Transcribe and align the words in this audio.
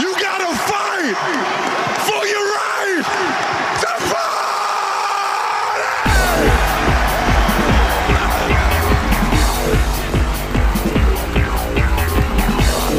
You 0.00 0.14
gotta 0.18 0.56
fight 0.56 1.16
for 2.06 2.26
your 2.26 2.46
right 2.48 3.04
to 3.80 3.86
party! 4.08 4.32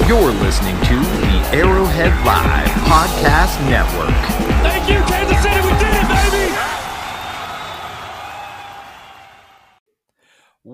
You're 0.08 0.32
listening 0.34 0.76
to 0.82 0.96
the 1.22 1.58
Arrowhead 1.58 2.14
Live 2.26 2.68
Podcast 2.86 3.60
Network. 3.68 4.43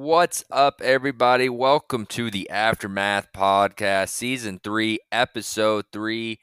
What's 0.10 0.44
up, 0.50 0.82
everybody? 0.84 1.50
Welcome 1.50 2.08
to 2.08 2.32
the 2.32 2.50
Aftermath 2.50 3.32
Podcast, 3.32 4.10
Season 4.10 4.60
3, 4.64 4.98
Episode 5.12 5.86
3. 5.94 6.40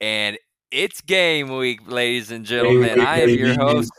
And 0.00 0.38
it's 0.70 1.02
game 1.02 1.54
week, 1.54 1.80
ladies 1.86 2.30
and 2.30 2.46
gentlemen. 2.46 3.02
I 3.02 3.20
am 3.20 3.28
your 3.28 3.52
host, 3.52 3.92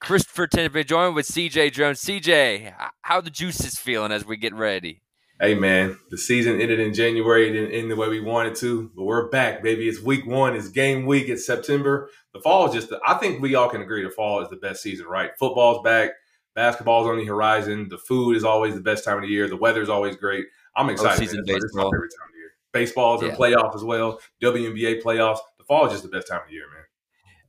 Christopher 0.00 0.46
Tenenbaum, 0.46 0.86
joined 0.86 1.16
with 1.16 1.26
CJ 1.26 1.72
Jones. 1.72 2.00
CJ, 2.00 2.72
how 3.02 3.20
the 3.20 3.28
juices 3.28 3.76
feeling 3.76 4.12
as 4.12 4.24
we 4.24 4.36
get 4.36 4.54
ready? 4.54 5.02
Hey, 5.40 5.54
man, 5.54 5.98
the 6.10 6.16
season 6.16 6.60
ended 6.60 6.78
in 6.78 6.94
January. 6.94 7.48
It 7.48 7.54
didn't 7.54 7.72
end 7.72 7.90
the 7.90 7.96
way 7.96 8.06
we 8.06 8.20
wanted 8.20 8.54
to, 8.58 8.88
but 8.94 9.02
we're 9.02 9.30
back, 9.30 9.64
baby. 9.64 9.88
It's 9.88 10.00
week 10.00 10.28
one. 10.28 10.54
It's 10.54 10.68
game 10.68 11.06
week. 11.06 11.28
It's 11.28 11.44
September. 11.44 12.08
The 12.32 12.40
fall 12.40 12.68
is 12.68 12.74
just, 12.74 12.90
the, 12.90 13.00
I 13.04 13.14
think 13.14 13.42
we 13.42 13.56
all 13.56 13.68
can 13.68 13.82
agree 13.82 14.04
the 14.04 14.10
fall 14.10 14.42
is 14.42 14.48
the 14.48 14.54
best 14.54 14.80
season, 14.80 15.06
right? 15.06 15.32
Football's 15.40 15.82
back. 15.82 16.10
Basketball's 16.54 17.08
on 17.08 17.18
the 17.18 17.24
horizon. 17.24 17.88
The 17.88 17.98
food 17.98 18.36
is 18.36 18.44
always 18.44 18.74
the 18.74 18.80
best 18.80 19.04
time 19.04 19.16
of 19.16 19.22
the 19.22 19.28
year. 19.28 19.48
The 19.48 19.56
weather's 19.56 19.88
always 19.88 20.16
great. 20.16 20.46
I'm 20.76 20.88
excited. 20.90 21.18
Season 21.18 21.42
baseball. 21.44 21.86
Is 21.86 21.92
favorite 21.92 22.12
time 22.18 22.28
of 22.28 22.36
year. 22.36 22.50
Baseball's 22.72 23.22
in 23.22 23.30
playoffs 23.30 23.74
as 23.74 23.84
well. 23.84 24.20
WNBA 24.42 25.02
playoffs. 25.02 25.38
The 25.58 25.64
fall 25.64 25.86
is 25.86 25.92
just 25.92 26.02
the 26.02 26.08
best 26.08 26.28
time 26.28 26.42
of 26.42 26.48
the 26.48 26.54
year, 26.54 26.66
man. 26.72 26.84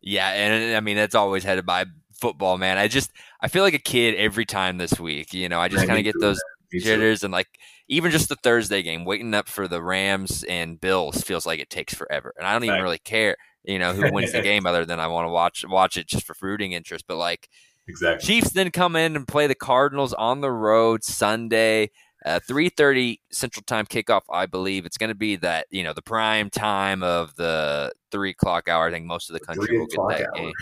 Yeah, 0.02 0.30
and 0.30 0.76
I 0.76 0.80
mean 0.82 0.96
that's 0.96 1.16
always 1.16 1.44
headed 1.44 1.66
by 1.66 1.86
football, 2.14 2.58
man. 2.58 2.78
I 2.78 2.88
just 2.88 3.12
I 3.42 3.48
feel 3.48 3.64
like 3.64 3.74
a 3.74 3.80
kid 3.80 4.16
every 4.16 4.46
time 4.46 4.78
this 4.78 5.00
week. 5.00 5.34
You 5.34 5.50
know, 5.50 5.60
I 5.60 5.68
just 5.68 5.88
kind 5.88 5.98
of 5.98 6.04
get 6.04 6.16
those 6.20 6.40
jitters 6.72 7.24
and 7.24 7.32
like 7.32 7.48
even 7.88 8.12
just 8.12 8.30
the 8.30 8.36
Thursday 8.36 8.82
game, 8.82 9.06
waiting 9.06 9.34
up 9.34 9.48
for 9.48 9.68
the 9.68 9.82
Rams 9.82 10.44
and 10.44 10.80
Bills 10.80 11.22
feels 11.22 11.46
like 11.46 11.60
it 11.60 11.70
takes 11.70 11.94
forever, 11.94 12.34
and 12.38 12.48
I 12.48 12.54
don't 12.54 12.64
even 12.64 12.76
right. 12.76 12.82
really 12.82 13.00
care. 13.00 13.36
You 13.64 13.80
know 13.80 13.94
who 13.94 14.12
wins 14.12 14.32
the 14.32 14.42
game, 14.44 14.66
other 14.66 14.86
than 14.86 15.00
I 15.00 15.08
want 15.08 15.26
to 15.26 15.32
watch 15.32 15.66
watch 15.68 15.98
it 15.98 16.08
just 16.08 16.26
for 16.26 16.36
rooting 16.40 16.74
interest. 16.74 17.06
But 17.08 17.18
like 17.18 17.50
Exactly. 17.88 18.26
Chiefs 18.26 18.52
then 18.52 18.72
come 18.72 18.96
in 18.96 19.16
and 19.16 19.28
play 19.28 19.48
the 19.48 19.56
Cardinals 19.56 20.14
on 20.14 20.42
the 20.42 20.52
road 20.52 21.04
Sunday. 21.04 21.92
Uh, 22.26 22.40
3.30 22.50 23.20
central 23.32 23.62
time 23.68 23.86
kickoff 23.86 24.22
i 24.32 24.48
believe. 24.48 24.84
It's 24.88 24.98
going 24.98 25.10
to 25.10 25.16
be 25.16 25.36
that 25.38 25.68
you 25.70 25.84
know 25.84 25.94
the 25.94 26.02
prime 26.02 26.50
time 26.50 27.04
of 27.04 27.36
the 27.36 27.94
three 28.12 28.32
o'clock 28.32 28.68
hour. 28.68 28.88
I 28.88 28.92
think 28.92 29.06
most 29.06 29.30
of 29.30 29.36
the 29.36 29.42
country 29.42 29.78
will 29.78 29.86
get 29.86 30.00
that 30.10 30.22
hour. 30.22 30.34
game. 30.34 30.54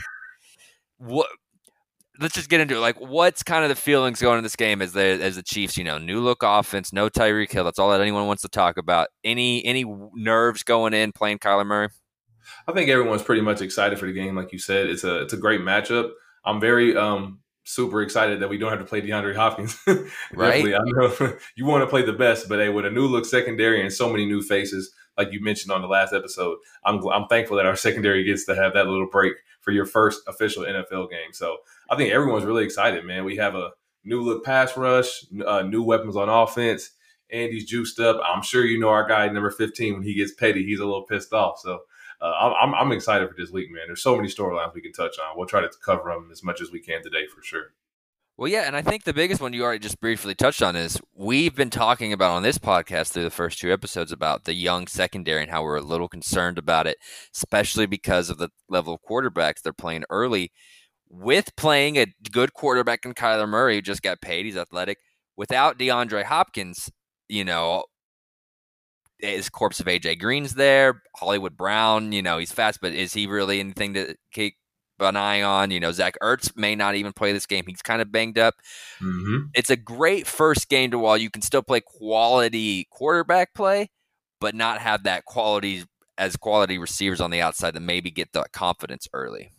what 0.98 1.28
let's 2.20 2.36
just 2.36 2.50
get 2.50 2.60
into 2.60 2.76
it. 2.76 2.80
Like 2.80 3.00
what's 3.00 3.44
kind 3.44 3.64
of 3.64 3.70
the 3.70 3.76
feelings 3.76 4.22
going 4.22 4.40
in 4.40 4.44
this 4.44 4.58
game 4.58 4.82
as 4.82 4.92
the 4.92 5.02
as 5.02 5.38
the 5.38 5.44
chiefs 5.44 5.78
you 5.78 5.86
know 5.86 5.98
new 5.98 6.20
look 6.20 6.44
offense 6.44 6.92
no 6.92 7.10
tyreek 7.10 7.54
hill 7.54 7.64
that's 7.64 7.80
all 7.80 7.92
that 7.92 8.02
anyone 8.02 8.28
wants 8.28 8.42
to 8.42 8.50
talk 8.50 8.76
about. 8.76 9.08
Any 9.24 9.64
any 9.64 9.86
nerves 10.14 10.64
going 10.64 10.94
in 10.94 11.14
playing 11.14 11.40
kyler 11.40 11.66
murray? 11.66 11.88
I 12.68 12.74
think 12.74 12.90
everyone's 12.90 13.24
pretty 13.24 13.42
much 13.42 13.62
excited 13.62 13.98
for 13.98 14.06
the 14.06 14.12
game 14.12 14.36
like 14.36 14.52
you 14.52 14.60
said. 14.60 14.88
It's 14.88 15.06
a 15.06 15.22
it's 15.22 15.32
a 15.32 15.38
great 15.38 15.62
matchup 15.62 16.12
I'm 16.46 16.60
very 16.60 16.96
um, 16.96 17.40
super 17.64 18.02
excited 18.02 18.42
that 18.42 18.50
we 18.50 18.58
don't 18.58 18.70
have 18.70 18.80
to 18.80 18.86
play 18.86 19.02
DeAndre 19.02 19.36
Hopkins. 19.36 19.78
right. 20.34 20.66
I 20.66 20.80
know 20.86 21.38
you 21.56 21.66
want 21.66 21.84
to 21.84 21.88
play 21.88 22.04
the 22.04 22.14
best, 22.14 22.50
but 22.50 22.60
hey, 22.60 22.70
with 22.70 22.86
a 22.86 22.92
new 22.92 23.08
look 23.08 23.26
secondary 23.26 23.82
and 23.82 23.92
so 23.92 24.10
many 24.10 24.26
new 24.26 24.42
faces, 24.42 24.94
like 25.18 25.32
you 25.32 25.42
mentioned 25.42 25.72
on 25.72 25.82
the 25.82 25.88
last 25.88 26.14
episode, 26.14 26.58
I'm 26.86 27.06
I'm 27.08 27.28
thankful 27.28 27.58
that 27.58 27.66
our 27.66 27.76
secondary 27.88 28.24
gets 28.24 28.46
to 28.46 28.56
have 28.56 28.74
that 28.74 28.88
little 28.88 29.10
break 29.10 29.34
for 29.62 29.72
your 29.72 29.86
first 29.86 30.22
official 30.28 30.64
NFL 30.64 31.10
game. 31.10 31.32
So 31.32 31.58
I 31.90 31.96
think 31.96 32.12
everyone's 32.12 32.46
really 32.46 32.66
excited, 32.66 33.06
man. 33.06 33.24
We 33.24 33.38
have 33.38 33.56
a 33.56 33.72
new 34.04 34.22
look 34.22 34.44
pass 34.44 34.76
rush, 34.76 35.26
uh, 35.46 35.62
new 35.62 35.84
weapons 35.84 36.16
on 36.16 36.30
offense. 36.30 36.92
Andy's 37.32 37.66
juiced 37.66 38.00
up. 38.00 38.20
I'm 38.24 38.44
sure 38.44 38.66
you 38.66 38.80
know 38.80 38.90
our 38.90 39.08
guy 39.08 39.28
number 39.30 39.50
15 39.50 39.94
when 39.94 40.04
he 40.04 40.14
gets 40.14 40.34
petty, 40.34 40.64
he's 40.64 40.80
a 40.80 40.86
little 40.86 41.04
pissed 41.04 41.34
off. 41.34 41.60
So 41.60 41.80
uh, 42.24 42.54
I'm, 42.62 42.74
I'm 42.74 42.92
excited 42.94 43.28
for 43.28 43.36
this 43.38 43.52
week, 43.52 43.70
man. 43.70 43.84
There's 43.88 44.02
so 44.02 44.16
many 44.16 44.30
storylines 44.30 44.74
we 44.74 44.82
can 44.82 44.94
touch 44.94 45.20
on. 45.20 45.36
We'll 45.38 45.46
try 45.46 45.60
to 45.60 45.70
cover 45.84 46.10
them 46.10 46.30
as 46.32 46.42
much 46.42 46.62
as 46.62 46.72
we 46.72 46.80
can 46.80 47.04
today 47.04 47.28
for 47.28 47.44
sure. 47.44 47.74
Well, 48.38 48.48
yeah, 48.50 48.64
and 48.66 48.76
I 48.76 48.82
think 48.82 49.04
the 49.04 49.14
biggest 49.14 49.42
one 49.42 49.54
you 49.54 49.64
already 49.64 49.80
just 49.80 50.00
briefly 50.00 50.34
touched 50.34 50.64
on 50.64 50.76
is 50.76 51.00
we've 51.14 51.54
been 51.54 51.70
talking 51.70 52.14
about 52.14 52.32
on 52.32 52.42
this 52.42 52.58
podcast 52.58 53.12
through 53.12 53.26
the 53.26 53.30
first 53.30 53.60
two 53.60 53.72
episodes 53.72 54.12
about 54.12 54.46
the 54.46 54.54
young 54.54 54.88
secondary 54.88 55.44
and 55.44 55.52
how 55.52 55.64
we're 55.64 55.76
a 55.76 55.82
little 55.82 56.08
concerned 56.08 56.58
about 56.58 56.88
it, 56.88 56.98
especially 57.36 57.86
because 57.86 58.30
of 58.30 58.38
the 58.40 58.50
level 58.70 58.96
of 58.96 59.02
quarterbacks 59.08 59.62
they're 59.62 59.74
playing 59.74 60.06
early. 60.10 60.52
With 61.10 61.56
playing 61.56 61.98
a 61.98 62.08
good 62.32 62.54
quarterback 62.54 63.06
in 63.06 63.14
Kyler 63.14 63.48
Murray, 63.48 63.76
who 63.76 63.82
just 63.84 64.02
got 64.02 64.22
paid, 64.22 64.46
he's 64.46 64.58
athletic. 64.58 64.98
Without 65.38 65.78
DeAndre 65.78 66.24
Hopkins, 66.24 66.90
you 67.30 67.44
know, 67.44 67.84
his 69.24 69.50
corpse 69.50 69.80
of 69.80 69.88
AJ 69.88 70.20
Green's 70.20 70.56
there. 70.56 71.02
Hollywood 71.16 71.58
Brown, 71.58 72.12
you 72.12 72.22
know, 72.22 72.38
he's 72.38 72.52
fast, 72.52 72.80
but 72.82 72.92
is 72.92 73.14
he 73.14 73.26
really 73.26 73.60
anything 73.60 73.94
to 73.94 74.16
keep 74.32 74.56
an 75.00 75.16
eye 75.16 75.42
on? 75.42 75.72
You 75.72 75.80
know, 75.80 75.92
Zach 75.92 76.16
Ertz 76.22 76.56
may 76.58 76.76
not 76.76 76.96
even 76.96 77.14
play 77.14 77.32
this 77.32 77.46
game. 77.46 77.64
He's 77.68 77.82
kind 77.82 78.02
of 78.02 78.12
banged 78.12 78.38
up. 78.38 78.56
Mm-hmm. 79.02 79.48
It's 79.54 79.70
a 79.70 79.76
great 79.76 80.28
first 80.28 80.70
game 80.70 80.92
to 80.92 81.00
while 81.00 81.18
you 81.18 81.30
can 81.30 81.42
still 81.42 81.64
play 81.64 81.82
quality 81.82 82.88
quarterback 82.92 83.54
play, 83.54 83.90
but 84.40 84.54
not 84.54 84.80
have 84.80 85.04
that 85.04 85.26
quality 85.26 85.86
as 86.18 86.36
quality 86.36 86.78
receivers 86.78 87.22
on 87.22 87.32
the 87.32 87.42
outside 87.42 87.74
that 87.74 87.82
maybe 87.82 88.12
get 88.12 88.34
the 88.34 88.44
confidence 88.52 89.08
early. 89.14 89.52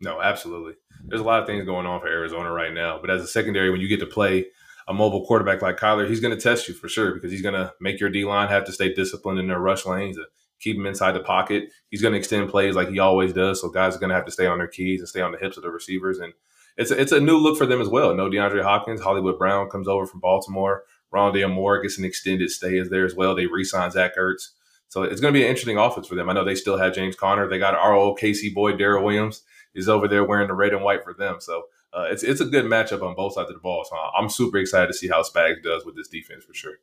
No, 0.00 0.20
absolutely. 0.20 0.74
There's 1.04 1.20
a 1.20 1.24
lot 1.24 1.40
of 1.40 1.46
things 1.46 1.64
going 1.64 1.86
on 1.86 2.00
for 2.00 2.08
Arizona 2.08 2.50
right 2.50 2.72
now, 2.72 2.98
but 3.00 3.10
as 3.10 3.22
a 3.22 3.28
secondary, 3.28 3.70
when 3.70 3.80
you 3.80 3.88
get 3.88 4.00
to 4.00 4.06
play 4.06 4.46
a 4.88 4.94
mobile 4.94 5.24
quarterback 5.26 5.62
like 5.62 5.78
Kyler, 5.78 6.08
he's 6.08 6.20
going 6.20 6.34
to 6.34 6.40
test 6.40 6.68
you 6.68 6.74
for 6.74 6.88
sure 6.88 7.14
because 7.14 7.30
he's 7.30 7.42
going 7.42 7.54
to 7.54 7.72
make 7.80 8.00
your 8.00 8.10
D 8.10 8.24
line 8.24 8.48
have 8.48 8.64
to 8.66 8.72
stay 8.72 8.92
disciplined 8.92 9.38
in 9.38 9.48
their 9.48 9.60
rush 9.60 9.86
lanes 9.86 10.16
and 10.16 10.26
keep 10.60 10.76
them 10.76 10.86
inside 10.86 11.12
the 11.12 11.20
pocket. 11.20 11.70
He's 11.90 12.02
going 12.02 12.12
to 12.12 12.18
extend 12.18 12.50
plays 12.50 12.74
like 12.74 12.88
he 12.88 12.98
always 12.98 13.32
does. 13.32 13.60
So 13.60 13.68
guys 13.68 13.96
are 13.96 13.98
going 13.98 14.10
to 14.10 14.16
have 14.16 14.26
to 14.26 14.32
stay 14.32 14.46
on 14.46 14.58
their 14.58 14.68
keys 14.68 15.00
and 15.00 15.08
stay 15.08 15.20
on 15.20 15.32
the 15.32 15.38
hips 15.38 15.56
of 15.56 15.62
the 15.62 15.70
receivers. 15.70 16.18
And 16.18 16.32
it's 16.76 16.90
a, 16.90 17.00
it's 17.00 17.12
a 17.12 17.20
new 17.20 17.36
look 17.36 17.58
for 17.58 17.66
them 17.66 17.80
as 17.80 17.88
well. 17.88 18.14
No 18.14 18.30
DeAndre 18.30 18.62
Hopkins, 18.62 19.00
Hollywood 19.00 19.38
Brown 19.38 19.68
comes 19.68 19.88
over 19.88 20.06
from 20.06 20.20
Baltimore. 20.20 20.84
Rondale 21.12 21.52
Moore 21.52 21.82
gets 21.82 21.98
an 21.98 22.04
extended 22.04 22.50
stay 22.50 22.78
as 22.78 22.88
there 22.88 23.04
as 23.04 23.14
well. 23.14 23.34
They 23.34 23.46
re-sign 23.46 23.90
Zach 23.90 24.16
Ertz. 24.16 24.48
So 24.88 25.02
it's 25.02 25.20
going 25.20 25.32
to 25.32 25.38
be 25.38 25.44
an 25.44 25.50
interesting 25.50 25.78
offense 25.78 26.06
for 26.06 26.14
them. 26.14 26.28
I 26.28 26.32
know 26.32 26.44
they 26.44 26.54
still 26.54 26.78
have 26.78 26.94
James 26.94 27.16
Conner. 27.16 27.48
They 27.48 27.58
got 27.58 27.74
our 27.74 27.94
old 27.94 28.18
KC 28.18 28.54
boy, 28.54 28.72
Darrel 28.72 29.04
Williams, 29.04 29.42
is 29.74 29.88
over 29.88 30.06
there 30.06 30.24
wearing 30.24 30.48
the 30.48 30.54
red 30.54 30.72
and 30.72 30.84
white 30.84 31.04
for 31.04 31.14
them. 31.14 31.36
So 31.40 31.64
uh, 31.94 32.08
it's 32.10 32.22
it's 32.22 32.40
a 32.40 32.46
good 32.46 32.64
matchup 32.64 33.02
on 33.02 33.14
both 33.14 33.34
sides 33.34 33.50
of 33.50 33.56
the 33.56 33.60
ball. 33.60 33.84
So 33.88 33.96
I'm 33.96 34.28
super 34.28 34.58
excited 34.58 34.86
to 34.88 34.94
see 34.94 35.08
how 35.08 35.22
Spags 35.22 35.62
does 35.62 35.84
with 35.84 35.96
this 35.96 36.08
defense 36.08 36.44
for 36.44 36.54
sure. 36.54 36.76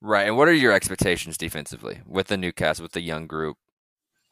Right. 0.00 0.26
And 0.26 0.36
what 0.36 0.48
are 0.48 0.52
your 0.52 0.72
expectations 0.72 1.38
defensively 1.38 2.00
with 2.06 2.26
the 2.26 2.36
new 2.36 2.52
cast, 2.52 2.80
with 2.80 2.92
the 2.92 3.00
young 3.00 3.26
group? 3.26 3.56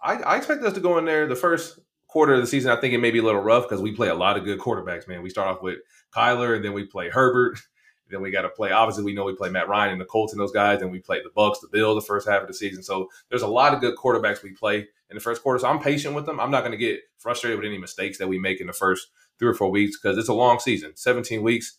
I, 0.02 0.16
I 0.16 0.36
expect 0.36 0.62
us 0.62 0.74
to 0.74 0.80
go 0.80 0.98
in 0.98 1.06
there 1.06 1.26
the 1.26 1.34
first 1.34 1.78
quarter 2.06 2.34
of 2.34 2.40
the 2.40 2.46
season. 2.46 2.70
I 2.70 2.76
think 2.76 2.92
it 2.92 2.98
may 2.98 3.10
be 3.10 3.18
a 3.18 3.22
little 3.22 3.40
rough 3.40 3.64
because 3.64 3.80
we 3.80 3.92
play 3.92 4.08
a 4.08 4.14
lot 4.14 4.36
of 4.36 4.44
good 4.44 4.58
quarterbacks, 4.58 5.08
man. 5.08 5.22
We 5.22 5.30
start 5.30 5.48
off 5.48 5.62
with 5.62 5.78
Kyler, 6.14 6.56
and 6.56 6.64
then 6.64 6.74
we 6.74 6.84
play 6.84 7.10
Herbert. 7.10 7.58
Then 8.10 8.20
we 8.20 8.30
got 8.30 8.42
to 8.42 8.50
play. 8.50 8.70
Obviously, 8.70 9.02
we 9.02 9.14
know 9.14 9.24
we 9.24 9.34
play 9.34 9.48
Matt 9.48 9.66
Ryan 9.66 9.92
and 9.92 10.00
the 10.00 10.04
Colts 10.04 10.34
and 10.34 10.40
those 10.40 10.52
guys. 10.52 10.82
And 10.82 10.92
we 10.92 10.98
play 10.98 11.22
the 11.22 11.30
Bucks, 11.34 11.60
the 11.60 11.68
Bill, 11.68 11.94
the 11.94 12.02
first 12.02 12.28
half 12.28 12.42
of 12.42 12.46
the 12.48 12.52
season. 12.52 12.82
So 12.82 13.08
there's 13.30 13.40
a 13.40 13.48
lot 13.48 13.72
of 13.72 13.80
good 13.80 13.96
quarterbacks 13.96 14.42
we 14.42 14.52
play 14.52 14.86
in 15.08 15.14
the 15.14 15.20
first 15.20 15.42
quarter. 15.42 15.58
So 15.58 15.68
I'm 15.68 15.80
patient 15.80 16.14
with 16.14 16.26
them. 16.26 16.38
I'm 16.38 16.50
not 16.50 16.60
going 16.60 16.72
to 16.72 16.78
get 16.78 17.00
frustrated 17.16 17.58
with 17.58 17.66
any 17.66 17.78
mistakes 17.78 18.18
that 18.18 18.28
we 18.28 18.38
make 18.38 18.60
in 18.60 18.66
the 18.66 18.74
first 18.74 19.08
three 19.38 19.48
or 19.48 19.54
four 19.54 19.70
weeks 19.70 19.98
because 19.98 20.18
it's 20.18 20.28
a 20.28 20.34
long 20.34 20.58
season. 20.58 20.92
17 20.94 21.42
weeks 21.42 21.78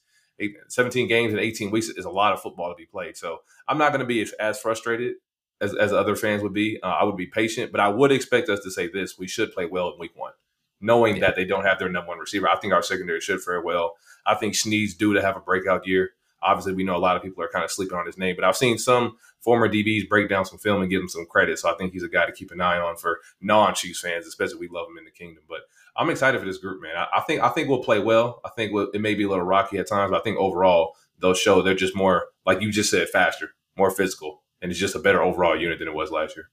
17 0.68 1.08
games 1.08 1.34
in 1.34 1.40
18 1.40 1.72
weeks 1.72 1.88
is 1.88 2.06
a 2.06 2.10
lot 2.10 2.34
of 2.34 2.42
football 2.42 2.70
to 2.70 2.76
be 2.76 2.86
played. 2.86 3.18
So 3.18 3.42
i'm 3.68 3.78
not 3.78 3.92
going 3.92 4.02
to 4.02 4.06
be 4.06 4.26
as, 4.40 4.60
frustrated 4.60 5.16
as, 5.62 5.74
as 5.76 5.94
other 5.94 6.16
fans 6.16 6.44
would 6.44 6.54
be. 6.54 6.80
Uh, 6.82 6.88
i 6.88 7.04
would 7.04 7.18
be 7.18 7.28
patient 7.28 7.72
but 7.72 7.80
i 7.80 7.88
would 7.88 8.12
expect 8.12 8.50
us 8.50 8.60
to 8.62 8.72
say 8.72 8.88
this 8.88 9.18
we 9.18 9.28
should 9.28 9.54
play 9.54 9.66
well 9.66 9.92
in 9.94 10.00
week 10.00 10.12
one 10.16 10.34
knowing 10.82 11.16
yeah. 11.16 11.22
that 11.22 11.36
they 11.36 11.46
don't 11.46 11.66
have 11.66 11.80
their 11.80 11.90
number 11.90 12.10
one 12.10 12.20
receiver. 12.20 12.50
I 12.50 12.58
think 12.58 12.74
our 12.74 12.84
secondary 12.84 13.22
should 13.22 13.42
fare 13.42 13.62
well. 13.62 13.94
I 14.26 14.36
think 14.36 14.56
Sneed's 14.56 14.94
due 14.94 15.14
to 15.14 15.22
have 15.22 15.38
a 15.38 15.40
breakout 15.40 15.88
year. 15.88 16.12
Obviously 16.42 16.74
we 16.74 16.84
know 16.84 16.96
a 16.96 17.00
lot 17.00 17.16
of 17.16 17.24
people 17.24 17.42
are 17.44 17.50
kind 17.50 17.64
of 17.64 17.72
sleeping 17.72 17.98
on 17.98 18.06
his 18.06 18.20
name 18.20 18.36
but 18.36 18.46
i've 18.46 18.58
seen 18.58 18.78
some 18.78 19.18
former 19.40 19.68
dbs 19.68 20.08
break 20.08 20.30
down 20.30 20.46
some 20.46 20.60
film 20.60 20.82
and 20.82 20.92
give 20.92 21.02
him 21.02 21.10
some 21.10 21.26
credit 21.26 21.58
so 21.58 21.72
i 21.72 21.76
think 21.76 21.92
he's 21.92 22.04
a 22.04 22.10
guy 22.10 22.24
to 22.24 22.32
keep 22.32 22.52
an 22.52 22.62
eye 22.62 22.78
on 22.78 22.96
for 22.96 23.20
non-chiefs 23.42 24.02
fans 24.02 24.28
especially 24.28 24.60
we 24.60 24.68
love 24.68 24.88
him 24.88 25.00
in 25.00 25.06
the 25.06 25.12
kingdom. 25.12 25.44
But 25.50 25.62
I'm 25.98 26.10
excited 26.10 26.40
for 26.40 26.46
this 26.46 26.58
group, 26.58 26.82
man. 26.82 26.96
I, 26.96 27.08
I 27.18 27.22
think 27.22 27.42
I 27.42 27.50
think 27.50 27.70
we'll 27.70 27.84
play 27.84 28.00
well. 28.00 28.42
I 28.46 28.50
think 28.50 28.74
we'll, 28.74 28.90
it 28.92 29.02
may 29.02 29.16
be 29.16 29.24
a 29.24 29.30
little 29.30 29.46
rocky 29.46 29.78
at 29.78 29.88
times, 29.88 30.12
but 30.12 30.20
I 30.20 30.24
think 30.24 30.38
overall 30.38 30.96
they'll 31.20 31.34
show 31.34 31.62
they're 31.62 31.76
just 31.76 31.96
more 31.96 32.28
like 32.46 32.62
you 32.62 32.72
just 32.72 32.92
said, 32.92 33.10
faster, 33.10 33.52
more 33.78 33.92
physical, 33.92 34.44
and 34.62 34.72
it's 34.72 34.80
just 34.80 34.96
a 34.96 35.00
better 35.00 35.22
overall 35.22 35.60
unit 35.60 35.80
than 35.80 35.88
it 35.88 35.94
was 35.94 36.12
last 36.12 36.36
year. 36.36 36.50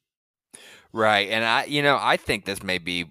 Right, 0.93 1.29
and 1.31 1.45
I, 1.45 1.65
you 1.65 1.83
know, 1.83 1.99
I 2.01 2.17
think 2.17 2.45
this 2.45 2.63
may 2.63 2.79
be 2.79 3.07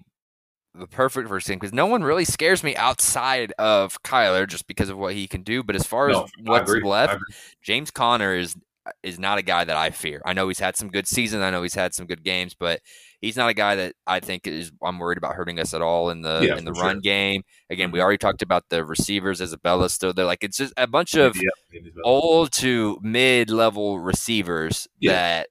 the 0.74 0.86
perfect 0.86 1.28
first 1.28 1.46
team 1.46 1.58
because 1.58 1.72
no 1.72 1.86
one 1.86 2.02
really 2.02 2.24
scares 2.24 2.64
me 2.64 2.74
outside 2.76 3.52
of 3.58 4.02
Kyler 4.02 4.48
just 4.48 4.66
because 4.66 4.88
of 4.88 4.96
what 4.96 5.14
he 5.14 5.26
can 5.26 5.42
do. 5.42 5.62
But 5.62 5.76
as 5.76 5.86
far 5.86 6.08
no, 6.08 6.24
as 6.24 6.30
what's 6.42 6.72
left, 6.72 7.18
James 7.60 7.90
Conner 7.90 8.34
is 8.34 8.56
is 9.02 9.18
not 9.18 9.38
a 9.38 9.42
guy 9.42 9.64
that 9.64 9.76
I 9.76 9.90
fear. 9.90 10.20
I 10.24 10.32
know 10.32 10.48
he's 10.48 10.58
had 10.58 10.76
some 10.76 10.88
good 10.88 11.06
seasons. 11.06 11.42
I 11.42 11.50
know 11.50 11.62
he's 11.62 11.74
had 11.74 11.94
some 11.94 12.06
good 12.06 12.24
games, 12.24 12.54
but 12.58 12.80
he's 13.20 13.36
not 13.36 13.48
a 13.48 13.54
guy 13.54 13.76
that 13.76 13.94
I 14.06 14.18
think 14.20 14.46
is 14.46 14.72
I'm 14.82 14.98
worried 14.98 15.18
about 15.18 15.34
hurting 15.36 15.60
us 15.60 15.72
at 15.74 15.82
all 15.82 16.10
in 16.10 16.22
the 16.22 16.40
Yeah, 16.48 16.56
in 16.58 16.64
the 16.64 16.72
run 16.72 16.96
sure. 16.96 17.00
game. 17.02 17.42
Again, 17.70 17.90
we 17.92 17.98
Mhm. 17.98 18.02
already 18.02 18.18
talked 18.18 18.42
about 18.42 18.64
the 18.70 18.84
receivers. 18.84 19.40
Isabella 19.40 19.88
still 19.88 20.12
there. 20.12 20.24
Like 20.24 20.42
it's 20.42 20.56
just 20.56 20.72
a 20.76 20.86
bunch 20.88 21.14
of 21.14 21.36
Yeah, 21.36 21.50
it 21.70 21.86
is 21.86 21.92
well. 21.94 22.02
old 22.06 22.52
to 22.54 22.98
mid 23.02 23.50
level 23.50 24.00
receivers 24.00 24.88
Yeah. 24.98 25.12
that 25.12 25.48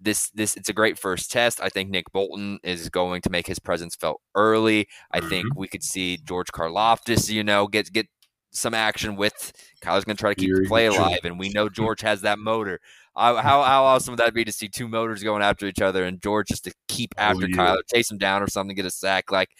this 0.00 0.30
this 0.30 0.56
it's 0.56 0.68
a 0.68 0.72
great 0.74 0.98
first 0.98 1.30
test. 1.30 1.60
I 1.62 1.68
think 1.68 1.88
Nick 1.88 2.10
Bolton 2.12 2.58
is 2.64 2.88
going 2.90 3.22
to 3.22 3.30
make 3.30 3.46
his 3.46 3.60
presence 3.60 3.94
felt 3.96 4.20
early. 4.34 4.88
I 5.12 5.20
think 5.20 5.46
Mm-hmm. 5.46 5.58
we 5.60 5.68
could 5.68 5.84
see 5.84 6.18
George 6.18 6.48
Karlaftis, 6.48 7.30
you 7.30 7.44
know, 7.44 7.66
get 7.68 7.92
get 7.92 8.08
some 8.52 8.74
action 8.74 9.16
with 9.16 9.52
Kyler's 9.82 10.04
going 10.04 10.16
to 10.16 10.20
try 10.20 10.34
to 10.34 10.40
keep 10.40 10.54
the 10.54 10.68
play 10.68 10.88
true. 10.88 10.98
alive, 10.98 11.20
and 11.24 11.38
we 11.38 11.48
know 11.50 11.68
George 11.70 12.00
has 12.02 12.20
that 12.22 12.38
motor. 12.38 12.80
How 13.16 13.36
how 13.36 13.84
awesome 13.84 14.12
would 14.12 14.20
that 14.20 14.32
be 14.32 14.44
to 14.44 14.52
see 14.52 14.68
two 14.68 14.88
motors 14.88 15.22
going 15.22 15.42
after 15.42 15.66
each 15.66 15.82
other 15.82 16.04
and 16.04 16.22
George 16.22 16.48
just 16.48 16.64
to 16.64 16.72
keep 16.88 17.14
oh, 17.18 17.22
after 17.22 17.44
Oh, 17.44 17.48
yeah. 17.48 17.56
Kyler, 17.56 17.78
chase 17.92 18.10
him 18.10 18.16
down 18.18 18.42
or 18.42 18.48
something, 18.48 18.74
get 18.74 18.86
a 18.86 18.90
sack? 18.90 19.30
Like 19.30 19.50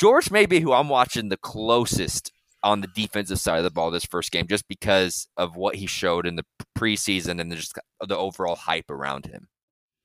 George 0.00 0.30
may 0.30 0.46
be 0.46 0.60
who 0.60 0.72
I'm 0.72 0.88
watching 0.88 1.28
the 1.28 1.36
closest 1.36 2.32
on 2.62 2.80
the 2.80 2.88
defensive 2.88 3.38
side 3.38 3.58
of 3.58 3.64
the 3.64 3.70
ball 3.70 3.90
this 3.90 4.04
first 4.04 4.30
game, 4.30 4.46
just 4.46 4.66
because 4.68 5.28
of 5.36 5.56
what 5.56 5.74
he 5.76 5.86
showed 5.86 6.26
in 6.26 6.36
the 6.36 6.44
preseason 6.76 7.40
and 7.40 7.52
just 7.52 7.78
the 8.00 8.16
overall 8.16 8.56
hype 8.56 8.90
around 8.90 9.26
him. 9.26 9.48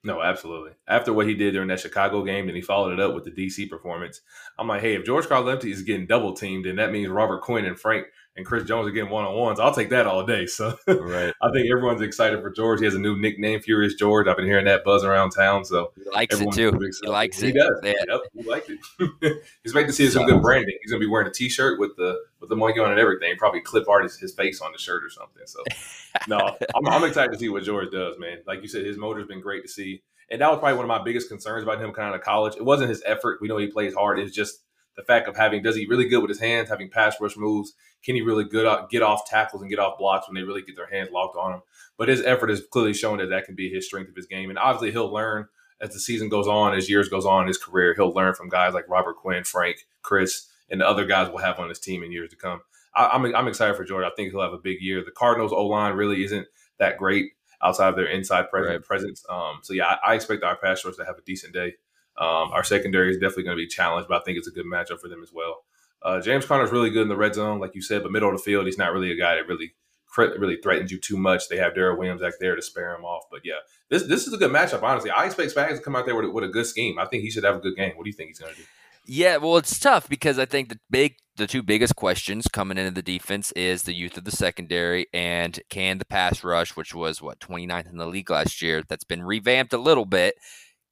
No, 0.05 0.21
absolutely. 0.21 0.71
After 0.85 1.13
what 1.13 1.27
he 1.27 1.33
did 1.33 1.51
during 1.51 1.69
that 1.69 1.79
Chicago 1.79 2.23
game, 2.23 2.47
then 2.47 2.55
he 2.55 2.61
followed 2.61 2.91
it 2.91 2.99
up 2.99 3.15
with 3.15 3.23
the 3.23 3.31
DC 3.31 3.69
performance. 3.69 4.19
I'm 4.59 4.67
like, 4.67 4.81
hey, 4.81 4.95
if 4.95 5.05
George 5.05 5.25
Karlaftis 5.25 5.71
is 5.71 5.81
getting 5.81 6.07
double 6.07 6.33
teamed, 6.33 6.65
then 6.65 6.75
that 6.75 6.91
means 6.91 7.07
Robert 7.07 7.41
Quinn 7.41 7.63
and 7.63 7.79
Frank 7.79 8.07
and 8.35 8.45
Chris 8.45 8.63
Jones 8.63 8.87
are 8.87 8.91
getting 8.91 9.11
one 9.11 9.25
on 9.25 9.35
ones. 9.35 9.59
I'll 9.59 9.73
take 9.73 9.89
that 9.89 10.07
all 10.07 10.25
day. 10.25 10.47
So 10.47 10.75
Right. 10.87 11.33
I 11.41 11.51
think 11.51 11.69
everyone's 11.71 12.01
excited 12.01 12.41
for 12.41 12.49
George. 12.49 12.79
He 12.79 12.85
has 12.85 12.95
a 12.95 12.99
new 12.99 13.15
nickname, 13.15 13.59
Furious 13.59 13.93
George. 13.95 14.27
I've 14.27 14.37
been 14.37 14.45
hearing 14.45 14.65
that 14.65 14.83
buzz 14.83 15.03
around 15.03 15.31
town. 15.31 15.65
So 15.65 15.91
He 15.95 16.09
likes 16.09 16.39
it 16.39 16.51
too. 16.51 16.71
He 16.71 17.07
likes 17.07 17.39
He 17.39 17.49
it. 17.49 17.53
He 17.53 17.59
does. 17.59 17.79
Yeah. 17.83 17.93
Yep, 18.07 18.21
he 18.35 18.49
liked 18.49 18.69
it. 18.69 19.43
Expect 19.63 19.87
to 19.87 19.93
see 19.93 20.09
some 20.09 20.25
good 20.25 20.41
branding. 20.41 20.75
He's 20.81 20.91
gonna 20.91 20.99
be 20.99 21.07
wearing 21.07 21.27
a 21.27 21.31
T-shirt 21.31 21.79
with 21.79 21.95
the 21.97 22.19
with 22.39 22.49
the 22.49 22.55
monkey 22.55 22.79
on 22.79 22.91
and 22.91 22.99
everything. 22.99 23.35
Probably 23.37 23.61
clip 23.61 23.87
art 23.87 24.03
his, 24.03 24.17
his 24.17 24.33
face 24.33 24.61
on 24.61 24.71
the 24.71 24.79
shirt 24.79 25.03
or 25.03 25.09
something. 25.09 25.43
So 25.45 25.59
no, 26.27 26.57
I'm, 26.75 26.87
I'm 26.87 27.03
excited 27.03 27.31
to 27.33 27.37
see 27.37 27.49
what 27.49 27.63
George 27.63 27.91
does, 27.91 28.17
man. 28.17 28.39
Like 28.47 28.61
you 28.61 28.67
said, 28.67 28.85
his 28.85 28.97
motor's 28.97 29.27
been 29.27 29.41
great 29.41 29.63
to 29.63 29.69
see, 29.69 30.01
and 30.31 30.41
that 30.41 30.49
was 30.49 30.59
probably 30.59 30.77
one 30.77 30.85
of 30.85 30.89
my 30.89 31.03
biggest 31.03 31.29
concerns 31.29 31.63
about 31.63 31.79
him 31.79 31.93
coming 31.93 32.09
out 32.09 32.15
of 32.15 32.21
college. 32.21 32.55
It 32.55 32.65
wasn't 32.65 32.89
his 32.89 33.03
effort. 33.05 33.39
We 33.41 33.47
know 33.47 33.57
he 33.57 33.67
plays 33.67 33.93
hard. 33.93 34.19
It's 34.19 34.35
just 34.35 34.63
the 34.95 35.03
fact 35.03 35.27
of 35.27 35.35
having 35.35 35.63
does 35.63 35.75
he 35.75 35.85
really 35.87 36.07
good 36.07 36.21
with 36.21 36.29
his 36.29 36.39
hands, 36.39 36.69
having 36.69 36.89
pass 36.89 37.15
rush 37.19 37.37
moves. 37.37 37.73
Can 38.03 38.15
he 38.15 38.21
really 38.21 38.43
good 38.43 38.65
out, 38.65 38.89
get 38.89 39.01
off 39.01 39.27
tackles 39.27 39.61
and 39.61 39.69
get 39.69 39.79
off 39.79 39.97
blocks 39.97 40.27
when 40.27 40.35
they 40.35 40.43
really 40.43 40.61
get 40.61 40.75
their 40.75 40.89
hands 40.89 41.09
locked 41.11 41.37
on 41.37 41.53
him? 41.53 41.61
But 41.97 42.09
his 42.09 42.21
effort 42.23 42.49
is 42.49 42.61
clearly 42.71 42.93
showing 42.93 43.19
that 43.19 43.29
that 43.29 43.45
can 43.45 43.55
be 43.55 43.69
his 43.69 43.85
strength 43.85 44.09
of 44.09 44.15
his 44.15 44.27
game, 44.27 44.49
and 44.49 44.59
obviously 44.59 44.91
he'll 44.91 45.11
learn 45.11 45.47
as 45.81 45.93
the 45.93 45.99
season 45.99 46.29
goes 46.29 46.47
on, 46.47 46.73
as 46.73 46.89
years 46.89 47.09
goes 47.09 47.25
on 47.25 47.41
in 47.41 47.47
his 47.47 47.57
career. 47.57 47.93
He'll 47.93 48.13
learn 48.13 48.33
from 48.33 48.49
guys 48.49 48.73
like 48.73 48.87
Robert 48.89 49.17
Quinn, 49.17 49.43
Frank, 49.43 49.85
Chris, 50.01 50.47
and 50.69 50.81
the 50.81 50.87
other 50.87 51.05
guys 51.05 51.29
we'll 51.29 51.43
have 51.43 51.59
on 51.59 51.69
his 51.69 51.79
team 51.79 52.03
in 52.03 52.11
years 52.11 52.29
to 52.29 52.35
come. 52.35 52.61
I, 52.95 53.09
I'm 53.13 53.35
I'm 53.35 53.47
excited 53.47 53.75
for 53.75 53.83
George. 53.83 54.05
I 54.05 54.11
think 54.15 54.31
he'll 54.31 54.41
have 54.41 54.53
a 54.53 54.57
big 54.57 54.81
year. 54.81 55.03
The 55.03 55.11
Cardinals 55.11 55.51
O 55.51 55.65
line 55.65 55.95
really 55.95 56.23
isn't 56.23 56.47
that 56.79 56.97
great 56.97 57.31
outside 57.61 57.89
of 57.89 57.95
their 57.95 58.07
inside 58.07 58.49
presence. 58.49 58.71
Right. 58.71 58.83
presence. 58.83 59.25
Um, 59.29 59.59
so 59.61 59.73
yeah, 59.73 59.95
I, 60.05 60.11
I 60.11 60.15
expect 60.15 60.43
our 60.43 60.57
pass 60.57 60.83
rush 60.83 60.95
to 60.97 61.05
have 61.05 61.17
a 61.17 61.21
decent 61.21 61.53
day. 61.53 61.75
Um, 62.17 62.51
our 62.51 62.63
secondary 62.63 63.09
is 63.09 63.17
definitely 63.17 63.43
going 63.43 63.57
to 63.57 63.63
be 63.63 63.67
challenged, 63.67 64.07
but 64.07 64.21
I 64.21 64.23
think 64.23 64.37
it's 64.37 64.47
a 64.47 64.51
good 64.51 64.65
matchup 64.65 64.99
for 64.99 65.07
them 65.07 65.23
as 65.23 65.31
well. 65.33 65.63
Uh, 66.03 66.19
James 66.19 66.43
is 66.43 66.71
really 66.71 66.89
good 66.89 67.03
in 67.03 67.07
the 67.07 67.15
red 67.15 67.33
zone, 67.33 67.59
like 67.59 67.75
you 67.75 67.81
said, 67.81 68.03
but 68.03 68.11
middle 68.11 68.29
of 68.29 68.37
the 68.37 68.43
field, 68.43 68.65
he's 68.65 68.77
not 68.77 68.91
really 68.91 69.11
a 69.11 69.17
guy 69.17 69.35
that 69.35 69.47
really 69.47 69.73
really 70.17 70.57
threatens 70.57 70.91
you 70.91 70.99
too 70.99 71.17
much. 71.17 71.49
They 71.49 71.57
have 71.57 71.73
Darrel 71.73 71.97
Williams 71.97 72.21
back 72.21 72.33
there 72.39 72.55
to 72.55 72.61
spare 72.61 72.93
him 72.93 73.03
off. 73.03 73.23
But 73.31 73.41
yeah, 73.43 73.59
this 73.89 74.03
this 74.03 74.27
is 74.27 74.33
a 74.33 74.37
good 74.37 74.51
matchup. 74.51 74.83
Honestly, 74.83 75.09
I 75.09 75.25
expect 75.25 75.55
Spags 75.55 75.77
to 75.77 75.81
come 75.81 75.95
out 75.95 76.05
there 76.05 76.15
with 76.15 76.25
a, 76.25 76.29
with 76.29 76.43
a 76.43 76.49
good 76.49 76.65
scheme. 76.65 76.99
I 76.99 77.05
think 77.05 77.23
he 77.23 77.31
should 77.31 77.43
have 77.43 77.55
a 77.55 77.59
good 77.59 77.75
game. 77.75 77.93
What 77.95 78.03
do 78.03 78.09
you 78.09 78.15
think 78.15 78.29
he's 78.29 78.39
going 78.39 78.53
to 78.53 78.59
do? 78.59 78.65
Yeah, 79.05 79.37
well, 79.37 79.57
it's 79.57 79.77
tough 79.79 80.07
because 80.07 80.39
I 80.39 80.45
think 80.45 80.69
the 80.69 80.79
big, 80.89 81.17
the 81.35 81.45
two 81.45 81.61
biggest 81.61 81.95
questions 81.97 82.47
coming 82.47 82.77
into 82.77 82.91
the 82.91 83.01
defense 83.01 83.51
is 83.51 83.83
the 83.83 83.93
youth 83.93 84.17
of 84.17 84.23
the 84.23 84.31
secondary 84.31 85.07
and 85.13 85.59
can 85.69 85.97
the 85.97 86.05
pass 86.05 86.41
rush, 86.41 86.77
which 86.77 86.95
was 86.95 87.21
what 87.21 87.39
29th 87.41 87.89
in 87.89 87.97
the 87.97 88.07
league 88.07 88.29
last 88.29 88.61
year, 88.61 88.81
that's 88.87 89.03
been 89.03 89.23
revamped 89.23 89.73
a 89.73 89.77
little 89.77 90.05
bit, 90.05 90.35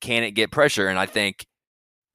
can 0.01 0.23
it 0.23 0.31
get 0.31 0.51
pressure? 0.51 0.87
And 0.87 0.99
I 0.99 1.05
think 1.05 1.45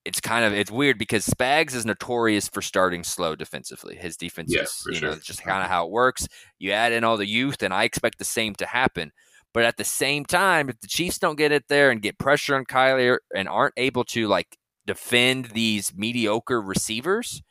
it's 0.06 0.20
kind 0.20 0.44
of 0.44 0.52
it's 0.52 0.70
weird 0.70 0.98
because 0.98 1.26
Spags 1.26 1.74
is 1.74 1.84
notorious 1.84 2.48
for 2.48 2.62
starting 2.62 3.02
slow 3.04 3.34
defensively. 3.34 3.96
His 3.96 4.16
defense 4.16 4.54
Yeah, 4.54 4.62
is, 4.62 4.82
you 4.88 4.94
sure. 4.94 5.08
know, 5.10 5.14
it's 5.16 5.26
just 5.26 5.40
uh-huh. 5.40 5.50
kind 5.50 5.64
of 5.64 5.68
how 5.70 5.86
it 5.86 5.90
works. 5.90 6.28
You 6.58 6.72
add 6.72 6.92
in 6.92 7.04
all 7.04 7.16
the 7.16 7.26
youth, 7.26 7.62
and 7.62 7.74
I 7.74 7.84
expect 7.84 8.18
the 8.18 8.24
same 8.24 8.54
to 8.56 8.66
happen. 8.66 9.12
But 9.52 9.64
at 9.64 9.76
the 9.78 9.84
same 9.84 10.24
time, 10.24 10.68
if 10.68 10.80
the 10.80 10.86
Chiefs 10.86 11.18
don't 11.18 11.36
get 11.36 11.50
it 11.52 11.64
there 11.68 11.90
and 11.90 12.02
get 12.02 12.18
pressure 12.18 12.54
on 12.54 12.64
Kyler 12.66 13.18
and 13.34 13.48
aren't 13.48 13.74
able 13.76 14.04
to 14.04 14.28
like 14.28 14.56
defend 14.86 15.46
these 15.46 15.92
mediocre 15.94 16.60
receivers, 16.62 17.42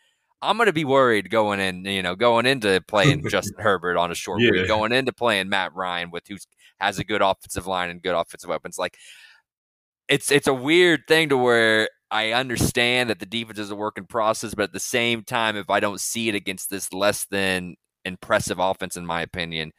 I'm 0.42 0.58
going 0.58 0.68
to 0.68 0.74
be 0.74 0.86
worried 0.86 1.30
going 1.32 1.60
in, 1.60 1.84
you 1.86 2.04
know, 2.04 2.16
going 2.16 2.46
into 2.46 2.82
playing 2.88 3.28
Justin 3.30 3.58
Herbert 3.60 3.98
on 3.98 4.12
a 4.12 4.16
short 4.16 4.40
Yeah. 4.42 4.52
week, 4.52 4.68
going 4.68 4.92
into 4.92 5.12
playing 5.14 5.50
Matt 5.50 5.74
Ryan 5.74 6.12
with 6.12 6.28
who 6.28 6.38
has 6.80 7.00
a 7.00 7.04
good 7.04 7.22
offensive 7.22 7.66
line 7.68 7.90
and 7.90 8.02
good 8.02 8.16
offensive 8.16 8.50
weapons. 8.50 8.78
Like 8.78 8.98
it's 10.08 10.32
it's 10.32 10.48
a 10.48 10.54
weird 10.54 11.02
thing 11.08 11.30
to 11.30 11.38
where 11.38 11.90
I 12.16 12.32
understand 12.32 13.10
that 13.10 13.20
the 13.20 13.26
defense 13.26 13.60
is 13.60 13.72
a 13.72 13.76
work 13.76 13.98
in 13.98 14.06
process, 14.06 14.56
but 14.56 14.64
at 14.64 14.72
the 14.72 14.80
same 14.80 15.24
time, 15.24 15.58
if 15.58 15.70
I 15.70 15.82
don't 15.82 16.00
see 16.00 16.30
it 16.30 16.36
against 16.36 16.70
this 16.70 16.94
less 16.94 17.26
than 17.26 17.76
impressive 18.06 18.58
offense, 18.58 18.96
in 18.96 19.06
my 19.06 19.22
opinion, 19.22 19.74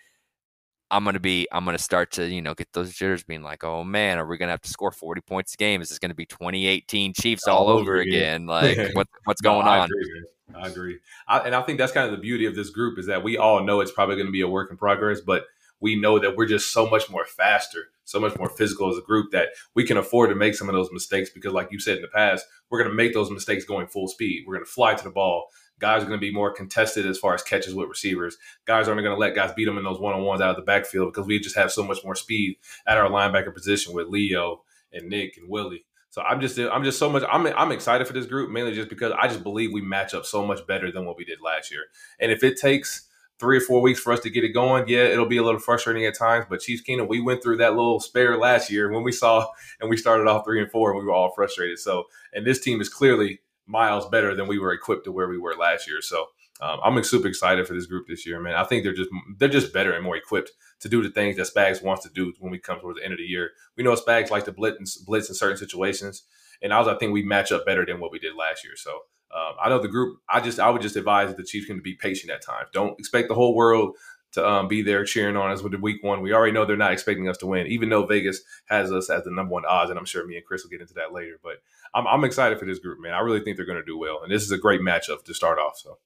I'm 0.90 1.02
gonna 1.02 1.18
be 1.18 1.48
I'm 1.50 1.64
gonna 1.64 1.78
start 1.78 2.10
to 2.12 2.28
you 2.28 2.42
know 2.42 2.52
get 2.52 2.68
those 2.74 2.92
jitters, 2.92 3.24
being 3.24 3.42
like, 3.42 3.64
oh 3.64 3.84
man, 3.84 4.18
are 4.18 4.26
we 4.26 4.36
gonna 4.36 4.52
have 4.52 4.60
to 4.60 4.68
score 4.68 4.90
40 4.90 5.22
points 5.22 5.54
a 5.54 5.56
game? 5.56 5.80
Is 5.80 5.88
this 5.88 5.98
gonna 5.98 6.14
be 6.14 6.26
2018 6.26 7.14
Chiefs 7.14 7.48
all, 7.48 7.68
All 7.68 7.78
over 7.78 7.96
again. 7.96 8.42
again? 8.42 8.46
Like 8.46 8.94
what 8.94 9.08
what's 9.24 9.42
No, 9.42 9.50
going 9.52 9.66
I 9.66 9.78
on? 9.78 9.88
Agree. 9.90 10.24
I 10.54 10.68
agree. 10.68 10.98
I, 11.26 11.38
and 11.40 11.54
I 11.54 11.62
think 11.62 11.78
that's 11.78 11.92
kind 11.92 12.06
of 12.06 12.12
the 12.12 12.20
beauty 12.20 12.44
of 12.44 12.54
this 12.54 12.70
group 12.70 12.98
is 12.98 13.06
that 13.06 13.24
we 13.24 13.36
all 13.38 13.64
know 13.64 13.80
it's 13.80 13.90
probably 13.90 14.16
going 14.16 14.26
to 14.26 14.32
be 14.32 14.42
a 14.42 14.48
work 14.48 14.70
in 14.70 14.76
progress, 14.76 15.20
but 15.20 15.46
we 15.80 15.96
know 15.96 16.18
that 16.18 16.36
we're 16.36 16.46
just 16.46 16.72
so 16.72 16.88
much 16.88 17.10
more 17.10 17.24
faster, 17.24 17.88
so 18.06 18.18
much 18.18 18.38
more 18.38 18.48
physical 18.48 18.90
as 18.90 18.96
a 18.96 19.02
group 19.02 19.32
that 19.32 19.48
we 19.74 19.84
can 19.84 19.98
afford 19.98 20.30
to 20.30 20.36
make 20.36 20.54
some 20.54 20.68
of 20.68 20.74
those 20.74 20.90
mistakes 20.92 21.28
because, 21.28 21.52
like 21.52 21.70
you 21.70 21.78
said 21.78 21.96
in 21.96 22.02
the 22.02 22.08
past, 22.08 22.46
we're 22.70 22.78
going 22.78 22.90
to 22.90 22.96
make 22.96 23.12
those 23.12 23.30
mistakes 23.30 23.64
going 23.64 23.86
full 23.88 24.08
speed. 24.08 24.44
We're 24.46 24.54
going 24.54 24.64
to 24.64 24.70
fly 24.70 24.94
to 24.94 25.04
the 25.04 25.10
ball. 25.10 25.48
Guys 25.78 26.02
are 26.02 26.06
going 26.06 26.18
to 26.18 26.26
be 26.26 26.32
more 26.32 26.52
contested 26.52 27.04
as 27.04 27.18
far 27.18 27.34
as 27.34 27.42
catches 27.42 27.74
with 27.74 27.88
receivers. 27.88 28.38
Guys 28.64 28.88
aren't 28.88 29.02
going 29.02 29.14
to 29.14 29.20
let 29.20 29.34
guys 29.34 29.52
beat 29.54 29.66
them 29.66 29.76
in 29.76 29.84
those 29.84 30.00
one 30.00 30.14
on 30.14 30.22
ones 30.22 30.40
out 30.40 30.50
of 30.50 30.56
the 30.56 30.62
backfield 30.62 31.12
because 31.12 31.26
we 31.26 31.38
just 31.38 31.56
have 31.56 31.70
so 31.70 31.84
much 31.84 32.02
more 32.02 32.14
speed 32.14 32.56
at 32.86 32.96
our 32.96 33.10
linebacker 33.10 33.52
position 33.52 33.92
with 33.92 34.06
Leo 34.06 34.62
and 34.92 35.08
Nick 35.08 35.36
and 35.36 35.50
Willie. 35.50 35.84
So 36.10 36.22
I'm 36.22 36.40
just 36.40 36.58
I'm 36.58 36.82
just 36.82 36.98
so 36.98 37.10
much 37.10 37.24
I'm 37.30 37.46
I'm 37.48 37.72
excited 37.72 38.06
for 38.06 38.14
this 38.14 38.24
group 38.24 38.50
mainly 38.50 38.72
just 38.72 38.88
because 38.88 39.12
I 39.20 39.28
just 39.28 39.42
believe 39.42 39.72
we 39.72 39.82
match 39.82 40.14
up 40.14 40.24
so 40.24 40.46
much 40.46 40.66
better 40.66 40.90
than 40.90 41.04
what 41.04 41.18
we 41.18 41.26
did 41.26 41.42
last 41.44 41.70
year. 41.70 41.82
And 42.18 42.32
if 42.32 42.42
it 42.42 42.56
takes 42.56 43.06
three 43.38 43.58
or 43.58 43.60
four 43.60 43.82
weeks 43.82 44.00
for 44.00 44.12
us 44.12 44.20
to 44.20 44.30
get 44.30 44.44
it 44.44 44.50
going, 44.50 44.88
yeah, 44.88 45.04
it'll 45.04 45.26
be 45.26 45.36
a 45.36 45.42
little 45.42 45.60
frustrating 45.60 46.06
at 46.06 46.16
times. 46.16 46.46
But 46.48 46.60
Chiefs 46.60 46.82
Kingdom, 46.82 47.08
we 47.08 47.20
went 47.20 47.42
through 47.42 47.58
that 47.58 47.74
little 47.74 48.00
spare 48.00 48.38
last 48.38 48.70
year 48.70 48.90
when 48.90 49.02
we 49.02 49.12
saw 49.12 49.46
and 49.80 49.90
we 49.90 49.96
started 49.96 50.26
off 50.26 50.44
three 50.44 50.60
and 50.60 50.70
four 50.70 50.90
and 50.90 50.98
we 50.98 51.04
were 51.04 51.12
all 51.12 51.32
frustrated. 51.34 51.78
So 51.78 52.04
and 52.32 52.46
this 52.46 52.60
team 52.60 52.80
is 52.80 52.88
clearly 52.88 53.40
miles 53.66 54.08
better 54.08 54.34
than 54.34 54.46
we 54.46 54.58
were 54.58 54.72
equipped 54.72 55.04
to 55.04 55.12
where 55.12 55.28
we 55.28 55.38
were 55.38 55.54
last 55.54 55.88
year. 55.88 56.00
So 56.00 56.26
um, 56.60 56.80
I'm 56.82 57.02
super 57.04 57.28
excited 57.28 57.66
for 57.66 57.74
this 57.74 57.86
group 57.86 58.06
this 58.06 58.26
year, 58.26 58.40
man. 58.40 58.54
I 58.54 58.64
think 58.64 58.82
they're 58.82 58.94
just 58.94 59.10
they're 59.38 59.48
just 59.48 59.74
better 59.74 59.92
and 59.92 60.02
more 60.02 60.16
equipped 60.16 60.52
to 60.80 60.88
do 60.88 61.02
the 61.02 61.10
things 61.10 61.36
that 61.36 61.48
Spags 61.54 61.82
wants 61.82 62.02
to 62.04 62.10
do 62.10 62.32
when 62.38 62.50
we 62.50 62.58
come 62.58 62.80
towards 62.80 62.98
the 62.98 63.04
end 63.04 63.12
of 63.12 63.18
the 63.18 63.24
year. 63.24 63.50
We 63.76 63.84
know 63.84 63.94
Spags 63.94 64.30
likes 64.30 64.46
to 64.46 64.52
blitz 64.52 64.96
blitz 64.96 65.28
in 65.28 65.34
certain 65.34 65.58
situations, 65.58 66.22
and 66.62 66.72
I 66.72 66.78
was 66.78 66.88
I 66.88 66.96
think 66.96 67.12
we 67.12 67.22
match 67.22 67.52
up 67.52 67.66
better 67.66 67.84
than 67.84 68.00
what 68.00 68.10
we 68.10 68.18
did 68.18 68.34
last 68.34 68.64
year. 68.64 68.74
So 68.76 69.00
um, 69.36 69.54
I 69.62 69.68
know 69.68 69.78
the 69.78 69.88
group. 69.88 70.18
I 70.28 70.40
just 70.40 70.58
I 70.58 70.70
would 70.70 70.82
just 70.82 70.96
advise 70.96 71.34
the 71.34 71.44
Chiefs 71.44 71.66
can 71.66 71.80
be 71.80 71.94
patient 71.94 72.32
at 72.32 72.42
times. 72.42 72.68
Don't 72.72 72.98
expect 72.98 73.28
the 73.28 73.34
whole 73.34 73.54
world 73.54 73.94
to 74.32 74.46
um, 74.46 74.68
be 74.68 74.82
there 74.82 75.04
cheering 75.04 75.36
on 75.36 75.50
us 75.50 75.62
with 75.62 75.72
the 75.72 75.78
week 75.78 76.02
one. 76.02 76.20
We 76.20 76.32
already 76.32 76.52
know 76.52 76.64
they're 76.64 76.76
not 76.76 76.92
expecting 76.92 77.28
us 77.28 77.38
to 77.38 77.46
win, 77.46 77.66
even 77.66 77.88
though 77.88 78.06
Vegas 78.06 78.40
has 78.66 78.92
us 78.92 79.10
as 79.10 79.24
the 79.24 79.30
number 79.30 79.52
one 79.52 79.64
odds, 79.66 79.90
and 79.90 79.98
I'm 79.98 80.04
sure 80.04 80.26
me 80.26 80.36
and 80.36 80.44
Chris 80.44 80.62
will 80.62 80.70
get 80.70 80.80
into 80.80 80.94
that 80.94 81.12
later. 81.12 81.38
But 81.42 81.56
I'm, 81.94 82.06
I'm 82.06 82.24
excited 82.24 82.58
for 82.58 82.64
this 82.66 82.78
group, 82.78 82.98
man. 83.00 83.12
I 83.12 83.20
really 83.20 83.40
think 83.40 83.56
they're 83.56 83.66
going 83.66 83.80
to 83.80 83.84
do 83.84 83.98
well, 83.98 84.22
and 84.22 84.32
this 84.32 84.42
is 84.42 84.52
a 84.52 84.58
great 84.58 84.80
matchup 84.80 85.24
to 85.24 85.34
start 85.34 85.58
off. 85.58 85.78
So. 85.78 85.98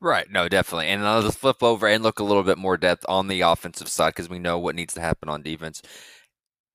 Right. 0.00 0.30
No, 0.30 0.48
definitely. 0.48 0.86
And 0.86 1.06
I'll 1.06 1.22
just 1.22 1.38
flip 1.38 1.62
over 1.62 1.86
and 1.86 2.02
look 2.02 2.20
a 2.20 2.24
little 2.24 2.42
bit 2.42 2.56
more 2.56 2.78
depth 2.78 3.04
on 3.06 3.28
the 3.28 3.42
offensive 3.42 3.88
side 3.88 4.10
because 4.10 4.30
we 4.30 4.38
know 4.38 4.58
what 4.58 4.74
needs 4.74 4.94
to 4.94 5.00
happen 5.00 5.28
on 5.28 5.42
defense. 5.42 5.82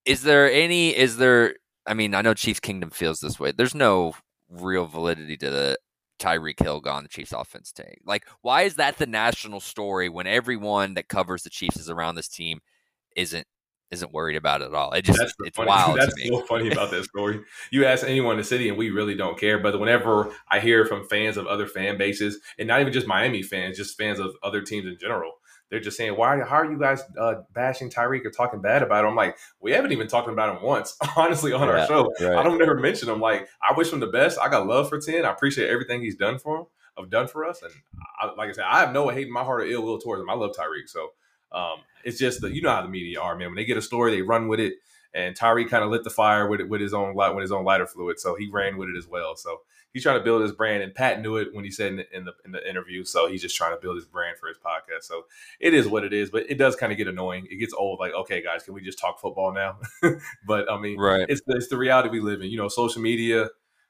Is 0.06 0.22
there 0.22 0.52
any, 0.52 0.96
is 0.96 1.18
there, 1.18 1.56
I 1.88 1.96
mean, 1.96 2.14
I 2.14 2.22
know 2.22 2.36
Chiefs 2.36 2.60
Kingdom 2.60 2.92
feels 2.92 3.20
this 3.20 3.40
way. 3.40 3.52
There's 3.52 3.74
no 3.74 4.14
real 4.50 4.86
validity 4.86 5.38
to 5.38 5.50
the 5.50 5.78
Tyreek 6.20 6.62
Hill 6.62 6.80
gone 6.80 7.04
the 7.04 7.10
Chiefs 7.10 7.34
offense 7.34 7.72
take. 7.72 8.00
Like, 8.06 8.26
why 8.42 8.62
is 8.64 8.76
that 8.76 8.98
the 8.98 9.06
national 9.06 9.60
story 9.60 10.10
when 10.10 10.28
everyone 10.28 10.94
that 10.94 11.08
covers 11.10 11.44
the 11.44 11.50
Chiefs 11.50 11.78
is 11.78 11.90
around 11.90 12.16
this 12.16 12.28
team 12.30 12.60
isn't 13.16 13.48
isn't 13.92 14.12
worried 14.12 14.36
about 14.36 14.62
it 14.62 14.66
at 14.66 14.74
all? 14.74 14.92
It 14.94 15.04
just 15.04 15.20
That's 15.20 15.34
it's 15.42 15.58
funny, 15.58 15.68
wild 15.68 15.98
That's 16.00 16.14
to 16.16 16.22
me. 16.22 16.30
so 16.30 16.42
funny 16.46 16.72
about 16.72 16.92
that 16.92 17.04
story. 17.06 17.42
You 17.72 17.86
ask 17.86 18.06
anyone 18.06 18.34
in 18.34 18.38
the 18.40 18.44
city, 18.44 18.70
and 18.70 18.78
we 18.78 18.90
really 18.90 19.16
don't 19.16 19.40
care. 19.40 19.60
But 19.60 19.80
whenever 19.80 20.34
I 20.50 20.60
hear 20.60 20.86
from 20.86 21.08
fans 21.08 21.38
of 21.38 21.48
other 21.48 21.68
fan 21.68 21.98
bases, 21.98 22.40
and 22.58 22.68
not 22.68 22.82
even 22.82 22.94
just 22.94 23.08
Miami 23.08 23.44
fans, 23.44 23.78
just 23.78 23.98
fans 23.98 24.20
of 24.20 24.36
other 24.42 24.62
teams 24.62 24.88
in 24.88 24.98
general, 25.00 25.34
they're 25.70 25.80
just 25.80 25.98
saying, 25.98 26.16
"Why? 26.18 26.40
How 26.42 26.58
are 26.58 26.72
you 26.72 26.78
guys 26.80 27.02
uh, 27.20 27.36
bashing 27.54 27.90
Tyreek 27.90 28.26
or 28.26 28.30
talking 28.32 28.62
bad 28.62 28.84
about 28.84 29.04
him?" 29.04 29.12
I'm 29.12 29.16
like, 29.16 29.38
we 29.60 29.72
haven't 29.72 29.92
even 29.92 30.08
talked 30.08 30.30
about 30.30 30.56
him 30.56 30.64
once, 30.64 30.98
honestly, 31.18 31.54
on 31.54 31.68
Yeah, 31.68 31.82
our 31.82 31.88
show. 31.88 32.14
right. 32.22 32.38
I 32.38 32.44
don't 32.44 32.58
never 32.58 32.76
mention 32.76 33.10
him. 33.10 33.20
Like, 33.20 33.48
I 33.68 33.74
wish 33.74 33.92
him 33.92 34.00
the 34.00 34.08
best. 34.08 34.38
I 34.40 34.50
got 34.50 34.68
love 34.68 34.90
for 34.90 35.00
Ten. 35.00 35.26
I 35.26 35.32
appreciate 35.32 35.70
everything 35.70 36.02
he's 36.02 36.16
done 36.16 36.38
for 36.40 36.58
him, 36.60 36.66
have 36.98 37.10
done 37.10 37.28
for 37.28 37.46
us, 37.46 37.62
and 37.62 37.72
I, 38.22 38.28
like 38.36 38.50
I 38.50 38.54
said, 38.54 38.66
I 38.70 38.80
have 38.80 38.94
no 38.94 39.10
hate 39.10 39.28
in 39.28 39.34
my 39.34 39.44
heart 39.44 39.62
or 39.62 39.66
ill 39.66 39.84
will 39.84 40.00
towards 40.00 40.22
him. 40.22 40.30
I 40.30 40.34
love 40.34 40.52
Tyreek, 40.52 40.88
so 40.88 41.10
um, 41.52 41.80
it's 42.04 42.20
just 42.20 42.42
that 42.42 42.54
you 42.54 42.62
know 42.62 42.70
how 42.72 42.82
the 42.82 42.90
media 42.90 43.20
are, 43.20 43.36
man. 43.36 43.48
When 43.50 43.56
they 43.56 43.66
get 43.66 43.78
a 43.78 43.82
story, 43.82 44.12
they 44.12 44.22
run 44.22 44.48
with 44.48 44.60
it. 44.60 44.74
And 45.14 45.34
Tyreek 45.34 45.70
kind 45.70 45.82
of 45.82 45.92
lit 45.92 46.04
the 46.04 46.10
fire 46.10 46.50
with 46.50 46.60
it 46.60 46.68
with 46.68 46.82
his 46.82 46.94
own 46.94 47.16
light 47.16 47.34
with 47.34 47.42
his 47.42 47.52
own 47.54 47.64
lighter 47.64 47.88
fluid, 47.88 48.20
so 48.20 48.36
he 48.36 48.50
ran 48.50 48.76
with 48.76 48.90
it 48.90 48.98
as 48.98 49.08
well. 49.08 49.38
So 49.38 49.62
he's 49.96 50.04
trying 50.04 50.20
to 50.20 50.24
build 50.24 50.42
his 50.42 50.52
brand, 50.52 50.84
and 50.84 50.94
Pat 50.94 51.22
knew 51.22 51.38
it 51.38 51.54
when 51.54 51.64
he 51.64 51.72
said 51.72 51.88
in 51.88 51.96
the, 51.96 52.06
in 52.14 52.26
the 52.26 52.34
in 52.44 52.52
the 52.52 52.70
interview. 52.70 53.06
So 53.06 53.28
he's 53.28 53.42
just 53.42 53.56
trying 53.56 53.74
to 53.74 53.82
build 53.82 53.96
his 53.96 54.04
brand 54.06 54.38
for 54.38 54.48
his 54.50 54.58
podcast. 54.58 55.04
So 55.06 55.26
it 55.62 55.74
is 55.74 55.88
what 55.88 56.04
it 56.04 56.12
is, 56.12 56.30
but 56.30 56.44
it 56.50 56.58
does 56.58 56.76
kind 56.76 56.92
of 56.92 56.98
get 56.98 57.08
annoying. 57.08 57.48
It 57.50 57.56
gets 57.56 57.74
old. 57.74 58.00
Like, 58.00 58.12
okay, 58.14 58.44
guys, 58.44 58.64
can 58.64 58.74
we 58.74 58.82
just 58.82 59.00
talk 59.00 59.22
football 59.22 59.54
now? 59.54 59.78
but 60.46 60.70
I 60.70 60.78
mean, 60.80 61.00
Right. 61.00 61.26
it's 61.30 61.42
the, 61.48 61.56
it's 61.56 61.70
the 61.70 61.78
reality 61.78 62.10
we 62.10 62.20
live 62.20 62.42
in. 62.42 62.50
You 62.50 62.58
know, 62.58 62.68
social 62.68 63.02
media, 63.02 63.48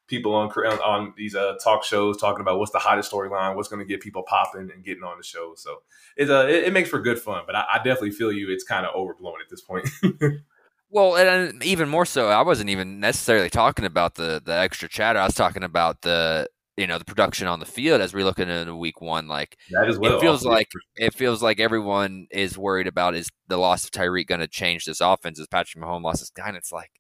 people 0.08 0.36
on 0.36 0.50
on 0.52 1.14
these 1.18 1.34
uh, 1.34 1.56
talk 1.64 1.84
shows 1.84 2.18
talking 2.18 2.42
about 2.42 2.60
what's 2.60 2.72
the 2.72 2.78
hottest 2.78 3.12
storyline, 3.12 3.56
what's 3.56 3.68
going 3.70 3.80
to 3.80 3.92
get 3.92 4.00
people 4.00 4.22
popping 4.22 4.70
and 4.72 4.84
getting 4.84 5.04
on 5.04 5.18
the 5.18 5.24
show. 5.24 5.54
So 5.58 5.82
it's 6.16 6.30
uh, 6.30 6.46
it, 6.48 6.66
it 6.66 6.74
makes 6.74 6.90
for 6.90 7.00
good 7.02 7.18
fun. 7.18 7.44
But 7.48 7.56
I, 7.56 7.66
I 7.74 7.78
definitely 7.78 8.12
feel 8.12 8.32
you. 8.32 8.52
It's 8.52 8.64
kind 8.64 8.86
of 8.86 8.94
overblown 8.94 9.42
at 9.44 9.50
this 9.50 9.62
point. 9.62 9.90
Well, 10.96 11.18
and 11.18 11.62
even 11.62 11.90
more 11.90 12.06
so, 12.06 12.30
I 12.30 12.42
wasn't 12.42 12.70
even 12.70 13.02
necessarily 13.02 13.50
talking 13.50 13.84
about 13.84 14.16
the 14.16 14.42
the 14.44 14.54
extra 14.54 14.88
chatter. 14.88 15.20
I 15.20 15.26
was 15.26 15.36
talking 15.36 15.64
about 15.64 16.04
the 16.04 16.48
you 16.78 16.88
know 16.88 16.98
the 16.98 17.04
production 17.04 17.48
on 17.48 17.60
the 17.60 17.66
field 17.66 18.00
as 18.00 18.14
we're 18.14 18.24
looking 18.24 18.48
into 18.48 18.74
week 18.78 19.02
one. 19.02 19.28
Like 19.28 19.58
that 19.72 19.98
well. 20.00 20.16
it 20.16 20.22
feels 20.22 20.46
like 20.46 20.70
it 20.96 21.14
feels 21.14 21.44
like 21.44 21.60
everyone 21.60 22.28
is 22.32 22.58
worried 22.58 22.88
about 22.88 23.14
is 23.14 23.30
the 23.50 23.58
loss 23.58 23.84
of 23.84 23.92
Tyreek 23.92 24.28
going 24.28 24.40
to 24.40 24.48
change 24.48 24.86
this 24.86 25.02
offense? 25.02 25.38
Is 25.38 25.48
Patrick 25.48 25.84
Mahomes 25.84 26.04
lost 26.04 26.22
his 26.22 26.30
guy? 26.30 26.48
And 26.48 26.56
it's 26.56 26.72
like 26.72 26.92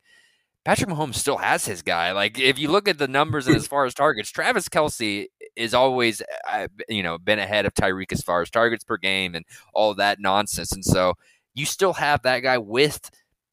Patrick 0.66 0.90
Mahomes 0.90 1.16
still 1.16 1.38
has 1.38 1.66
his 1.66 1.82
guy. 1.82 2.12
Like 2.12 2.38
if 2.38 2.60
you 2.60 2.68
look 2.68 2.90
at 2.90 2.98
the 2.98 3.08
numbers 3.08 3.48
and 3.48 3.56
as 3.56 3.66
far 3.66 3.86
as 3.86 3.94
targets, 3.94 4.30
Travis 4.30 4.68
Kelce 4.68 5.28
is 5.56 5.74
always 5.74 6.22
uh, 6.52 6.68
you 6.90 7.02
know 7.02 7.18
been 7.18 7.40
ahead 7.40 7.66
of 7.66 7.74
Tyreek 7.74 8.12
as 8.12 8.24
far 8.24 8.42
as 8.42 8.50
targets 8.50 8.84
per 8.84 8.98
game 8.98 9.36
and 9.36 9.46
all 9.74 9.94
that 9.94 10.20
nonsense. 10.20 10.74
And 10.74 10.84
so 10.84 11.14
you 11.54 11.66
still 11.66 11.94
have 11.94 12.24
that 12.24 12.40
guy 12.40 12.58
with 12.58 13.10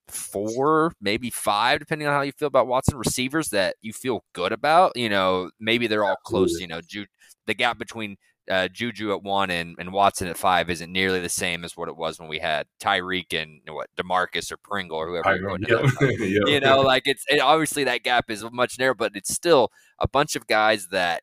four, 0.08 0.92
maybe 1.00 1.30
five, 1.30 1.78
depending 1.78 2.06
on 2.08 2.14
how 2.14 2.22
you 2.22 2.32
feel 2.32 2.48
about 2.48 2.66
Watson 2.66 2.96
receivers 2.96 3.48
that 3.48 3.76
you 3.82 3.92
feel 3.92 4.24
good 4.32 4.52
about. 4.52 4.92
You 4.96 5.08
know, 5.08 5.50
maybe 5.60 5.86
they're 5.86 6.04
all 6.04 6.16
close. 6.24 6.60
You 6.60 6.66
know, 6.66 6.80
Ju- 6.86 7.06
the 7.46 7.54
gap 7.54 7.78
between 7.78 8.16
uh, 8.50 8.68
Juju 8.68 9.12
at 9.12 9.22
one 9.22 9.50
and, 9.50 9.76
and 9.78 9.92
Watson 9.92 10.26
at 10.28 10.36
five 10.36 10.68
isn't 10.68 10.90
nearly 10.92 11.20
the 11.20 11.28
same 11.28 11.64
as 11.64 11.76
what 11.76 11.88
it 11.88 11.96
was 11.96 12.18
when 12.18 12.28
we 12.28 12.38
had 12.40 12.66
Tyreek 12.82 13.40
and 13.40 13.60
what 13.68 13.88
Demarcus 13.96 14.50
or 14.50 14.56
Pringle 14.56 14.96
or 14.98 15.06
whoever. 15.06 15.36
you 15.36 15.48
put 15.48 16.10
in 16.10 16.18
Yep. 16.18 16.18
Yep. 16.18 16.48
you 16.48 16.60
know, 16.60 16.80
like 16.80 17.04
it's 17.06 17.24
it, 17.30 17.40
obviously 17.40 17.84
that 17.84 18.02
gap 18.02 18.30
is 18.30 18.44
much 18.52 18.78
narrower, 18.78 18.94
but 18.94 19.12
it's 19.14 19.32
still 19.32 19.70
a 20.00 20.08
bunch 20.08 20.34
of 20.36 20.46
guys 20.48 20.88
that 20.88 21.22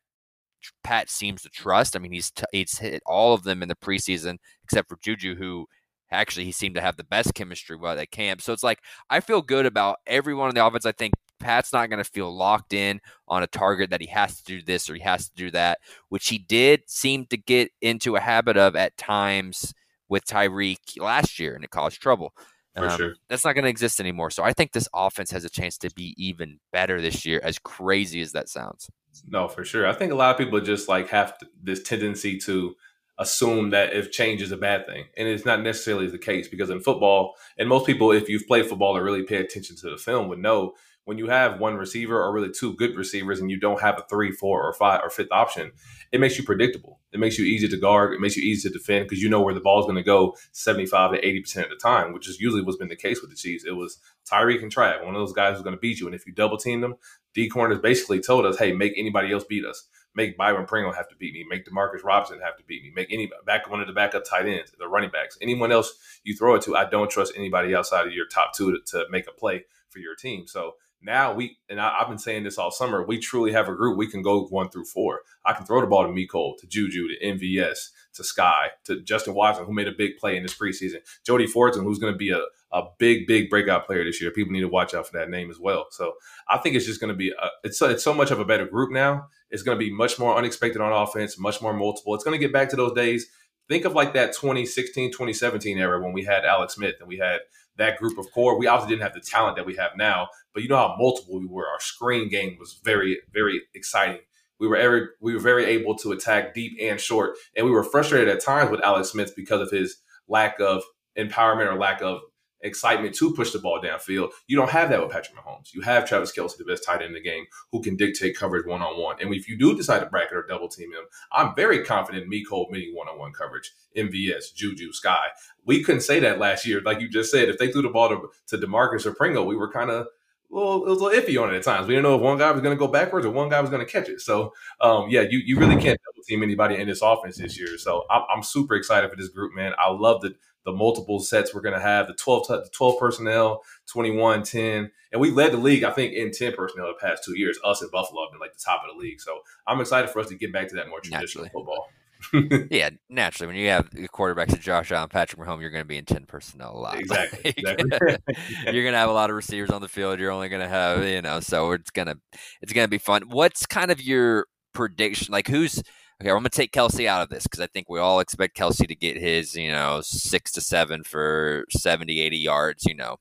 Pat 0.82 1.10
seems 1.10 1.42
to 1.42 1.48
trust. 1.50 1.94
I 1.94 1.98
mean, 1.98 2.12
he's 2.12 2.30
t- 2.30 2.44
he's 2.52 2.78
hit 2.78 3.02
all 3.06 3.34
of 3.34 3.44
them 3.44 3.62
in 3.62 3.68
the 3.68 3.76
preseason 3.76 4.38
except 4.64 4.88
for 4.88 4.98
Juju, 5.02 5.34
who 5.36 5.66
actually 6.10 6.44
he 6.44 6.52
seemed 6.52 6.74
to 6.74 6.80
have 6.80 6.96
the 6.96 7.04
best 7.04 7.34
chemistry 7.34 7.76
while 7.76 7.98
at 7.98 8.10
camp. 8.10 8.42
So 8.42 8.52
it's 8.52 8.62
like 8.62 8.80
I 9.08 9.20
feel 9.20 9.42
good 9.42 9.66
about 9.66 9.98
everyone 10.06 10.48
in 10.48 10.54
the 10.54 10.64
offense. 10.64 10.86
I 10.86 10.92
think 10.92 11.14
Pat's 11.38 11.72
not 11.72 11.88
going 11.88 12.02
to 12.02 12.10
feel 12.10 12.34
locked 12.34 12.74
in 12.74 13.00
on 13.26 13.42
a 13.42 13.46
target 13.46 13.90
that 13.90 14.00
he 14.02 14.08
has 14.08 14.36
to 14.36 14.44
do 14.44 14.62
this 14.62 14.90
or 14.90 14.94
he 14.94 15.00
has 15.00 15.28
to 15.28 15.34
do 15.36 15.50
that, 15.52 15.78
which 16.10 16.28
he 16.28 16.38
did 16.38 16.82
seem 16.86 17.26
to 17.26 17.36
get 17.36 17.70
into 17.80 18.16
a 18.16 18.20
habit 18.20 18.56
of 18.56 18.76
at 18.76 18.96
times 18.96 19.72
with 20.08 20.26
Tyreek 20.26 20.98
last 20.98 21.38
year 21.38 21.54
and 21.54 21.64
it 21.64 21.70
caused 21.70 22.00
trouble. 22.00 22.34
For 22.76 22.88
Um, 22.88 22.96
sure. 22.96 23.14
That's 23.28 23.44
not 23.44 23.54
going 23.54 23.64
to 23.64 23.70
exist 23.70 24.00
anymore. 24.00 24.30
So 24.30 24.44
I 24.44 24.52
think 24.52 24.72
this 24.72 24.88
offense 24.94 25.30
has 25.30 25.44
a 25.44 25.50
chance 25.50 25.76
to 25.78 25.90
be 25.90 26.14
even 26.16 26.60
better 26.72 27.00
this 27.00 27.24
year, 27.26 27.40
as 27.42 27.58
crazy 27.58 28.20
as 28.20 28.32
that 28.32 28.48
sounds. 28.48 28.88
No, 29.26 29.48
for 29.48 29.64
sure. 29.64 29.86
I 29.88 29.92
think 29.92 30.12
a 30.12 30.14
lot 30.14 30.30
of 30.30 30.38
people 30.38 30.60
just 30.60 30.88
like 30.88 31.08
have 31.08 31.34
this 31.62 31.82
tendency 31.82 32.38
to 32.38 32.74
assume 33.20 33.70
that 33.70 33.92
if 33.92 34.10
change 34.10 34.42
is 34.42 34.50
a 34.50 34.56
bad 34.56 34.86
thing, 34.86 35.04
and 35.16 35.28
it's 35.28 35.44
not 35.44 35.62
necessarily 35.62 36.08
the 36.08 36.18
case 36.18 36.48
because 36.48 36.70
in 36.70 36.80
football, 36.80 37.36
and 37.58 37.68
most 37.68 37.86
people, 37.86 38.10
if 38.10 38.28
you've 38.28 38.46
played 38.48 38.66
football 38.66 38.96
or 38.96 39.04
really 39.04 39.22
pay 39.22 39.36
attention 39.36 39.76
to 39.76 39.90
the 39.90 39.98
film, 39.98 40.28
would 40.28 40.38
know 40.38 40.72
when 41.04 41.18
you 41.18 41.26
have 41.28 41.58
one 41.58 41.76
receiver 41.76 42.22
or 42.22 42.32
really 42.32 42.50
two 42.50 42.74
good 42.76 42.96
receivers, 42.96 43.40
and 43.40 43.50
you 43.50 43.58
don't 43.58 43.80
have 43.80 43.98
a 43.98 44.04
three, 44.08 44.32
four, 44.32 44.62
or 44.62 44.72
five 44.72 45.00
or 45.02 45.10
fifth 45.10 45.32
option, 45.32 45.72
it 46.12 46.20
makes 46.20 46.38
you 46.38 46.44
predictable. 46.44 47.00
It 47.12 47.20
makes 47.20 47.38
you 47.38 47.44
easy 47.44 47.68
to 47.68 47.76
guard. 47.76 48.12
It 48.14 48.20
makes 48.20 48.36
you 48.36 48.42
easy 48.42 48.68
to 48.68 48.72
defend 48.72 49.06
because 49.06 49.22
you 49.22 49.28
know 49.28 49.40
where 49.42 49.54
the 49.54 49.60
ball 49.60 49.80
is 49.80 49.86
going 49.86 49.96
to 49.96 50.02
go 50.02 50.36
seventy 50.52 50.86
five 50.86 51.12
to 51.12 51.26
eighty 51.26 51.40
percent 51.40 51.66
of 51.66 51.70
the 51.70 51.76
time, 51.76 52.12
which 52.12 52.28
is 52.28 52.40
usually 52.40 52.62
what's 52.62 52.78
been 52.78 52.88
the 52.88 52.96
case 52.96 53.20
with 53.20 53.30
the 53.30 53.36
Chiefs. 53.36 53.64
It 53.64 53.72
was 53.72 53.98
Tyreek 54.30 54.62
and 54.62 54.74
Trav, 54.74 55.04
one 55.04 55.14
of 55.14 55.20
those 55.20 55.32
guys 55.32 55.54
who's 55.54 55.62
going 55.62 55.74
to 55.74 55.80
beat 55.80 56.00
you, 56.00 56.06
and 56.06 56.14
if 56.14 56.26
you 56.26 56.32
double 56.32 56.56
team 56.56 56.80
them, 56.80 56.94
D 57.34 57.48
corners 57.48 57.80
basically 57.80 58.20
told 58.20 58.46
us, 58.46 58.58
"Hey, 58.58 58.72
make 58.72 58.92
anybody 58.96 59.32
else 59.32 59.44
beat 59.44 59.64
us. 59.64 59.88
Make 60.14 60.36
Byron 60.36 60.66
Pringle 60.66 60.92
have 60.92 61.08
to 61.08 61.16
beat 61.16 61.34
me. 61.34 61.44
Make 61.48 61.64
Demarcus 61.64 62.02
Robinson 62.02 62.40
have 62.40 62.56
to 62.56 62.64
beat 62.64 62.82
me. 62.82 62.92
Make 62.94 63.12
any 63.12 63.30
back 63.46 63.70
one 63.70 63.80
of 63.80 63.86
the 63.86 63.92
backup 63.92 64.24
tight 64.24 64.46
ends, 64.46 64.72
the 64.78 64.88
running 64.88 65.10
backs, 65.10 65.38
anyone 65.40 65.70
else 65.70 65.94
you 66.24 66.34
throw 66.34 66.56
it 66.56 66.62
to. 66.62 66.76
I 66.76 66.84
don't 66.88 67.10
trust 67.10 67.32
anybody 67.36 67.74
outside 67.74 68.06
of 68.06 68.12
your 68.12 68.26
top 68.26 68.54
two 68.54 68.72
to, 68.72 68.78
to 68.86 69.06
make 69.10 69.28
a 69.28 69.32
play 69.32 69.64
for 69.88 70.00
your 70.00 70.14
team. 70.14 70.46
So 70.46 70.74
now 71.02 71.32
we 71.32 71.58
and 71.68 71.80
I, 71.80 71.98
I've 72.00 72.08
been 72.08 72.18
saying 72.18 72.44
this 72.44 72.58
all 72.58 72.70
summer. 72.70 73.04
We 73.04 73.18
truly 73.18 73.52
have 73.52 73.68
a 73.68 73.74
group. 73.74 73.96
We 73.96 74.06
can 74.06 74.22
go 74.22 74.46
one 74.46 74.70
through 74.70 74.86
four. 74.86 75.20
I 75.44 75.52
can 75.52 75.66
throw 75.66 75.80
the 75.80 75.86
ball 75.86 76.06
to 76.06 76.12
Miko, 76.12 76.54
to 76.58 76.66
Juju, 76.66 77.08
to 77.08 77.24
MVS, 77.24 77.90
to 78.14 78.22
Skyy, 78.22 78.68
to 78.84 79.00
Justin 79.02 79.34
Watson, 79.34 79.64
who 79.64 79.72
made 79.72 79.88
a 79.88 79.92
big 79.92 80.16
play 80.18 80.36
in 80.36 80.42
this 80.42 80.56
preseason. 80.56 80.98
Jody 81.24 81.46
Fortson, 81.46 81.82
who's 81.82 81.98
going 81.98 82.12
to 82.12 82.18
be 82.18 82.30
a 82.30 82.42
a 82.72 82.82
big, 82.98 83.26
big 83.26 83.50
breakout 83.50 83.86
player 83.86 84.04
this 84.04 84.20
year. 84.20 84.30
People 84.30 84.52
need 84.52 84.60
to 84.60 84.68
watch 84.68 84.94
out 84.94 85.06
for 85.06 85.18
that 85.18 85.28
name 85.28 85.50
as 85.50 85.58
well. 85.58 85.86
So 85.90 86.14
I 86.48 86.58
think 86.58 86.76
it's 86.76 86.86
just 86.86 87.00
going 87.00 87.12
to 87.12 87.16
be 87.16 87.30
a, 87.30 87.48
it's 87.64 87.78
so, 87.78 87.88
it's 87.88 88.04
so 88.04 88.14
much 88.14 88.30
of 88.30 88.38
a 88.38 88.44
better 88.44 88.66
group 88.66 88.92
now. 88.92 89.26
It's 89.50 89.62
going 89.62 89.76
to 89.76 89.84
be 89.84 89.92
much 89.92 90.18
more 90.18 90.36
unexpected 90.36 90.80
on 90.80 90.92
offense, 90.92 91.38
much 91.38 91.60
more 91.60 91.72
multiple. 91.72 92.14
It's 92.14 92.24
going 92.24 92.38
to 92.38 92.44
get 92.44 92.52
back 92.52 92.68
to 92.70 92.76
those 92.76 92.92
days. 92.92 93.26
Think 93.68 93.84
of 93.84 93.94
like 93.94 94.14
that 94.14 94.32
2016, 94.32 95.10
2017 95.10 95.78
era 95.78 96.02
when 96.02 96.12
we 96.12 96.24
had 96.24 96.44
Alex 96.44 96.74
Smith 96.74 96.96
and 97.00 97.08
we 97.08 97.18
had 97.18 97.40
that 97.80 97.98
group 97.98 98.18
of 98.18 98.30
core. 98.32 98.58
We 98.58 98.66
obviously 98.66 98.94
didn't 98.94 99.04
have 99.04 99.14
the 99.14 99.20
talent 99.20 99.56
that 99.56 99.66
we 99.66 99.74
have 99.76 99.92
now, 99.96 100.28
but 100.54 100.62
you 100.62 100.68
know 100.68 100.76
how 100.76 100.96
multiple 100.98 101.40
we 101.40 101.46
were. 101.46 101.66
Our 101.66 101.80
screen 101.80 102.28
game 102.28 102.56
was 102.58 102.80
very, 102.84 103.18
very 103.32 103.62
exciting. 103.74 104.20
We 104.60 104.68
were 104.68 104.76
every, 104.76 105.08
we 105.20 105.32
were 105.32 105.40
very 105.40 105.64
able 105.64 105.96
to 105.96 106.12
attack 106.12 106.54
deep 106.54 106.76
and 106.80 107.00
short, 107.00 107.36
and 107.56 107.64
we 107.64 107.72
were 107.72 107.82
frustrated 107.82 108.28
at 108.28 108.44
times 108.44 108.70
with 108.70 108.84
Alex 108.84 109.08
Smith 109.08 109.32
because 109.34 109.62
of 109.62 109.70
his 109.70 109.96
lack 110.28 110.60
of 110.60 110.82
empowerment 111.18 111.72
or 111.72 111.78
lack 111.78 112.02
of 112.02 112.20
excitement 112.62 113.14
to 113.16 113.34
push 113.34 113.52
the 113.52 113.58
ball 113.58 113.80
downfield. 113.80 114.30
You 114.46 114.56
don't 114.56 114.70
have 114.70 114.90
that 114.90 115.00
with 115.00 115.10
Patrick 115.10 115.36
Mahomes. 115.36 115.72
You 115.72 115.80
have 115.82 116.08
Travis 116.08 116.32
Kelce, 116.32 116.56
the 116.56 116.64
best 116.64 116.84
tight 116.84 117.02
end 117.02 117.08
in 117.08 117.12
the 117.14 117.20
game, 117.20 117.46
who 117.72 117.82
can 117.82 117.96
dictate 117.96 118.36
coverage 118.36 118.66
one 118.66 118.82
on 118.82 119.00
one. 119.00 119.16
And 119.20 119.32
if 119.34 119.48
you 119.48 119.58
do 119.58 119.76
decide 119.76 120.00
to 120.00 120.06
bracket 120.06 120.36
or 120.36 120.46
double 120.46 120.68
team 120.68 120.92
him, 120.92 121.04
I'm 121.32 121.54
very 121.54 121.84
confident 121.84 122.24
in 122.24 122.30
Miko 122.30 122.66
meeting 122.70 122.94
one 122.94 123.08
on 123.08 123.18
one 123.18 123.32
coverage. 123.32 123.72
MVS, 123.96 124.54
Juju, 124.54 124.92
Skyy. 124.92 125.26
We 125.64 125.82
couldn't 125.82 126.02
say 126.02 126.20
that 126.20 126.38
last 126.38 126.66
year. 126.66 126.80
Like 126.80 127.00
you 127.00 127.08
just 127.08 127.30
said, 127.30 127.48
if 127.48 127.58
they 127.58 127.70
threw 127.70 127.82
the 127.82 127.88
ball 127.88 128.08
to, 128.08 128.30
to 128.48 128.58
Demarcus 128.58 129.06
or 129.06 129.14
Pringle, 129.14 129.46
we 129.46 129.56
were 129.56 129.70
kind 129.70 129.90
of 129.90 130.06
well, 130.50 130.82
it 130.84 130.88
was 130.88 131.00
a 131.00 131.04
little 131.04 131.22
iffy 131.22 131.40
on 131.40 131.54
it 131.54 131.56
at 131.56 131.62
times. 131.62 131.86
We 131.86 131.94
didn't 131.94 132.02
know 132.02 132.16
if 132.16 132.22
one 132.22 132.36
guy 132.36 132.50
was 132.50 132.60
going 132.60 132.76
to 132.76 132.78
go 132.78 132.88
backwards 132.88 133.24
or 133.24 133.30
one 133.30 133.48
guy 133.48 133.60
was 133.60 133.70
going 133.70 133.86
to 133.86 133.90
catch 133.90 134.08
it. 134.08 134.20
So, 134.20 134.52
um, 134.80 135.08
yeah, 135.08 135.20
you, 135.20 135.38
you 135.38 135.56
really 135.56 135.80
can't 135.80 135.98
double 136.04 136.24
team 136.26 136.42
anybody 136.42 136.74
in 136.74 136.88
this 136.88 137.02
offense 137.02 137.38
this 137.38 137.56
year. 137.56 137.78
So, 137.78 138.04
I'm, 138.10 138.22
I'm 138.34 138.42
super 138.42 138.74
excited 138.74 139.08
for 139.10 139.16
this 139.16 139.28
group, 139.28 139.54
man. 139.54 139.72
I 139.78 139.92
love 139.92 140.22
the 140.22 140.34
the 140.64 140.72
multiple 140.72 141.18
sets 141.20 141.54
we're 141.54 141.60
going 141.60 141.74
to 141.74 141.80
have 141.80 142.06
the 142.06 142.14
12 142.14 142.46
t- 142.46 142.54
the 142.54 142.70
12 142.72 142.98
personnel 142.98 143.62
21 143.86 144.42
10 144.42 144.90
and 145.12 145.20
we 145.20 145.30
led 145.30 145.52
the 145.52 145.56
league 145.56 145.84
i 145.84 145.90
think 145.90 146.12
in 146.12 146.30
10 146.30 146.52
personnel 146.54 146.86
the 146.88 147.06
past 147.06 147.24
two 147.24 147.38
years 147.38 147.58
us 147.64 147.82
and 147.82 147.90
buffalo 147.90 148.24
have 148.24 148.32
been 148.32 148.40
like 148.40 148.52
the 148.52 148.62
top 148.64 148.82
of 148.88 148.94
the 148.94 149.00
league 149.00 149.20
so 149.20 149.38
i'm 149.66 149.80
excited 149.80 150.10
for 150.10 150.20
us 150.20 150.28
to 150.28 150.36
get 150.36 150.52
back 150.52 150.68
to 150.68 150.74
that 150.76 150.88
more 150.88 151.00
traditional 151.00 151.44
Naturally. 151.44 151.50
football 151.52 151.88
Yeah, 152.70 152.90
naturally, 153.08 153.46
when 153.46 153.56
you 153.56 153.68
have 153.68 153.90
the 153.90 154.08
quarterbacks 154.08 154.52
of 154.52 154.60
Josh 154.60 154.92
Allen, 154.92 155.08
Patrick 155.08 155.40
Mahomes, 155.40 155.60
you're 155.62 155.70
going 155.70 155.82
to 155.82 155.88
be 155.88 155.96
in 155.96 156.04
ten 156.04 156.26
personnel 156.26 156.76
a 156.76 156.78
lot. 156.78 157.00
Exactly, 157.00 157.54
Like, 157.64 157.80
exactly. 157.80 158.34
you're 158.64 158.82
going 158.82 158.92
to 158.92 158.98
have 158.98 159.08
a 159.08 159.14
lot 159.14 159.30
of 159.30 159.36
receivers 159.36 159.70
on 159.70 159.80
the 159.80 159.88
field. 159.88 160.20
You're 160.20 160.30
only 160.30 160.48
going 160.48 160.62
to 160.62 160.68
have, 160.68 161.04
you 161.04 161.22
know, 161.22 161.40
so 161.40 161.72
it's 161.72 161.90
gonna 161.90 162.16
it's 162.60 162.72
gonna 162.72 162.88
be 162.88 162.98
fun. 162.98 163.22
What's 163.28 163.66
kind 163.66 163.90
of 163.90 164.02
your 164.02 164.46
prediction? 164.74 165.32
Like, 165.32 165.48
who's 165.48 165.82
okay? 166.20 166.30
I'm 166.30 166.36
going 166.36 166.44
to 166.44 166.50
take 166.50 166.72
Kelce 166.72 167.06
out 167.06 167.22
of 167.22 167.28
this 167.28 167.44
because 167.44 167.60
I 167.60 167.66
think 167.66 167.88
we 167.88 167.98
all 167.98 168.20
expect 168.20 168.56
Kelce 168.56 168.86
to 168.86 168.94
get 168.94 169.16
his, 169.16 169.54
you 169.54 169.70
know, 169.70 170.00
six 170.02 170.52
to 170.52 170.60
seven 170.60 171.02
for 171.04 171.64
70, 171.70 172.20
80 172.20 172.36
yards. 172.38 172.84
You 172.84 172.94
know, 172.94 173.16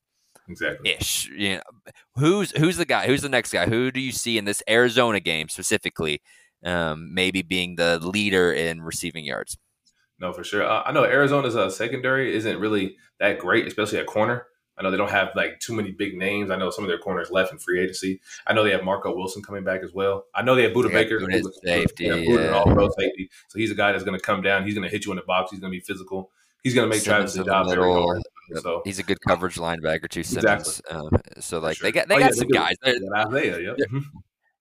exactly 0.48 0.92
ish. 0.92 1.30
You 1.30 1.56
know, 1.56 1.62
who's 2.16 2.52
who's 2.52 2.78
the 2.78 2.86
guy? 2.86 3.08
Who's 3.08 3.22
the 3.22 3.30
next 3.30 3.52
guy? 3.52 3.66
Who 3.66 3.92
do 3.92 4.00
you 4.00 4.12
see 4.12 4.38
in 4.38 4.46
this 4.46 4.64
Arizona 4.70 5.20
game 5.20 5.50
specifically? 5.50 6.22
Um, 6.64 7.14
maybe 7.14 7.42
being 7.42 7.76
the 7.78 8.00
leader 8.00 8.52
in 8.52 8.82
receiving 8.82 9.24
yards. 9.24 9.58
no 10.20 10.34
for 10.34 10.44
sure 10.44 10.62
uh, 10.64 10.84
i 10.86 10.92
know 10.92 11.06
arizona's 11.06 11.56
uh, 11.56 11.70
secondary 11.70 12.36
isn't 12.36 12.60
really 12.60 12.98
that 13.22 13.40
great 13.40 13.66
especially 13.66 13.98
at 13.98 14.06
corner 14.08 14.46
I 14.80 14.84
know 14.84 14.92
they 14.92 14.98
don't 14.98 15.10
have 15.12 15.30
like 15.36 15.60
too 15.60 15.74
many 15.74 15.92
big 15.92 16.16
names. 16.18 16.50
I 16.50 16.56
know 16.56 16.70
some 16.70 16.84
of 16.86 16.88
their 16.90 16.98
corners 17.00 17.30
left 17.30 17.52
in 17.52 17.58
free 17.60 17.82
agency. 17.82 18.22
I 18.48 18.54
know 18.54 18.64
they 18.64 18.72
have 18.72 18.84
Marco 18.84 19.14
Wilson 19.14 19.44
coming 19.44 19.64
back 19.64 19.82
as 19.84 19.94
well. 19.94 20.26
I 20.34 20.42
know 20.42 20.56
they 20.56 20.64
have 20.64 20.72
Budda 20.72 20.92
Baker, 20.92 21.20
safety, 21.64 22.06
yeah, 22.06 22.16
yeah. 22.16 22.50
all 22.52 22.64
pro 22.66 22.90
safety. 22.98 23.30
So 23.50 23.60
he's 23.60 23.72
a 23.72 23.76
guy 23.76 23.92
that's 23.92 24.04
going 24.06 24.18
to 24.18 24.24
come 24.24 24.42
down. 24.42 24.64
He's 24.64 24.74
going 24.74 24.84
to 24.84 24.90
hit 24.90 25.06
you 25.06 25.12
in 25.12 25.18
the 25.18 25.24
box. 25.24 25.52
He's 25.52 25.60
going 25.60 25.72
to 25.74 25.78
be 25.78 25.82
physical. 25.84 26.32
he's 26.64 26.74
going 26.74 26.90
to 26.90 26.96
make 26.96 27.02
Simmons 27.04 27.34
Travis' 27.34 27.46
job 27.48 27.68
very 27.68 27.80
middle. 27.82 28.04
hard. 28.04 28.22
Yep. 28.52 28.64
So 28.64 28.82
He's 28.86 29.00
a 29.00 29.04
good 29.04 29.20
coverage 29.28 29.56
linebacker 29.58 30.10
too, 30.10 30.22
Exactly. 30.22 30.74
Um, 30.90 31.10
so 31.40 31.60
like 31.60 31.78
sure. 31.78 31.86
they 31.86 31.92
got 31.92 32.08
they 32.08 32.16
Oh, 32.16 32.20
got 32.20 32.32
yeah, 32.32 32.40
some 32.40 32.48
guys. 32.48 32.76
Yeah, 32.84 32.94
Isaiah, 33.28 33.76
yep. 33.78 33.78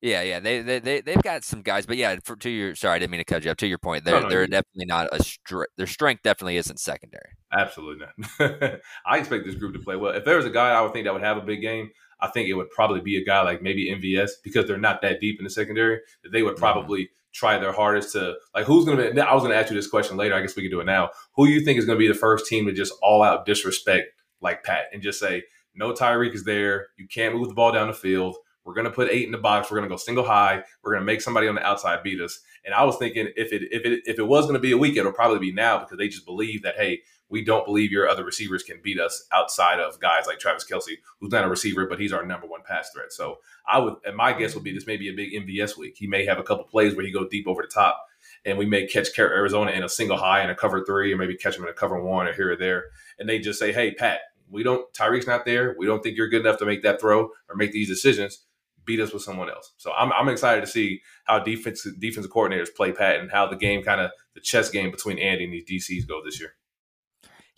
Yeah. 0.00 0.22
Yeah, 0.22 0.40
they 0.40 0.62
they 0.62 0.78
they 0.78 1.00
they've 1.00 1.22
got 1.22 1.44
some 1.44 1.62
guys, 1.62 1.86
but 1.86 1.96
yeah, 1.96 2.16
for 2.24 2.36
to 2.36 2.50
your 2.50 2.74
sorry, 2.74 2.96
I 2.96 2.98
didn't 3.00 3.10
mean 3.12 3.20
to 3.20 3.24
cut 3.24 3.44
you 3.44 3.50
up. 3.50 3.56
To 3.58 3.66
your 3.66 3.78
point, 3.78 4.04
they're 4.04 4.14
No, 4.16 4.22
no, 4.22 4.28
they're 4.28 4.46
definitely 4.46 4.86
not 4.86 5.08
a 5.12 5.22
str- 5.22 5.64
their 5.76 5.86
strength 5.86 6.22
definitely 6.22 6.56
isn't 6.56 6.78
secondary. 6.78 7.30
Absolutely 7.52 8.06
not. 8.38 8.80
I 9.06 9.18
expect 9.18 9.44
this 9.44 9.54
group 9.56 9.72
to 9.74 9.80
play 9.80 9.96
well. 9.96 10.12
If 10.14 10.24
there 10.24 10.36
was 10.36 10.46
a 10.46 10.50
guy 10.50 10.70
I 10.70 10.80
would 10.82 10.92
think 10.92 11.04
that 11.06 11.12
would 11.12 11.22
have 11.22 11.36
a 11.36 11.42
big 11.42 11.60
game, 11.62 11.90
I 12.20 12.28
think 12.28 12.48
it 12.48 12.54
would 12.54 12.70
probably 12.70 13.00
be 13.00 13.16
a 13.16 13.24
guy 13.24 13.42
like 13.42 13.62
maybe 13.62 13.90
MVS 13.90 14.30
because 14.44 14.66
they're 14.66 14.76
not 14.78 15.02
that 15.02 15.20
deep 15.20 15.38
in 15.40 15.44
the 15.44 15.50
secondary. 15.50 16.00
They 16.30 16.42
would 16.42 16.54
Mhm. 16.56 16.60
probably 16.60 17.10
try 17.34 17.58
their 17.58 17.72
hardest 17.72 18.12
to 18.12 18.34
like 18.54 18.66
who's 18.66 18.84
going 18.84 18.98
to 18.98 19.12
be. 19.12 19.20
I 19.20 19.34
was 19.34 19.42
going 19.42 19.52
to 19.52 19.58
ask 19.58 19.70
you 19.70 19.76
this 19.76 19.88
question 19.88 20.16
later. 20.16 20.34
I 20.34 20.40
guess 20.40 20.56
we 20.56 20.62
can 20.62 20.70
do 20.70 20.80
it 20.80 20.84
now. 20.86 21.10
Who 21.34 21.46
do 21.46 21.52
you 21.52 21.60
think 21.64 21.78
is 21.78 21.84
going 21.84 21.96
to 21.98 22.00
be 22.00 22.08
the 22.08 22.14
first 22.14 22.46
team 22.46 22.66
to 22.66 22.72
just 22.72 22.92
all 23.02 23.22
out 23.22 23.46
disrespect 23.46 24.08
like 24.40 24.62
Pat 24.62 24.84
and 24.92 25.02
just 25.02 25.18
say 25.18 25.42
no 25.74 25.92
Tyreek 25.92 26.34
is 26.34 26.44
there. 26.44 26.88
You 26.96 27.06
can't 27.08 27.34
move 27.34 27.48
the 27.48 27.54
ball 27.54 27.72
down 27.72 27.88
the 27.88 27.94
field. 27.94 28.36
We're 28.68 28.74
to 28.84 28.90
put 28.90 29.10
eight 29.10 29.24
in 29.24 29.32
the 29.32 29.38
box. 29.38 29.70
We're 29.70 29.80
to 29.80 29.88
go 29.88 29.96
single 29.96 30.24
high. 30.24 30.62
We're 30.84 30.96
to 30.96 31.00
make 31.00 31.22
somebody 31.22 31.48
on 31.48 31.54
the 31.54 31.66
outside 31.66 32.02
beat 32.02 32.20
us. 32.20 32.38
And 32.66 32.74
I 32.74 32.84
was 32.84 32.98
thinking 32.98 33.30
if 33.34 33.50
it 33.50 33.62
if 33.70 33.86
it 33.86 34.02
if 34.04 34.18
it 34.18 34.26
was 34.26 34.46
to 34.46 34.58
be 34.58 34.72
a 34.72 34.76
week, 34.76 34.98
it'll 34.98 35.10
probably 35.10 35.38
be 35.38 35.52
now 35.52 35.78
because 35.78 35.96
they 35.96 36.08
just 36.08 36.26
believe 36.26 36.64
that 36.64 36.76
hey, 36.76 37.00
we 37.30 37.42
don't 37.42 37.64
believe 37.64 37.90
your 37.90 38.06
other 38.06 38.24
receivers 38.24 38.62
can 38.62 38.78
beat 38.82 39.00
us 39.00 39.26
outside 39.32 39.80
of 39.80 39.98
guys 40.00 40.26
like 40.26 40.38
Travis 40.38 40.66
Kelce, 40.70 40.98
who's 41.18 41.32
not 41.32 41.44
a 41.44 41.48
receiver, 41.48 41.86
but 41.86 41.98
he's 41.98 42.12
our 42.12 42.26
number 42.26 42.46
one 42.46 42.60
pass 42.62 42.90
threat. 42.90 43.10
So 43.10 43.38
I 43.66 43.78
would, 43.78 43.94
and 44.04 44.14
my 44.14 44.34
guess 44.34 44.54
would 44.54 44.64
be 44.64 44.74
this 44.74 44.86
may 44.86 44.98
be 44.98 45.08
a 45.08 45.14
big 45.14 45.32
MVS 45.32 45.78
week. 45.78 45.96
He 45.96 46.06
may 46.06 46.26
have 46.26 46.38
a 46.38 46.42
couple 46.42 46.64
plays 46.64 46.94
where 46.94 47.06
he 47.06 47.10
go 47.10 47.26
deep 47.26 47.48
over 47.48 47.62
the 47.62 47.68
top, 47.68 48.04
and 48.44 48.58
we 48.58 48.66
may 48.66 48.86
catch 48.86 49.18
Arizona 49.18 49.70
in 49.70 49.82
a 49.82 49.88
single 49.88 50.18
high 50.18 50.40
and 50.40 50.50
a 50.50 50.54
cover 50.54 50.84
three, 50.84 51.10
or 51.10 51.16
maybe 51.16 51.38
catch 51.38 51.54
them 51.54 51.64
in 51.64 51.70
a 51.70 51.74
cover 51.74 51.98
one 52.02 52.28
or 52.28 52.34
here 52.34 52.52
or 52.52 52.56
there, 52.56 52.84
and 53.18 53.26
they 53.26 53.38
just 53.38 53.58
say, 53.58 53.72
hey, 53.72 53.92
Pat, 53.92 54.20
we 54.50 54.62
don't 54.62 54.92
Tyreek's 54.92 55.26
not 55.26 55.46
there. 55.46 55.74
We 55.78 55.86
don't 55.86 56.02
think 56.02 56.18
you're 56.18 56.28
good 56.28 56.42
enough 56.42 56.58
to 56.58 56.66
make 56.66 56.82
that 56.82 57.00
throw 57.00 57.30
or 57.48 57.56
make 57.56 57.72
these 57.72 57.88
decisions. 57.88 58.44
Beat 58.88 59.00
us 59.00 59.12
with 59.12 59.22
someone 59.22 59.50
else. 59.50 59.74
So 59.76 59.92
I'm, 59.92 60.10
I'm 60.14 60.30
excited 60.30 60.62
to 60.62 60.66
see 60.66 61.02
how 61.24 61.40
defense 61.40 61.86
defensive 61.98 62.32
coordinators 62.32 62.74
play 62.74 62.90
Pat 62.90 63.20
and 63.20 63.30
how 63.30 63.46
the 63.46 63.54
game 63.54 63.82
kind 63.82 64.00
of 64.00 64.10
the 64.34 64.40
chess 64.40 64.70
game 64.70 64.90
between 64.90 65.18
Andy 65.18 65.44
and 65.44 65.52
these 65.52 65.90
DCs 65.90 66.08
go 66.08 66.24
this 66.24 66.40
year. 66.40 66.54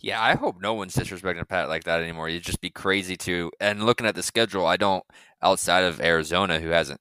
Yeah, 0.01 0.21
I 0.21 0.35
hope 0.35 0.59
no 0.59 0.73
one's 0.73 0.93
disrespecting 0.93 1.47
Pat 1.47 1.69
like 1.69 1.85
that 1.85 2.01
anymore. 2.01 2.27
You'd 2.27 2.43
just 2.43 2.59
be 2.59 2.69
crazy 2.69 3.15
to. 3.17 3.49
And 3.61 3.85
looking 3.85 4.07
at 4.07 4.15
the 4.15 4.23
schedule, 4.23 4.65
I 4.65 4.75
don't 4.75 5.05
outside 5.41 5.85
of 5.85 6.01
Arizona, 6.01 6.59
who 6.59 6.69
hasn't 6.69 6.99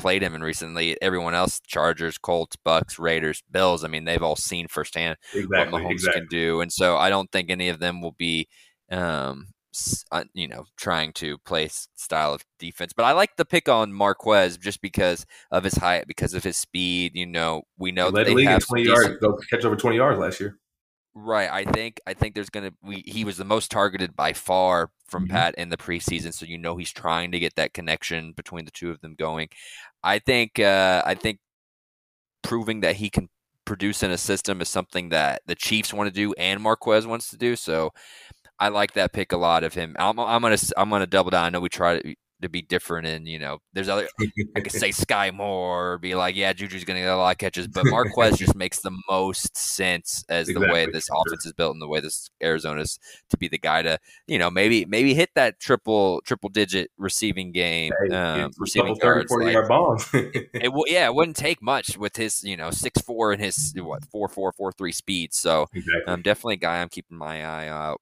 played 0.00 0.22
him 0.22 0.34
in 0.34 0.42
recently. 0.42 1.00
Everyone 1.00 1.34
else, 1.34 1.60
Chargers, 1.66 2.18
Colts, 2.18 2.56
Bucks, 2.56 2.98
Raiders, 2.98 3.42
Bills. 3.50 3.84
I 3.84 3.88
mean, 3.88 4.04
they've 4.06 4.22
all 4.22 4.34
seen 4.34 4.66
firsthand 4.66 5.18
Exactly. 5.34 5.72
what 5.72 5.82
Mahomes 5.82 5.92
exactly. 5.92 6.22
can 6.22 6.28
do, 6.30 6.60
and 6.60 6.72
so 6.72 6.96
I 6.96 7.10
don't 7.10 7.30
think 7.30 7.50
any 7.50 7.68
of 7.68 7.78
them 7.78 8.00
will 8.00 8.16
be, 8.18 8.48
um, 8.90 9.48
uh, 10.10 10.24
you 10.34 10.48
know, 10.48 10.64
trying 10.76 11.12
to 11.14 11.38
play 11.38 11.68
style 11.68 12.34
of 12.34 12.44
defense. 12.58 12.92
But 12.92 13.04
I 13.04 13.12
like 13.12 13.36
the 13.36 13.44
pick 13.44 13.68
on 13.68 13.92
Marquez 13.92 14.56
just 14.56 14.80
because 14.80 15.26
of 15.50 15.64
his 15.64 15.74
height, 15.74 16.06
because 16.06 16.34
of 16.34 16.44
his 16.44 16.56
speed. 16.56 17.12
You 17.14 17.26
know, 17.26 17.62
we 17.78 17.92
know 17.92 18.10
that 18.10 18.26
they 18.26 18.44
have 18.44 18.64
20 18.66 18.84
decent- 18.84 19.04
yards, 19.04 19.20
go 19.20 19.38
catch 19.50 19.64
over 19.64 19.76
20 19.76 19.96
yards 19.96 20.18
last 20.18 20.40
year. 20.40 20.58
Right. 21.14 21.50
I 21.50 21.64
think 21.64 22.00
I 22.06 22.14
think 22.14 22.34
there's 22.34 22.50
gonna 22.50 22.70
we 22.82 23.02
he 23.06 23.24
was 23.24 23.36
the 23.38 23.44
most 23.44 23.70
targeted 23.72 24.14
by 24.14 24.32
far 24.32 24.90
from 25.08 25.26
Mhm. 25.26 25.30
Pat 25.30 25.54
in 25.56 25.68
the 25.68 25.76
preseason, 25.76 26.32
so 26.32 26.46
you 26.46 26.58
know 26.58 26.76
he's 26.76 26.92
trying 26.92 27.32
to 27.32 27.40
get 27.40 27.56
that 27.56 27.74
connection 27.74 28.32
between 28.32 28.64
the 28.66 28.70
two 28.70 28.90
of 28.90 29.00
them 29.00 29.14
going. 29.16 29.48
I 30.04 30.20
think 30.20 30.60
uh 30.60 31.02
I 31.04 31.14
think 31.14 31.40
proving 32.42 32.80
that 32.80 32.96
he 32.96 33.10
can 33.10 33.28
produce 33.64 34.02
in 34.02 34.10
a 34.10 34.18
system 34.18 34.60
is 34.60 34.68
something 34.68 35.08
that 35.10 35.42
the 35.46 35.54
Chiefs 35.54 35.92
want 35.92 36.08
to 36.08 36.14
do 36.14 36.32
and 36.34 36.62
Marquez 36.62 37.06
wants 37.06 37.28
to 37.30 37.36
do. 37.36 37.56
So 37.56 37.92
I 38.60 38.68
like 38.68 38.92
that 38.94 39.12
pick 39.12 39.32
a 39.32 39.36
lot 39.36 39.64
of 39.64 39.74
him. 39.74 39.94
I'm, 39.98 40.18
I'm 40.18 40.42
gonna 40.42 40.58
I'm 40.76 40.90
gonna 40.90 41.06
double 41.06 41.30
down. 41.30 41.44
I 41.44 41.50
know 41.50 41.60
we 41.60 41.68
try 41.68 42.00
to, 42.00 42.14
to 42.40 42.48
be 42.48 42.62
different, 42.62 43.06
and 43.06 43.26
you 43.26 43.38
know, 43.38 43.58
there's 43.72 43.88
other 43.88 44.08
I 44.56 44.60
could 44.60 44.72
say 44.72 44.90
Skyy 44.90 45.32
Moore 45.34 45.92
or 45.92 45.98
be 45.98 46.14
like, 46.14 46.36
yeah, 46.36 46.52
Juju's 46.52 46.84
going 46.84 46.96
to 46.96 47.02
get 47.02 47.12
a 47.12 47.16
lot 47.16 47.32
of 47.32 47.38
catches, 47.38 47.66
but 47.66 47.84
Marquez 47.86 48.38
just 48.38 48.54
makes 48.56 48.80
the 48.80 48.96
most 49.10 49.56
sense 49.56 50.24
as 50.28 50.46
the 50.46 50.60
way 50.60 50.86
this 50.86 51.08
offense 51.10 51.46
is 51.46 51.52
built 51.52 51.72
and 51.72 51.82
the 51.82 51.88
way 51.88 52.00
this 52.00 52.30
Arizona's 52.42 52.98
to 53.30 53.36
be 53.36 53.48
the 53.48 53.58
guy 53.58 53.82
to, 53.82 53.98
you 54.26 54.38
know, 54.38 54.50
maybe 54.50 54.84
maybe 54.86 55.14
hit 55.14 55.30
that 55.34 55.58
triple 55.58 56.20
triple 56.24 56.48
digit 56.48 56.90
receiving 56.96 57.52
game, 57.52 57.92
Hey, 58.08 58.14
um, 58.14 58.50
receiving 58.58 58.94
couple 58.94 59.08
30, 59.08 59.16
yards. 59.18 59.28
40 59.30 59.44
like- 59.44 59.52
yard 59.54 59.68
bombs. 59.68 60.08
it 60.14 60.64
w- 60.64 60.84
yeah, 60.86 61.06
it 61.06 61.14
wouldn't 61.14 61.36
take 61.36 61.60
much 61.60 61.98
with 61.98 62.16
his, 62.16 62.44
you 62.44 62.56
know, 62.56 62.70
six 62.70 63.00
four 63.02 63.32
and 63.32 63.42
his 63.42 63.74
what 63.76 64.04
four 64.04 64.28
four 64.28 64.52
four 64.52 64.72
three 64.72 64.92
speed. 64.92 65.34
So 65.34 65.66
exactly. 65.74 66.02
um, 66.06 66.22
definitely 66.22 66.54
a 66.54 66.58
guy 66.58 66.80
I'm 66.80 66.88
keeping 66.88 67.18
my 67.18 67.44
eye 67.44 67.68
out. 67.68 68.00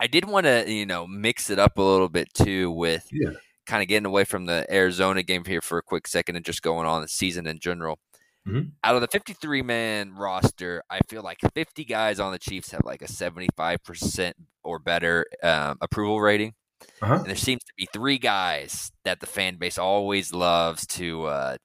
I 0.00 0.06
did 0.06 0.24
want 0.26 0.44
to, 0.46 0.70
you 0.70 0.86
know, 0.86 1.06
mix 1.06 1.50
it 1.50 1.58
up 1.58 1.78
a 1.78 1.82
little 1.82 2.08
bit 2.08 2.32
too 2.34 2.70
with 2.70 3.06
Yeah. 3.12 3.30
kind 3.66 3.82
of 3.82 3.88
getting 3.88 4.06
away 4.06 4.24
from 4.24 4.46
the 4.46 4.66
Arizona 4.72 5.22
game 5.22 5.44
here 5.44 5.60
for 5.62 5.78
a 5.78 5.82
quick 5.82 6.06
second 6.06 6.36
and 6.36 6.44
just 6.44 6.62
going 6.62 6.86
on 6.86 7.02
the 7.02 7.08
season 7.08 7.46
in 7.46 7.58
general. 7.58 7.98
Mhm. 8.46 8.72
Out 8.84 8.94
of 8.94 9.00
the 9.00 9.08
53 9.08 9.62
man 9.62 10.14
roster, 10.14 10.82
I 10.88 11.00
feel 11.08 11.22
like 11.22 11.38
50 11.54 11.84
guys 11.84 12.20
on 12.20 12.30
the 12.32 12.38
Chiefs 12.38 12.70
have 12.70 12.82
like 12.84 13.02
a 13.02 13.08
75% 13.08 14.34
or 14.62 14.78
better 14.78 15.26
um, 15.42 15.78
approval 15.80 16.20
rating. 16.20 16.54
Uh-huh. 17.02 17.14
And 17.14 17.26
there 17.26 17.34
seems 17.36 17.64
to 17.64 17.72
be 17.76 17.88
three 17.92 18.18
guys 18.18 18.92
that 19.04 19.20
the 19.20 19.26
fan 19.26 19.56
base 19.56 19.78
always 19.78 20.32
loves 20.32 20.86
to 20.88 21.24
uh, 21.24 21.56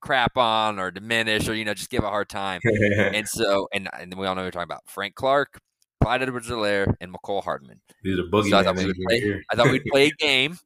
crap 0.00 0.36
on 0.36 0.78
or 0.78 0.90
diminish 0.90 1.48
or, 1.48 1.54
you 1.54 1.64
know, 1.64 1.74
just 1.74 1.90
give 1.90 2.04
a 2.04 2.08
hard 2.10 2.28
time 2.28 2.60
and 2.64 3.26
so, 3.28 3.66
and, 3.74 3.88
and 3.98 4.14
we 4.14 4.26
all 4.26 4.34
know 4.34 4.42
we're 4.42 4.50
talking 4.50 4.62
about 4.64 4.82
Frank 4.86 5.14
Clark, 5.16 5.58
Clyde 6.00 6.22
Edwards 6.22 6.48
Helaire, 6.48 6.94
and 7.00 7.12
Mecole 7.12 7.42
Hardman. 7.42 7.80
These 8.02 8.18
are 8.18 8.24
boogie 8.24 8.50
So 8.50 8.58
I 8.58 8.62
thought 8.62 8.76
play- 8.76 9.44
I 9.50 9.56
thought 9.56 9.70
we'd 9.70 9.84
play 9.84 10.06
a 10.06 10.10
game, 10.10 10.58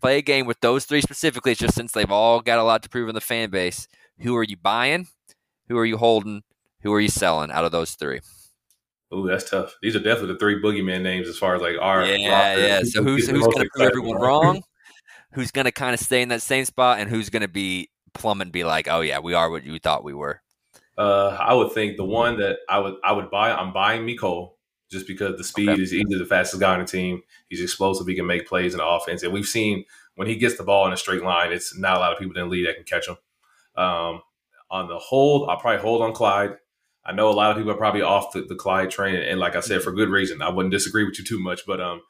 play 0.00 0.18
a 0.18 0.22
game 0.22 0.46
with 0.46 0.60
those 0.60 0.84
three 0.84 1.00
specifically, 1.00 1.54
just 1.54 1.74
since 1.74 1.92
they've 1.92 2.10
all 2.10 2.40
got 2.40 2.58
a 2.58 2.62
lot 2.62 2.82
to 2.84 2.88
prove 2.88 3.08
in 3.08 3.14
the 3.14 3.20
fan 3.20 3.50
base. 3.50 3.88
Who 4.20 4.36
are 4.36 4.44
you 4.44 4.56
buying? 4.56 5.08
Who 5.68 5.76
are 5.78 5.84
you 5.84 5.96
holding? 5.96 6.42
Who 6.82 6.92
are 6.92 7.00
you 7.00 7.08
selling 7.08 7.50
out 7.50 7.64
of 7.64 7.72
those 7.72 7.92
three? 7.92 8.20
Ooh, 9.14 9.26
that's 9.28 9.48
tough. 9.48 9.74
These 9.82 9.94
are 9.96 10.00
definitely 10.00 10.34
the 10.34 10.38
three 10.38 10.60
boogeyman 10.62 11.02
names 11.02 11.28
as 11.28 11.38
far 11.38 11.54
as 11.54 11.62
like 11.62 11.76
our 11.80 12.04
yeah, 12.04 12.30
roster. 12.30 12.66
yeah. 12.66 12.80
So 12.84 13.02
who's 13.02 13.28
who's 13.28 13.46
going 13.46 13.58
to 13.58 13.68
prove 13.74 13.88
everyone 13.88 14.18
one? 14.18 14.20
wrong? 14.20 14.62
Who's 15.32 15.50
going 15.50 15.66
to 15.66 15.72
kind 15.72 15.94
of 15.94 16.00
stay 16.00 16.22
in 16.22 16.28
that 16.30 16.42
same 16.42 16.64
spot, 16.64 16.98
and 16.98 17.10
who's 17.10 17.30
going 17.30 17.42
to 17.42 17.48
be 17.48 17.90
plummet 18.14 18.46
and 18.46 18.52
be 18.52 18.64
like, 18.64 18.88
oh 18.88 19.02
yeah, 19.02 19.18
we 19.18 19.34
are 19.34 19.50
what 19.50 19.64
you 19.64 19.78
thought 19.78 20.02
we 20.02 20.14
were. 20.14 20.40
Uh, 20.98 21.36
I 21.38 21.52
would 21.52 21.72
think 21.72 21.96
the 21.98 22.04
one 22.04 22.38
that 22.38 22.58
I 22.68 22.78
would 22.78 22.94
I 23.04 23.12
would 23.12 23.30
buy. 23.30 23.52
I'm 23.52 23.72
buying 23.72 24.06
Mecole 24.06 24.52
just 24.90 25.06
because 25.06 25.36
the 25.36 25.44
speed 25.44 25.68
Okay. 25.70 25.82
is 25.82 25.90
he's 25.90 26.04
the 26.08 26.24
fastest 26.24 26.60
guy 26.60 26.74
on 26.74 26.80
the 26.80 26.86
team. 26.86 27.22
He's 27.48 27.60
explosive. 27.62 28.06
He 28.06 28.14
can 28.14 28.26
make 28.26 28.46
plays 28.48 28.72
in 28.74 28.78
the 28.78 28.86
offense, 28.86 29.22
and 29.22 29.32
we've 29.32 29.46
seen 29.46 29.84
when 30.14 30.28
he 30.28 30.36
gets 30.36 30.56
the 30.56 30.62
ball 30.64 30.86
in 30.86 30.92
a 30.92 30.96
straight 30.96 31.22
line, 31.22 31.52
it's 31.52 31.76
not 31.76 31.96
a 31.96 32.00
lot 32.00 32.12
of 32.12 32.18
people 32.18 32.36
in 32.36 32.44
the 32.44 32.50
league 32.50 32.66
that 32.66 32.76
can 32.76 32.84
catch 32.84 33.06
him. 33.08 33.16
Um, 33.76 34.22
on 34.70 34.88
the 34.88 34.98
hold, 34.98 35.48
I'll 35.48 35.58
probably 35.58 35.80
hold 35.82 36.02
on 36.02 36.12
Clyde. 36.12 36.56
I 37.04 37.12
know 37.12 37.28
a 37.28 37.32
lot 37.32 37.50
of 37.50 37.56
people 37.56 37.70
are 37.70 37.76
probably 37.76 38.02
off 38.02 38.32
the, 38.32 38.42
the 38.42 38.54
Clyde 38.56 38.90
train, 38.90 39.14
and 39.14 39.38
like 39.38 39.54
I 39.54 39.60
said, 39.60 39.82
for 39.82 39.92
good 39.92 40.08
reason. 40.08 40.42
I 40.42 40.48
wouldn't 40.48 40.72
disagree 40.72 41.04
with 41.04 41.18
you 41.18 41.24
too 41.24 41.38
much, 41.38 41.66
but 41.66 41.80
um, 41.80 42.00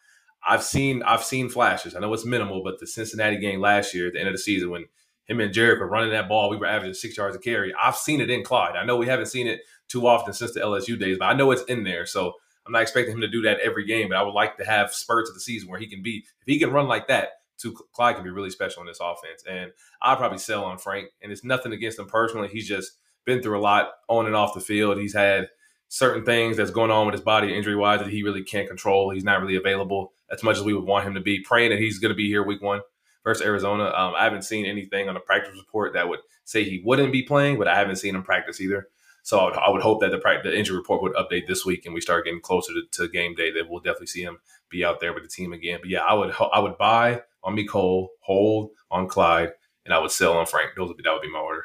I've 0.47 0.63
seen 0.63 1.03
I've 1.03 1.25
seen 1.25 1.49
flashes. 1.49 1.95
I 1.95 2.01
know 2.01 2.13
it's 2.15 2.25
minimal, 2.25 2.63
but 2.63 2.79
the 2.79 2.87
Cincinnati 2.87 3.37
game 3.39 3.61
last 3.61 3.95
year 3.95 4.07
at 4.07 4.13
the 4.15 4.21
end 4.21 4.29
of 4.29 4.35
the 4.35 4.39
season 4.39 4.71
when 4.71 4.87
him 5.25 5.41
and 5.41 5.53
Jerick 5.53 5.81
were 5.81 5.89
running 5.89 6.11
that 6.11 6.29
ball, 6.29 6.49
we 6.49 6.57
were 6.57 6.67
averaging 6.67 6.95
six 6.95 7.17
yards 7.17 7.35
a 7.35 7.39
carry. 7.41 7.75
I've 7.75 7.97
seen 7.97 8.21
it 8.21 8.31
in 8.31 8.45
Clyde. 8.45 8.77
I 8.77 8.85
know 8.85 8.97
we 8.97 9.07
haven't 9.07 9.27
seen 9.27 9.49
it 9.49 9.61
too 9.89 10.07
often 10.07 10.33
since 10.33 10.53
the 10.53 10.61
LSU 10.61 10.99
days, 10.99 11.19
but 11.19 11.27
I 11.27 11.33
know 11.35 11.51
it's 11.51 11.65
in 11.65 11.83
there. 11.83 12.07
So 12.07 12.35
I'm 12.67 12.73
not 12.73 12.83
expecting 12.83 13.15
him 13.15 13.21
to 13.21 13.29
do 13.29 13.43
that 13.43 13.61
every 13.61 13.87
game, 13.87 14.09
but 14.09 14.19
I 14.19 14.23
would 14.23 14.35
like 14.35 14.57
to 14.59 14.65
have 14.65 14.93
spurts 14.93 15.31
of 15.31 15.35
the 15.35 15.41
season 15.41 15.69
where 15.69 15.79
he 15.79 15.87
can 15.87 16.03
be 16.03 16.25
if 16.41 16.47
he 16.47 16.59
can 16.59 16.73
run 16.73 16.89
like 16.89 17.09
that. 17.09 17.29
To 17.61 17.73
Clyde 17.95 18.17
can 18.17 18.25
be 18.25 18.31
really 18.31 18.51
special 18.51 18.83
in 18.83 18.87
this 18.87 19.01
offense, 19.01 19.43
and 19.49 19.73
I'd 20.03 20.19
probably 20.19 20.37
sell 20.37 20.65
on 20.65 20.77
Frank. 20.77 21.09
And 21.23 21.33
it's 21.33 21.43
nothing 21.43 21.73
against 21.73 21.99
him 21.99 22.07
personally. 22.07 22.49
He's 22.49 22.69
just 22.69 22.93
been 23.25 23.43
through 23.43 23.59
a 23.59 23.61
lot 23.61 23.93
on 24.09 24.27
and 24.27 24.37
off 24.37 24.53
the 24.53 24.61
field. 24.61 24.99
He's 24.99 25.15
had 25.15 25.49
certain 25.89 26.25
things 26.25 26.57
that's 26.57 26.71
going 26.71 26.91
on 26.91 27.07
with 27.07 27.15
his 27.15 27.23
body 27.23 27.57
injury 27.57 27.77
wise 27.77 28.01
that 28.01 28.11
he 28.11 28.23
really 28.23 28.43
can't 28.43 28.69
control. 28.69 29.11
He's 29.11 29.25
not 29.25 29.41
really 29.41 29.57
available 29.57 30.13
as 30.31 30.43
much 30.43 30.59
as 30.59 30.65
we 30.65 30.75
would 30.75 30.85
want 30.85 31.07
him 31.07 31.15
to 31.15 31.21
be. 31.21 31.41
Praying 31.41 31.71
that 31.71 31.79
he's 31.79 31.99
going 31.99 32.11
to 32.11 32.17
be 32.17 32.29
here 32.29 32.43
week 32.43 32.61
one 32.61 32.81
versus 33.25 33.45
Arizona. 33.45 33.85
Um, 33.97 34.15
I 34.15 34.25
haven't 34.25 34.43
seen 34.43 34.67
anything 34.67 35.09
on 35.09 35.15
the 35.15 35.21
practice 35.21 35.57
report 35.59 35.95
that 35.95 36.09
would 36.09 36.21
say 36.45 36.63
he 36.63 36.83
wouldn't 36.85 37.13
be 37.13 37.23
playing, 37.23 37.59
but 37.59 37.69
I 37.69 37.77
haven't 37.77 37.97
seen 37.97 38.15
him 38.15 38.23
practice 38.23 38.61
either. 38.61 38.89
So 39.27 39.41
I 39.41 39.45
would, 39.45 39.55
I 39.57 39.71
would 39.71 39.83
hope 39.83 40.01
that 40.03 40.13
the, 40.13 40.21
the 40.45 40.57
injury 40.57 40.77
report 40.77 41.03
would 41.03 41.15
update 41.15 41.49
this 41.49 41.67
week 41.67 41.85
and 41.85 41.93
we 41.93 42.01
start 42.01 42.27
getting 42.27 42.41
closer 42.41 42.73
to, 42.73 42.83
to 42.93 43.09
game 43.09 43.35
day. 43.35 43.51
That 43.51 43.69
we'll 43.69 43.81
definitely 43.81 44.07
see 44.07 44.23
him 44.23 44.39
be 44.71 44.85
out 44.85 45.01
there 45.01 45.13
with 45.13 45.25
the 45.25 45.29
team 45.29 45.53
again. 45.53 45.81
But 45.83 45.91
yeah, 45.91 46.03
I 46.03 46.15
would 46.15 46.33
I 46.53 46.61
would 46.61 46.79
buy 46.79 47.23
on 47.43 47.67
Cole, 47.67 48.11
hold 48.21 48.71
on 48.89 49.09
Clyde, 49.09 49.51
and 49.85 49.93
I 49.93 49.99
would 49.99 50.13
sell 50.13 50.39
on 50.39 50.47
Frank. 50.47 50.71
Those 50.77 50.87
would 50.89 50.97
be, 50.97 51.03
that 51.03 51.13
would 51.13 51.23
be 51.23 51.31
my 51.31 51.41
order. 51.41 51.65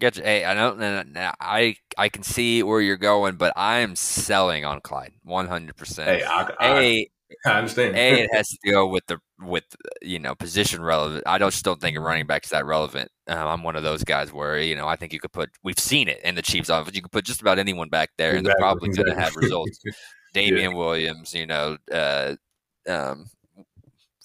Gotcha. 0.00 0.24
Hey, 0.24 0.44
I 0.44 0.54
don't. 0.54 1.16
I 1.40 1.76
I 1.96 2.08
can 2.08 2.24
see 2.24 2.64
where 2.64 2.80
you're 2.80 2.96
going, 2.96 3.36
but 3.36 3.52
I 3.54 3.78
am 3.78 3.94
selling 3.94 4.64
on 4.64 4.80
Clyde 4.80 5.12
100. 5.22 5.76
percent 5.76 6.08
Hey, 6.08 6.24
I, 6.24 6.50
I, 6.58 6.80
A 6.80 7.08
I 7.46 7.50
understand. 7.58 7.96
A, 7.96 8.22
it 8.24 8.34
has 8.34 8.48
to 8.48 8.70
go 8.70 8.86
with 8.86 9.04
the 9.06 9.18
with 9.40 9.64
you 10.00 10.18
know 10.18 10.34
position 10.34 10.82
relevant. 10.82 11.24
I 11.26 11.38
just 11.38 11.64
don't 11.64 11.80
think 11.80 11.96
a 11.96 12.00
running 12.00 12.26
back 12.26 12.44
is 12.44 12.50
that 12.50 12.64
relevant. 12.66 13.10
Um, 13.28 13.46
I'm 13.48 13.62
one 13.62 13.76
of 13.76 13.82
those 13.82 14.04
guys 14.04 14.32
where 14.32 14.58
you 14.58 14.76
know 14.76 14.86
I 14.86 14.96
think 14.96 15.12
you 15.12 15.20
could 15.20 15.32
put. 15.32 15.50
We've 15.62 15.78
seen 15.78 16.08
it 16.08 16.20
in 16.24 16.34
the 16.34 16.42
Chiefs 16.42 16.70
office. 16.70 16.94
You 16.94 17.02
could 17.02 17.12
put 17.12 17.24
just 17.24 17.40
about 17.40 17.58
anyone 17.58 17.88
back 17.88 18.10
there, 18.18 18.34
and 18.34 18.44
they're 18.46 18.52
Exactly, 18.52 18.62
probably 18.62 18.88
going 18.90 19.16
to 19.16 19.20
have 19.20 19.36
results. 19.36 19.78
Damien 20.34 20.74
Williams, 20.74 21.34
you 21.34 21.46
know, 21.46 21.76
uh, 21.92 22.34
um, 22.88 23.26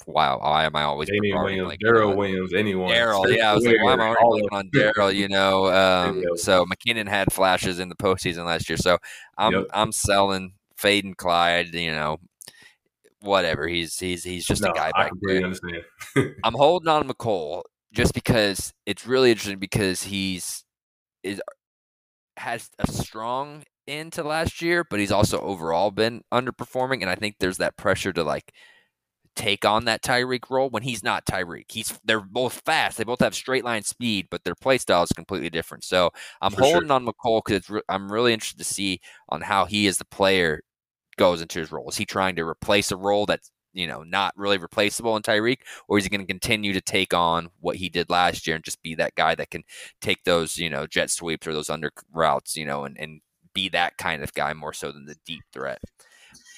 wow, 0.06 0.39
why 0.39 0.65
am 0.65 0.76
I 0.76 0.84
always 0.84 1.10
Damien 1.10 1.38
Williams, 1.43 1.74
blanking 1.74 1.80
Darrel 1.82 2.12
on- 2.12 2.17
Williams, 2.17 2.54
anyone. 2.54 2.89
Darrel, 2.89 3.30
yeah, 3.30 3.52
I 3.52 3.54
was 3.56 3.65
like, 3.65 3.76
why 3.84 3.93
am 3.93 4.02
I 4.02 4.15
already 4.15 4.48
blanking 4.48 4.58
on. 4.58 4.70
Darrel? 4.74 5.12
You 5.12 5.28
know, 5.28 5.67
um, 5.67 6.24
so 6.36 6.65
McKinnon 6.65 7.08
had 7.08 7.32
flashes 7.34 7.80
in 7.80 7.89
the 7.89 7.96
postseason 7.96 8.46
last 8.46 8.70
year, 8.70 8.78
so 8.78 8.98
I'm 9.38 9.54
Yep. 9.54 9.65
I'm 9.74 9.91
selling 9.91 10.54
Fade 10.78 11.04
and 11.06 11.17
Clyde. 11.17 11.74
You 11.74 11.91
know, 11.91 12.17
whatever. 13.28 13.68
He's 13.68 14.00
he's 14.00 14.24
he's 14.24 14.46
just 14.48 14.62
No, 14.62 14.68
a 14.68 14.72
guy 14.72 14.94
I 14.94 15.04
back 15.04 15.10
completely 15.10 15.44
there. 15.44 15.44
understand. 15.44 15.84
I'm 16.44 16.54
holding 16.56 16.90
on 16.90 17.06
to 17.08 17.13
Mecole 17.13 17.63
just 17.94 18.13
because 18.13 18.74
it's 18.86 19.08
really 19.08 19.32
interesting 19.32 19.60
because 19.60 20.04
he's 20.04 20.63
is 21.24 21.42
has 22.38 22.70
a 22.80 22.88
strong 22.92 23.63
end 23.88 24.13
to 24.13 24.24
last 24.24 24.62
year, 24.62 24.84
but 24.90 25.00
he's 25.00 25.12
also 25.12 25.40
overall 25.42 25.92
been 25.92 26.22
underperforming, 26.34 27.02
and 27.02 27.10
I 27.10 27.16
think 27.16 27.38
there's 27.40 27.58
that 27.58 27.78
pressure 27.78 28.13
to 28.13 28.24
like 28.24 28.54
take 29.36 29.66
on 29.66 29.86
that 29.86 30.02
Tyreek 30.04 30.50
role 30.50 30.70
when 30.70 30.84
he's 30.84 31.04
not 31.04 31.26
Tyreek. 31.26 31.66
He's 31.72 32.00
they're 32.06 32.22
both 32.22 32.62
fast. 32.66 32.98
They 32.98 33.04
both 33.04 33.22
have 33.22 33.36
straight 33.36 33.66
line 33.66 33.84
speed, 33.84 34.28
but 34.32 34.44
their 34.44 34.56
play 34.56 34.78
style 34.80 35.04
is 35.04 35.12
completely 35.12 35.50
different. 35.50 35.84
So 35.84 36.12
I'm 36.42 36.56
For 36.56 36.63
sure. 36.63 36.63
holding 36.74 36.92
on 36.92 37.06
Mecole 37.06 37.42
because 37.46 37.70
re- 37.70 37.82
I'm 37.90 38.12
really 38.12 38.34
interested 38.34 38.58
to 38.60 38.63
see 38.66 39.00
on 39.30 39.42
how 39.42 39.66
he 39.66 39.88
is 39.88 39.98
the 39.98 40.06
player 40.06 40.62
goes 41.17 41.41
into 41.41 41.60
his 41.60 41.71
role. 41.71 41.89
Is 41.89 41.97
he 41.97 42.06
trying 42.06 42.36
to 42.36 42.47
replace 42.47 42.91
a 42.91 42.97
role 42.97 43.25
that's 43.25 43.51
you 43.73 43.88
know 43.88 44.03
not 44.03 44.34
really 44.38 44.58
replaceable 44.58 45.15
in 45.15 45.23
Tyreek, 45.23 45.60
or 45.88 45.97
is 45.97 46.03
he 46.03 46.10
going 46.10 46.21
to 46.21 46.27
continue 46.27 46.73
to 46.73 46.82
take 46.82 47.13
on 47.13 47.49
what 47.60 47.75
he 47.77 47.89
did 47.89 48.10
last 48.10 48.47
year 48.47 48.56
and 48.56 48.65
just 48.65 48.82
be 48.82 48.95
that 48.95 49.15
guy 49.15 49.36
that 49.36 49.51
can 49.51 49.63
take 50.01 50.23
those 50.23 50.58
you 50.58 50.69
know 50.69 50.88
jet 50.88 51.10
sweeps 51.12 51.47
or 51.47 51.53
those 51.53 51.69
under 51.69 51.91
routes, 52.13 52.56
you 52.56 52.65
know, 52.65 52.86
and 52.86 52.97
and 52.99 53.21
be 53.53 53.69
that 53.69 53.97
kind 53.97 54.23
of 54.23 54.34
guy 54.34 54.53
more 54.53 54.73
so 54.73 54.91
than 54.91 55.06
the 55.06 55.15
deep 55.25 55.43
threat. 55.53 55.80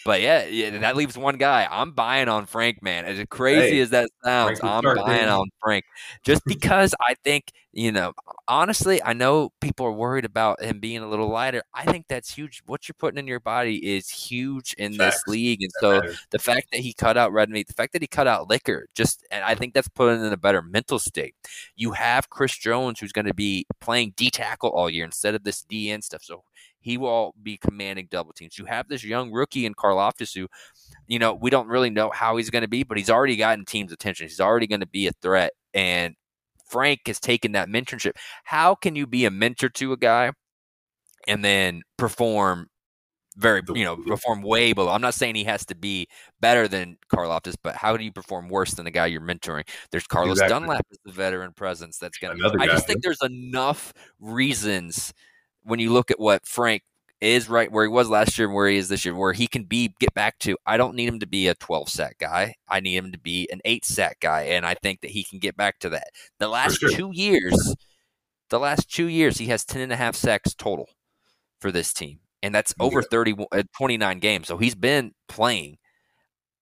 But 0.05 0.21
yeah, 0.21 0.45
yeah, 0.45 0.77
that 0.79 0.95
leaves 0.95 1.17
one 1.17 1.37
guy. 1.37 1.67
I'm 1.69 1.91
buying 1.91 2.29
on 2.29 2.45
Frank, 2.45 2.81
man. 2.81 3.05
As 3.05 3.23
crazy 3.29 3.75
Hey, 3.75 3.79
as 3.81 3.89
that 3.91 4.09
sounds, 4.23 4.59
I'm 4.63 4.83
buying 4.83 5.27
on 5.29 5.47
Frank 5.61 5.85
just 6.23 6.43
because 6.47 6.95
I 7.07 7.15
think 7.23 7.51
you 7.73 7.91
know. 7.91 8.13
Honestly, 8.47 9.01
I 9.03 9.13
know 9.13 9.51
people 9.61 9.85
are 9.85 9.91
worried 9.91 10.25
about 10.25 10.63
him 10.63 10.79
being 10.79 10.99
a 10.99 11.07
little 11.07 11.27
lighter. 11.27 11.61
I 11.71 11.85
think 11.85 12.07
that's 12.07 12.33
huge. 12.33 12.63
What 12.65 12.87
you're 12.87 12.95
putting 12.97 13.19
in 13.19 13.27
your 13.27 13.39
body 13.39 13.95
is 13.95 14.09
huge 14.09 14.73
in 14.79 14.97
this 14.97 15.21
league, 15.27 15.61
and 15.61 15.69
That 15.75 15.79
so 15.79 15.91
matters. 15.99 16.27
the 16.31 16.39
fact 16.39 16.67
that 16.71 16.79
he 16.79 16.93
cut 16.93 17.15
out 17.15 17.31
red 17.31 17.49
meat, 17.51 17.67
the 17.67 17.73
fact 17.73 17.93
that 17.93 18.01
he 18.01 18.07
cut 18.07 18.25
out 18.25 18.49
liquor, 18.49 18.87
just 18.95 19.23
and 19.29 19.43
I 19.43 19.53
think 19.53 19.73
that's 19.75 19.87
putting 19.87 20.25
in 20.25 20.33
a 20.33 20.37
better 20.37 20.63
mental 20.63 20.97
state. 20.97 21.35
You 21.75 21.91
have 21.91 22.29
Chris 22.29 22.57
Jones 22.57 22.99
who's 22.99 23.11
going 23.11 23.27
to 23.27 23.35
be 23.35 23.67
playing 23.79 24.13
D 24.15 24.31
tackle 24.31 24.71
all 24.71 24.89
year 24.89 25.05
instead 25.05 25.35
of 25.35 25.43
this 25.43 25.63
DN 25.63 26.03
stuff, 26.03 26.23
so 26.23 26.43
he 26.79 26.97
will 26.97 27.33
be 27.41 27.57
commanding 27.57 28.07
double 28.09 28.33
teams. 28.33 28.57
You 28.57 28.65
have 28.65 28.87
this 28.87 29.03
young 29.03 29.31
rookie 29.31 29.65
in 29.65 29.73
Karlaftis 29.73 30.33
who, 30.33 30.47
you 31.07 31.19
know, 31.19 31.33
we 31.33 31.49
don't 31.49 31.67
really 31.67 31.89
know 31.89 32.09
how 32.09 32.37
he's 32.37 32.49
going 32.49 32.61
to 32.61 32.67
be, 32.67 32.83
but 32.83 32.97
he's 32.97 33.09
already 33.09 33.35
gotten 33.35 33.65
teams' 33.65 33.91
attention. 33.91 34.27
He's 34.27 34.39
already 34.39 34.67
going 34.67 34.79
to 34.79 34.87
be 34.87 35.07
a 35.07 35.11
threat, 35.21 35.51
and 35.73 36.15
Frank 36.69 37.01
has 37.07 37.19
taken 37.19 37.53
that 37.53 37.67
mentorship. 37.67 38.13
How 38.43 38.75
can 38.75 38.95
you 38.95 39.07
be 39.07 39.25
a 39.25 39.31
mentor 39.31 39.69
to 39.69 39.91
a 39.91 39.97
guy 39.97 40.31
and 41.27 41.43
then 41.43 41.81
perform 41.97 42.67
very, 43.35 43.61
you 43.73 43.83
know, 43.83 43.97
perform 43.97 44.41
way 44.41 44.73
below? 44.73 44.91
I'm 44.91 45.01
not 45.01 45.15
saying 45.15 45.35
he 45.35 45.45
has 45.45 45.65
to 45.67 45.75
be 45.75 46.07
better 46.39 46.67
than 46.67 46.97
Karlaftis, 47.11 47.55
but 47.63 47.75
how 47.75 47.97
do 47.97 48.03
you 48.03 48.11
perform 48.11 48.49
worse 48.49 48.75
than 48.75 48.85
the 48.85 48.91
guy 48.91 49.07
you're 49.07 49.21
mentoring? 49.21 49.67
There's 49.91 50.07
Carlos 50.07 50.33
Exactly. 50.33 50.59
Dunlap 50.59 50.85
as 50.91 50.97
the 51.03 51.11
veteran 51.11 51.53
presence 51.53 51.97
that's 51.97 52.17
going 52.17 52.37
to. 52.37 52.57
I 52.59 52.67
just 52.67 52.85
think 52.85 53.01
there's 53.01 53.23
enough 53.23 53.93
reasons 54.19 55.13
when 55.69 55.79
you 55.79 55.91
look 55.91 56.11
at 56.11 56.19
what 56.19 56.47
Frank 56.47 56.83
is 57.21 57.49
right 57.49 57.71
where 57.71 57.83
he 57.83 57.89
was 57.89 58.09
last 58.09 58.37
year 58.37 58.47
and 58.47 58.55
where 58.55 58.67
he 58.67 58.77
is 58.77 58.87
this 58.89 59.03
year, 59.03 59.15
where 59.15 59.33
he 59.33 59.47
can 59.47 59.63
be 59.63 59.93
get 59.99 60.13
back 60.13 60.39
to. 60.39 60.57
I 60.65 60.77
don't 60.77 60.95
need 60.95 61.09
him 61.09 61.19
to 61.19 61.27
be 61.27 61.47
a 61.47 61.55
12 61.55 61.89
sack 61.89 62.17
guy. 62.19 62.55
I 62.67 62.79
need 62.79 62.95
him 62.95 63.11
to 63.11 63.19
be 63.19 63.47
an 63.51 63.61
eight 63.65 63.85
sack 63.85 64.19
guy, 64.19 64.43
and 64.43 64.65
I 64.65 64.75
think 64.75 65.01
that 65.01 65.11
he 65.11 65.23
can 65.23 65.39
get 65.39 65.57
back 65.57 65.79
to 65.79 65.89
that. 65.89 66.07
The 66.39 66.47
last 66.47 66.79
sure. 66.79 66.89
two 66.91 67.11
years, 67.13 67.75
the 68.49 68.59
last 68.59 68.89
two 68.89 69.07
years, 69.07 69.37
he 69.37 69.47
has 69.47 69.65
10 69.65 69.81
and 69.81 69.91
a 69.91 69.97
half 69.97 70.15
sacks 70.15 70.53
total 70.53 70.87
for 71.59 71.71
this 71.71 71.93
team, 71.93 72.19
and 72.41 72.55
that's 72.55 72.73
over 72.79 73.01
30, 73.01 73.45
uh, 73.51 73.63
29 73.75 74.19
games. 74.19 74.47
So 74.47 74.57
he's 74.57 74.75
been 74.75 75.13
playing. 75.27 75.77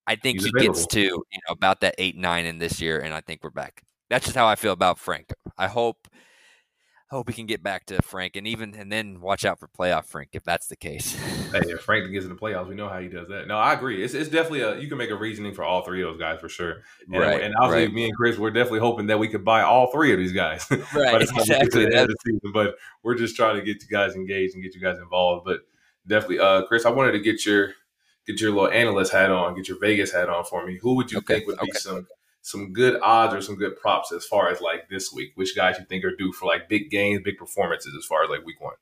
I 0.08 0.16
think 0.16 0.40
He's 0.40 0.46
he 0.46 0.52
gets 0.52 0.88
to 0.88 1.02
you 1.02 1.40
know 1.48 1.52
about 1.52 1.82
that 1.82 1.96
eight 1.98 2.16
nine 2.16 2.46
in 2.46 2.60
this 2.60 2.80
year, 2.80 3.00
and 3.00 3.14
I 3.14 3.20
think 3.20 3.44
we're 3.44 3.50
back. 3.50 3.84
That's 4.10 4.24
just 4.24 4.38
how 4.38 4.48
I 4.48 4.56
feel 4.56 4.72
about 4.72 5.00
Frank. 5.00 5.34
I 5.58 5.68
hope 5.68 6.08
hope 7.10 7.28
we 7.28 7.34
can 7.34 7.46
get 7.46 7.64
back 7.64 7.86
to 7.88 8.02
Frank, 8.02 8.36
and 8.36 8.46
even 8.48 8.76
and 8.76 8.92
then 8.92 9.22
watch 9.22 9.46
out 9.46 9.60
for 9.60 9.68
playoff 9.68 10.06
Frank 10.06 10.30
if 10.34 10.44
that's 10.44 10.68
the 10.68 10.76
case. 10.76 11.18
Hey, 11.48 11.62
if 11.68 11.80
Frank 11.80 12.12
gets 12.12 12.26
in 12.26 12.30
the 12.30 12.36
playoffs, 12.36 12.68
we 12.68 12.76
know 12.76 12.90
how 12.90 13.00
he 13.00 13.08
does 13.08 13.30
that. 13.30 13.48
No, 13.48 13.58
I 13.58 13.72
agree. 13.72 14.04
It's, 14.04 14.14
it's 14.14 14.30
definitely 14.30 14.62
a 14.62 14.78
you 14.80 14.90
can 14.90 14.98
make 14.98 15.12
a 15.12 15.16
reasoning 15.16 15.54
for 15.54 15.64
all 15.64 15.82
three 15.82 16.04
of 16.04 16.10
those 16.10 16.20
guys 16.20 16.42
for 16.42 16.50
sure. 16.50 16.82
And, 17.10 17.22
Right, 17.22 17.42
and 17.42 17.56
obviously, 17.56 17.86
right. 17.86 17.94
me 17.94 18.04
and 18.04 18.14
Chris, 18.18 18.38
we're 18.38 18.52
definitely 18.52 18.80
hoping 18.82 19.08
that 19.08 19.18
we 19.18 19.30
could 19.30 19.46
buy 19.46 19.62
all 19.62 19.90
three 19.90 20.12
of 20.12 20.20
these 20.20 20.34
guys. 20.34 20.68
Right, 20.94 21.18
we 21.18 21.22
exactly. 21.22 21.86
the 21.86 21.86
end 21.86 21.94
of 21.96 22.08
That- 22.08 22.08
the 22.10 22.16
season. 22.34 22.52
But 22.54 22.76
we're 23.02 23.16
just 23.16 23.38
trying 23.38 23.56
to 23.56 23.62
get 23.62 23.82
you 23.82 23.88
guys 23.90 24.14
engaged 24.16 24.56
and 24.56 24.62
get 24.64 24.76
you 24.76 24.82
guys 24.82 24.98
involved. 24.98 25.46
But 25.46 25.62
definitely, 26.06 26.40
uh, 26.40 26.64
Chris, 26.66 26.86
I 26.86 26.90
wanted 26.90 27.14
to 27.14 27.20
get 27.20 27.46
your 27.46 27.70
get 28.28 28.42
your 28.42 28.52
little 28.52 28.70
analyst 28.70 29.14
hat 29.14 29.32
on, 29.32 29.56
get 29.56 29.70
your 29.70 29.80
Vegas 29.80 30.12
hat 30.12 30.28
on 30.28 30.44
for 30.44 30.66
me. 30.68 30.78
Who 30.82 30.96
would 30.96 31.14
you 31.14 31.20
Okay, 31.20 31.36
think 31.36 31.48
would 31.48 31.60
be 31.60 31.72
some 31.72 32.08
some 32.48 32.72
good 32.72 33.00
odds 33.02 33.34
or 33.34 33.42
some 33.42 33.56
good 33.56 33.76
props 33.76 34.12
as 34.14 34.26
far 34.26 34.50
as 34.50 34.62
like 34.62 34.90
this 34.90 35.12
week? 35.14 35.32
Which 35.36 35.56
guys 35.56 35.76
you 35.80 35.86
think 35.86 36.06
are 36.06 36.16
due 36.16 36.32
for 36.32 36.46
like 36.46 36.70
big 36.70 36.90
games, 36.90 37.22
big 37.24 37.38
performances 37.38 37.94
as 37.98 38.06
far 38.06 38.24
as 38.24 38.30
like 38.30 38.46
week 38.46 38.62
one? 38.62 38.76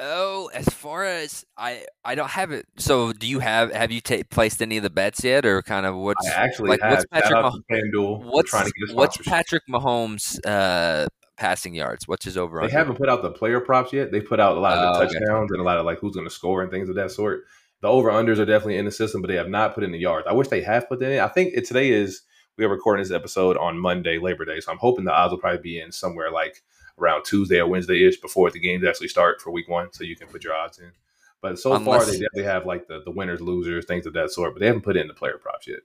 Oh, 0.00 0.50
as 0.54 0.66
far 0.70 1.04
as 1.04 1.44
I, 1.58 1.84
I 2.02 2.14
don't 2.14 2.30
have 2.30 2.50
it. 2.50 2.64
So, 2.78 3.12
do 3.12 3.26
you 3.26 3.40
have 3.40 3.70
have 3.72 3.92
you 3.92 4.00
ta- 4.00 4.22
placed 4.30 4.62
any 4.62 4.78
of 4.78 4.82
the 4.82 4.88
bets 4.90 5.22
yet, 5.22 5.44
or 5.44 5.60
kind 5.60 5.84
of 5.84 5.94
what's 5.96 6.26
I 6.26 6.32
actually 6.32 6.70
like, 6.70 6.80
have 6.80 6.92
what's 6.92 7.04
Patrick 7.06 7.30
shout 7.30 7.44
out 7.44 7.52
Mah- 7.52 7.76
to 7.76 7.82
FanDuel. 7.82 8.24
We're 8.24 8.30
what's 8.30 8.50
trying 8.50 8.66
to 8.66 8.72
get 8.86 8.96
what's. 8.96 9.18
Patrick 9.18 9.62
Mahomes' 9.68 10.40
uh, 10.46 11.06
passing 11.36 11.74
yards? 11.74 12.08
What's 12.08 12.24
his 12.24 12.38
over? 12.38 12.62
They 12.66 12.72
haven't 12.72 12.96
put 12.96 13.10
out 13.10 13.20
the 13.20 13.32
player 13.32 13.60
props 13.60 13.92
yet. 13.92 14.10
They 14.10 14.22
put 14.22 14.40
out 14.40 14.56
a 14.56 14.60
lot 14.60 14.78
of 14.78 14.80
the 14.94 14.98
Oh, 15.00 15.02
okay. 15.04 15.12
touchdowns 15.18 15.52
and 15.52 15.60
a 15.60 15.64
lot 15.64 15.76
of 15.76 15.84
like 15.84 15.98
who's 15.98 16.14
going 16.14 16.26
to 16.26 16.32
score 16.34 16.62
and 16.62 16.70
things 16.70 16.88
of 16.88 16.94
that 16.94 17.10
sort. 17.10 17.42
The 17.82 17.88
over 17.88 18.10
unders 18.10 18.38
are 18.38 18.46
definitely 18.46 18.78
in 18.78 18.86
the 18.86 18.90
system, 18.90 19.20
but 19.20 19.28
they 19.28 19.36
have 19.36 19.48
not 19.50 19.74
put 19.74 19.84
in 19.84 19.92
the 19.92 19.98
yards. 19.98 20.26
I 20.28 20.32
wish 20.32 20.48
they 20.48 20.62
have 20.62 20.88
put 20.88 21.00
that 21.00 21.12
in. 21.12 21.20
I 21.20 21.28
think 21.28 21.52
it, 21.54 21.66
today 21.66 21.90
is 21.90 22.22
we 22.56 22.64
are 22.64 22.68
recording 22.68 23.02
this 23.02 23.12
episode 23.12 23.56
on 23.58 23.78
Monday, 23.78 24.18
Labor 24.18 24.44
Day, 24.44 24.60
so 24.60 24.72
I'm 24.72 24.78
hoping 24.78 25.04
the 25.04 25.12
odds 25.12 25.32
will 25.32 25.38
probably 25.38 25.60
be 25.62 25.80
in 25.80 25.92
somewhere 25.92 26.30
like 26.30 26.62
around 26.98 27.24
Tuesday 27.24 27.58
or 27.58 27.66
Wednesday 27.66 28.06
ish 28.06 28.20
before 28.20 28.50
the 28.50 28.60
games 28.60 28.84
actually 28.84 29.08
start 29.08 29.40
for 29.42 29.50
Week 29.50 29.68
One, 29.68 29.92
so 29.92 30.04
you 30.04 30.16
can 30.16 30.28
put 30.28 30.44
your 30.44 30.54
odds 30.54 30.78
in. 30.78 30.92
But 31.40 31.58
so 31.58 31.76
far, 31.80 32.04
they 32.04 32.12
definitely 32.12 32.44
have 32.44 32.66
like 32.66 32.86
the 32.86 33.02
the 33.04 33.10
winners, 33.10 33.40
losers, 33.40 33.84
things 33.84 34.06
of 34.06 34.12
that 34.14 34.30
sort, 34.30 34.54
but 34.54 34.60
they 34.60 34.66
haven't 34.66 34.82
put 34.82 34.96
in 34.96 35.08
the 35.08 35.14
player 35.14 35.38
props 35.38 35.66
yet. 35.66 35.80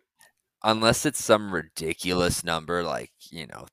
unless 0.64 1.06
it's 1.06 1.24
some 1.24 1.54
ridiculous 1.54 2.44
number 2.44 2.84
like 2.84 3.12
you 3.32 3.46
know 3.48 3.68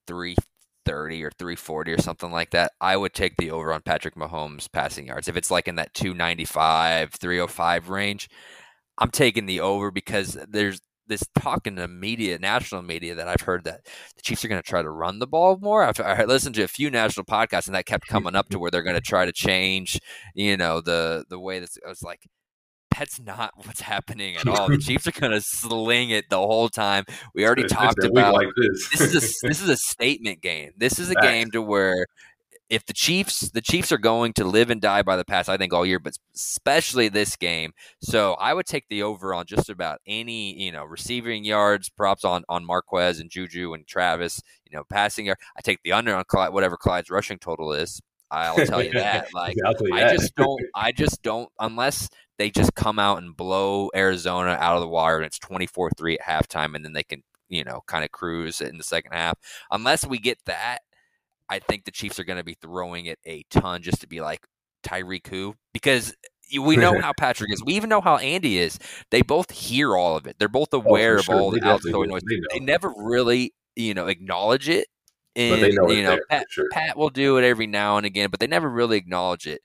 330 0.85 1.25
or 1.25 1.31
340 1.31 1.92
or 1.92 2.01
something 2.01 2.31
like 2.31 2.51
that 2.51 2.73
i 2.81 2.97
would 2.97 3.14
take 3.14 3.37
the 3.37 3.51
over 3.51 3.73
on 3.73 3.83
patrick 3.83 4.14
mahomes 4.14 4.70
passing 4.70 5.07
yards. 5.07 5.29
If 5.29 5.37
it's 5.37 5.51
like 5.51 5.68
in 5.68 5.77
that 5.77 5.94
295 5.94 7.12
305 7.12 7.88
range 7.88 8.29
i'm 8.99 9.11
taking 9.11 9.47
the 9.47 9.61
over 9.61 9.90
because 9.90 10.38
there's 10.49 10.81
this 11.07 11.25
talk 11.38 11.66
in 11.66 11.75
the 11.75 11.88
media 11.88 12.38
national 12.38 12.83
media 12.83 13.14
that 13.14 13.29
i've 13.29 13.42
heard 13.42 13.64
that 13.64 13.87
the 14.16 14.23
chiefs 14.23 14.44
are 14.44 14.49
going 14.49 14.62
to 14.62 14.68
try 14.68 14.83
to 14.83 14.90
run 14.90 15.18
the 15.18 15.27
ball 15.27 15.59
more. 15.61 15.83
I've, 15.85 16.01
i 16.01 16.25
listened 16.25 16.55
to 16.57 16.62
a 16.62 16.68
few 16.68 16.90
national 16.90 17.27
podcasts 17.27 17.66
and 17.66 17.75
that 17.75 17.87
kept 17.87 18.07
coming 18.07 18.35
up 18.35 18.49
to 18.51 18.59
where 18.59 18.70
they're 18.70 18.83
going 18.83 18.97
to 18.97 19.03
try 19.03 19.25
to 19.27 19.33
change 19.33 20.01
you 20.35 20.57
know 20.57 20.81
the 20.81 21.25
the 21.29 21.38
way 21.38 21.61
that 21.61 21.70
i 21.85 21.88
was 21.88 22.03
like 22.03 22.23
that's 22.98 23.20
not 23.20 23.52
what's 23.57 23.80
happening 23.80 24.37
at 24.37 24.46
all. 24.46 24.68
The 24.68 24.78
Chiefs 24.87 25.07
are 25.07 25.12
going 25.12 25.33
to 25.33 25.40
sling 25.40 26.11
it 26.11 26.26
the 26.30 26.38
whole 26.38 26.68
time. 26.68 27.04
We 27.35 27.44
already 27.46 27.64
It's- 27.64 27.78
talked 27.78 28.04
about 28.04 28.35
like 28.35 28.48
this. 28.57 28.88
this 28.90 29.00
is 29.00 29.14
a 29.14 29.20
this 29.48 29.61
is 29.62 29.68
a 29.68 29.76
statement 29.76 30.40
game. 30.42 30.72
This 30.76 30.98
is 30.98 31.11
a 31.11 31.14
game 31.14 31.50
to 31.52 31.62
where 31.62 32.07
if 32.70 32.87
the 32.87 32.94
Chiefs 32.94 33.50
the 33.50 33.61
Chiefs 33.61 33.92
are 33.92 33.98
going 33.98 34.33
to 34.35 34.44
live 34.44 34.70
and 34.70 34.80
die 34.80 35.02
by 35.02 35.16
the 35.16 35.24
pass, 35.24 35.48
I 35.48 35.57
think 35.59 35.72
all 35.74 35.85
year, 35.85 35.98
but 35.98 36.14
especially 36.35 37.09
this 37.09 37.37
game. 37.37 37.72
So 38.00 38.35
I 38.35 38.54
would 38.54 38.66
take 38.66 38.87
the 38.88 39.02
over 39.02 39.35
on 39.35 39.44
just 39.46 39.68
about 39.68 39.98
any 40.07 40.59
you 40.59 40.72
know 40.72 40.85
receiving 40.85 41.44
yards, 41.44 41.90
props 41.90 42.24
on 42.24 42.42
on 42.48 42.64
Marquez 42.64 43.20
and 43.20 43.30
Juju 43.30 43.74
and 43.74 43.87
Travis. 43.87 44.40
You 44.70 44.78
know 44.78 44.85
passing 44.90 45.26
yard. 45.26 45.38
I 45.57 45.61
take 45.61 45.80
the 45.85 45.92
under 45.92 46.14
on 46.14 46.24
Clyde, 46.26 46.52
whatever 46.52 46.76
Clyde's 46.76 47.11
rushing 47.11 47.38
total 47.38 47.72
is. 47.72 48.00
I'll 48.35 48.66
tell 48.66 48.83
you 48.83 48.92
that. 48.92 49.29
Like 49.35 49.57
I'll 49.64 49.75
I 49.92 50.01
that. 50.01 50.16
just 50.16 50.35
don't. 50.35 50.61
I 50.75 50.92
just 50.92 51.23
don't. 51.23 51.51
Unless 51.59 52.09
they 52.38 52.51
just 52.51 52.75
come 52.75 52.99
out 52.99 53.18
and 53.18 53.37
blow 53.37 53.90
Arizona 53.94 54.57
out 54.61 54.77
of 54.77 54.81
the 54.81 54.88
water 54.88 55.16
and 55.16 55.27
it's 55.27 55.38
twenty 55.38 55.66
four 55.66 55.90
three 55.97 56.18
at 56.18 56.27
halftime, 56.27 56.75
and 56.75 56.85
then 56.85 56.92
they 56.92 57.03
can 57.03 57.23
you 57.49 57.64
know 57.64 57.83
kind 57.87 58.05
of 58.05 58.11
cruise 58.11 58.61
in 58.61 58.79
the 58.79 58.85
second 58.85 59.12
half. 59.12 59.38
Unless 59.70 60.07
we 60.07 60.18
get 60.18 60.38
that, 60.47 60.79
I 61.49 61.59
think 61.59 61.85
the 61.85 61.90
Chiefs 61.90 62.18
are 62.18 62.25
going 62.25 62.38
to 62.38 62.44
be 62.44 62.57
throwing 62.61 63.07
it 63.07 63.18
a 63.25 63.44
ton 63.51 63.83
just 63.83 64.01
to 64.01 64.07
be 64.07 64.20
like 64.20 64.47
Tyreek 64.85 65.27
who 65.27 65.55
because 65.73 66.14
we 66.61 66.77
know 66.77 66.99
how 67.01 67.12
Patrick 67.12 67.53
is. 67.53 67.62
We 67.64 67.75
even 67.75 67.88
know 67.88 68.01
how 68.01 68.16
Andy 68.16 68.59
is. 68.59 68.79
They 69.11 69.23
both 69.23 69.51
hear 69.51 69.97
all 69.97 70.16
of 70.16 70.27
it. 70.27 70.37
They're 70.38 70.49
both 70.49 70.73
oh, 70.73 70.79
aware 70.79 71.16
oh, 71.16 71.20
of 71.20 71.29
all 71.31 71.51
they 71.51 71.61
the 71.61 71.66
outgoing 71.66 72.11
noise. 72.11 72.23
They, 72.29 72.59
they, 72.59 72.64
never 72.64 72.92
really, 72.97 73.55
you 73.77 73.94
know, 73.94 74.07
acknowledge 74.07 74.68
it. 74.68 74.88
And, 75.37 75.51
but 75.51 75.61
they 75.61 75.73
know 75.73 75.90
you 75.90 76.03
know, 76.03 76.11
there, 76.11 76.27
Pat, 76.31 76.47
sure. 76.51 76.68
Pat 76.70 76.97
will 76.97 77.11
do 77.11 77.38
it 77.38 77.44
every 77.44 77.66
now 77.66 77.97
and 77.97 78.07
again, 78.07 78.31
but 78.31 78.40
they 78.40 78.47
never 78.47 78.68
really 78.68 78.97
acknowledge 78.97 79.47
it, 79.47 79.62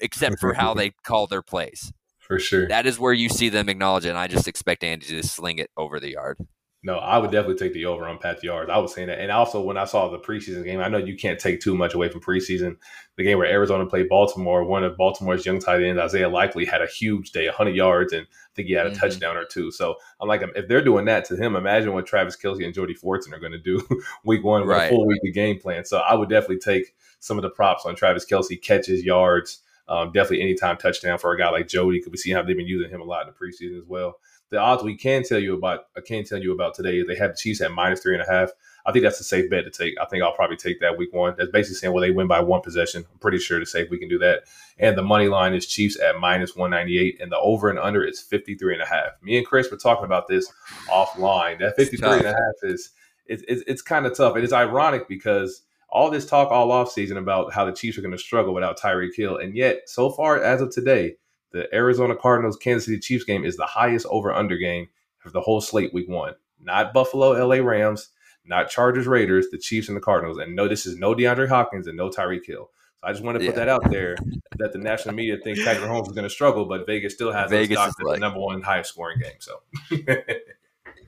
except 0.00 0.40
for 0.40 0.54
how 0.54 0.74
they 0.74 0.90
call 1.04 1.26
their 1.26 1.42
plays. 1.42 1.92
For 2.18 2.38
sure. 2.38 2.68
That 2.68 2.86
is 2.86 2.98
where 2.98 3.12
you 3.12 3.28
see 3.28 3.48
them 3.48 3.68
acknowledge 3.68 4.04
it. 4.04 4.10
And 4.10 4.18
I 4.18 4.26
just 4.26 4.48
expect 4.48 4.84
Andy 4.84 5.06
to 5.06 5.22
sling 5.22 5.58
it 5.58 5.70
over 5.76 5.98
the 5.98 6.12
yard. 6.12 6.38
No, 6.84 6.94
I 6.98 7.18
would 7.18 7.32
definitely 7.32 7.56
take 7.56 7.72
the 7.72 7.86
over 7.86 8.06
on 8.06 8.18
Pat 8.18 8.42
Yards. 8.44 8.70
I 8.70 8.78
was 8.78 8.94
saying 8.94 9.08
that. 9.08 9.18
And 9.18 9.32
also, 9.32 9.60
when 9.60 9.76
I 9.76 9.84
saw 9.84 10.08
the 10.08 10.18
preseason 10.18 10.62
game, 10.64 10.78
I 10.78 10.86
know 10.88 10.98
you 10.98 11.16
can't 11.16 11.38
take 11.38 11.60
too 11.60 11.74
much 11.74 11.92
away 11.94 12.08
from 12.08 12.20
preseason. 12.20 12.76
The 13.16 13.24
game 13.24 13.36
where 13.38 13.48
Arizona 13.48 13.84
played 13.84 14.08
Baltimore, 14.08 14.62
one 14.62 14.84
of 14.84 14.96
Baltimore's 14.96 15.44
young 15.44 15.58
tight 15.58 15.82
ends, 15.82 16.00
Isaiah 16.00 16.28
Likely, 16.28 16.64
had 16.64 16.80
a 16.80 16.86
huge 16.86 17.32
day, 17.32 17.46
100 17.46 17.74
yards, 17.74 18.12
and 18.12 18.22
I 18.22 18.50
think 18.54 18.68
he 18.68 18.74
had 18.74 18.86
a 18.86 18.90
Mhm. 18.92 19.00
touchdown 19.00 19.36
or 19.36 19.44
two. 19.44 19.72
So 19.72 19.96
I'm 20.20 20.28
like, 20.28 20.42
if 20.54 20.68
they're 20.68 20.80
doing 20.84 21.04
that 21.06 21.24
to 21.26 21.36
him, 21.36 21.56
imagine 21.56 21.92
what 21.94 22.06
Travis 22.06 22.36
Kelce 22.36 22.64
and 22.64 22.72
Jody 22.72 22.94
Fortson 22.94 23.32
are 23.32 23.40
going 23.40 23.52
to 23.52 23.58
do 23.58 23.80
week 24.24 24.44
one 24.44 24.60
with 24.60 24.70
Right. 24.70 24.86
a 24.86 24.88
full 24.88 25.04
week 25.04 25.20
of 25.26 25.34
game 25.34 25.58
plan. 25.58 25.84
So 25.84 25.98
I 25.98 26.14
would 26.14 26.28
definitely 26.28 26.58
take 26.60 26.94
some 27.18 27.38
of 27.38 27.42
the 27.42 27.50
props 27.50 27.86
on 27.86 27.96
Travis 27.96 28.24
Kelce, 28.24 28.62
catches, 28.62 29.02
yards, 29.04 29.62
um, 29.88 30.12
definitely 30.12 30.42
anytime 30.42 30.76
touchdown 30.76 31.18
for 31.18 31.32
a 31.32 31.38
guy 31.38 31.50
like 31.50 31.66
Jody, 31.66 31.98
because 31.98 32.12
we 32.12 32.18
see 32.18 32.30
how 32.30 32.42
they've 32.42 32.56
been 32.56 32.68
using 32.68 32.88
him 32.88 33.00
a 33.00 33.04
lot 33.04 33.26
in 33.26 33.32
the 33.32 33.46
preseason 33.46 33.76
as 33.76 33.84
well 33.88 34.20
the 34.50 34.58
odds 34.58 34.82
we 34.82 34.96
can 34.96 35.22
tell 35.22 35.38
you 35.38 35.54
about 35.54 35.86
I 35.96 36.00
can 36.00 36.24
tell 36.24 36.38
you 36.38 36.52
about 36.52 36.74
today 36.74 37.02
they 37.02 37.16
have 37.16 37.32
the 37.32 37.36
Chiefs 37.36 37.60
at 37.60 37.72
minus 37.72 38.00
three 38.00 38.14
and 38.14 38.22
a 38.22 38.30
half. 38.30 38.50
I 38.86 38.92
think 38.92 39.02
that's 39.02 39.20
a 39.20 39.24
safe 39.24 39.50
bet 39.50 39.64
to 39.64 39.70
take. 39.70 39.94
I 40.00 40.06
think 40.06 40.22
I'll 40.22 40.34
probably 40.34 40.56
take 40.56 40.80
that 40.80 40.96
week 40.96 41.12
one. 41.12 41.34
That's 41.36 41.50
basically 41.50 41.76
saying 41.76 41.92
well 41.92 42.00
they 42.00 42.10
win 42.10 42.26
by 42.26 42.40
one 42.40 42.62
possession. 42.62 43.04
I'm 43.10 43.18
pretty 43.18 43.38
sure 43.38 43.60
to 43.60 43.66
say 43.66 43.86
we 43.90 43.98
can 43.98 44.08
do 44.08 44.18
that. 44.20 44.44
And 44.78 44.96
the 44.96 45.02
money 45.02 45.28
line 45.28 45.54
is 45.54 45.66
Chiefs 45.66 46.00
at 46.00 46.18
minus 46.18 46.56
one 46.56 46.70
ninety 46.70 46.98
eight, 46.98 47.20
and 47.20 47.30
the 47.30 47.38
over 47.38 47.68
and 47.68 47.78
under 47.78 48.02
is 48.02 48.20
53 48.20 48.74
and 48.74 48.82
a 48.82 48.86
half. 48.86 49.10
Me 49.22 49.36
and 49.36 49.46
Chris 49.46 49.70
were 49.70 49.76
talking 49.76 50.04
about 50.04 50.28
this 50.28 50.50
offline. 50.88 51.58
That 51.58 51.76
53 51.76 52.08
and 52.08 52.26
a 52.26 52.28
half 52.28 52.54
is 52.62 52.90
it's 53.26 53.42
it's, 53.46 53.62
it's 53.66 53.82
kind 53.82 54.06
of 54.06 54.16
tough. 54.16 54.36
It 54.36 54.44
is 54.44 54.52
ironic 54.52 55.08
because 55.08 55.62
all 55.90 56.10
this 56.10 56.26
talk 56.26 56.50
all 56.50 56.72
off 56.72 56.90
season 56.90 57.16
about 57.16 57.52
how 57.52 57.64
the 57.64 57.72
Chiefs 57.72 57.98
are 57.98 58.02
going 58.02 58.12
to 58.12 58.18
struggle 58.18 58.54
without 58.54 58.78
Tyreek 58.78 59.14
Hill, 59.14 59.36
and 59.36 59.54
yet 59.54 59.88
so 59.88 60.10
far 60.10 60.42
as 60.42 60.62
of 60.62 60.70
today 60.70 61.16
the 61.52 61.72
Arizona 61.74 62.14
Cardinals 62.16 62.56
Kansas 62.56 62.84
City 62.86 62.98
Chiefs 62.98 63.24
game 63.24 63.44
is 63.44 63.56
the 63.56 63.66
highest 63.66 64.06
over 64.10 64.32
under 64.32 64.56
game 64.56 64.88
of 65.24 65.32
the 65.32 65.40
whole 65.40 65.60
slate 65.60 65.92
week 65.94 66.08
one. 66.08 66.34
Not 66.60 66.92
Buffalo 66.92 67.30
LA 67.46 67.56
Rams, 67.56 68.10
not 68.44 68.68
Chargers 68.70 69.06
Raiders, 69.06 69.46
the 69.50 69.58
Chiefs 69.58 69.88
and 69.88 69.96
the 69.96 70.00
Cardinals. 70.00 70.38
And 70.38 70.54
no, 70.56 70.68
this 70.68 70.86
is 70.86 70.96
no 70.96 71.14
DeAndre 71.14 71.48
Hopkins 71.48 71.86
and 71.86 71.96
no 71.96 72.08
Tyreek 72.10 72.46
Hill. 72.46 72.70
So 73.00 73.06
I 73.06 73.12
just 73.12 73.22
want 73.22 73.38
to 73.38 73.46
put 73.46 73.54
Yeah. 73.54 73.64
that 73.64 73.68
out 73.68 73.90
there 73.90 74.16
that 74.58 74.72
the 74.72 74.78
national 74.78 75.14
media 75.14 75.36
thinks 75.42 75.62
Patrick 75.64 75.88
Mahomes 75.88 76.08
is 76.08 76.14
going 76.14 76.24
to 76.24 76.30
struggle, 76.30 76.64
but 76.66 76.84
Vegas 76.86 77.14
still 77.14 77.30
has 77.32 77.50
Vegas 77.50 77.78
as 77.78 77.94
like- 78.02 78.16
the 78.16 78.20
number 78.20 78.40
one 78.40 78.60
highest 78.62 78.90
scoring 78.90 79.18
game. 79.20 79.36
So 79.38 79.60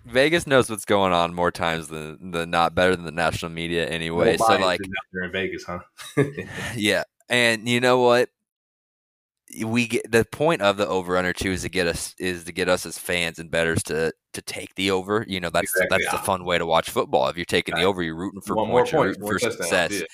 Vegas 0.06 0.46
knows 0.46 0.70
what's 0.70 0.84
going 0.84 1.12
on 1.12 1.34
more 1.34 1.50
times 1.50 1.88
than 1.88 2.30
the 2.30 2.46
not 2.46 2.74
better 2.74 2.96
than 2.96 3.04
the 3.04 3.10
national 3.12 3.50
media 3.52 3.86
anyway. 3.88 4.36
No 4.38 4.46
so 4.46 4.58
like 4.58 4.80
out 4.80 4.86
there 5.12 5.24
in 5.24 5.32
Vegas, 5.32 5.64
huh? 5.64 5.80
Yeah, 6.76 7.04
and 7.28 7.68
you 7.68 7.80
know 7.80 7.98
what? 8.00 8.30
We 9.66 9.88
get 9.88 10.10
the 10.10 10.24
point 10.24 10.62
of 10.62 10.76
the 10.76 10.86
over 10.86 11.16
under 11.16 11.32
too 11.32 11.50
is 11.50 11.62
to 11.62 11.68
get 11.68 11.86
us 11.86 12.14
is 12.18 12.44
to 12.44 12.52
get 12.52 12.68
us 12.68 12.86
as 12.86 12.98
fans 12.98 13.38
and 13.38 13.50
betters 13.50 13.82
to 13.84 14.12
to 14.34 14.42
take 14.42 14.74
the 14.76 14.90
over. 14.92 15.24
You 15.26 15.40
know 15.40 15.50
that's 15.50 15.70
Exactly, 15.74 15.98
that's 16.04 16.12
the 16.12 16.24
fun 16.24 16.44
way 16.44 16.58
to 16.58 16.66
watch 16.66 16.90
football. 16.90 17.28
If 17.28 17.36
you're 17.36 17.44
taking 17.44 17.74
the 17.74 17.82
over, 17.82 18.02
you're 18.02 18.14
rooting 18.16 18.40
for 18.40 18.54
One 18.56 18.68
points, 18.70 18.92
rooting 18.92 19.26
for 19.26 19.38
success. 19.38 19.92
Yeah. 19.92 20.06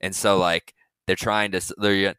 And 0.00 0.14
so 0.14 0.38
like 0.38 0.74
they're 1.06 1.14
trying 1.16 1.52
to 1.52 1.60
they're 1.78 2.14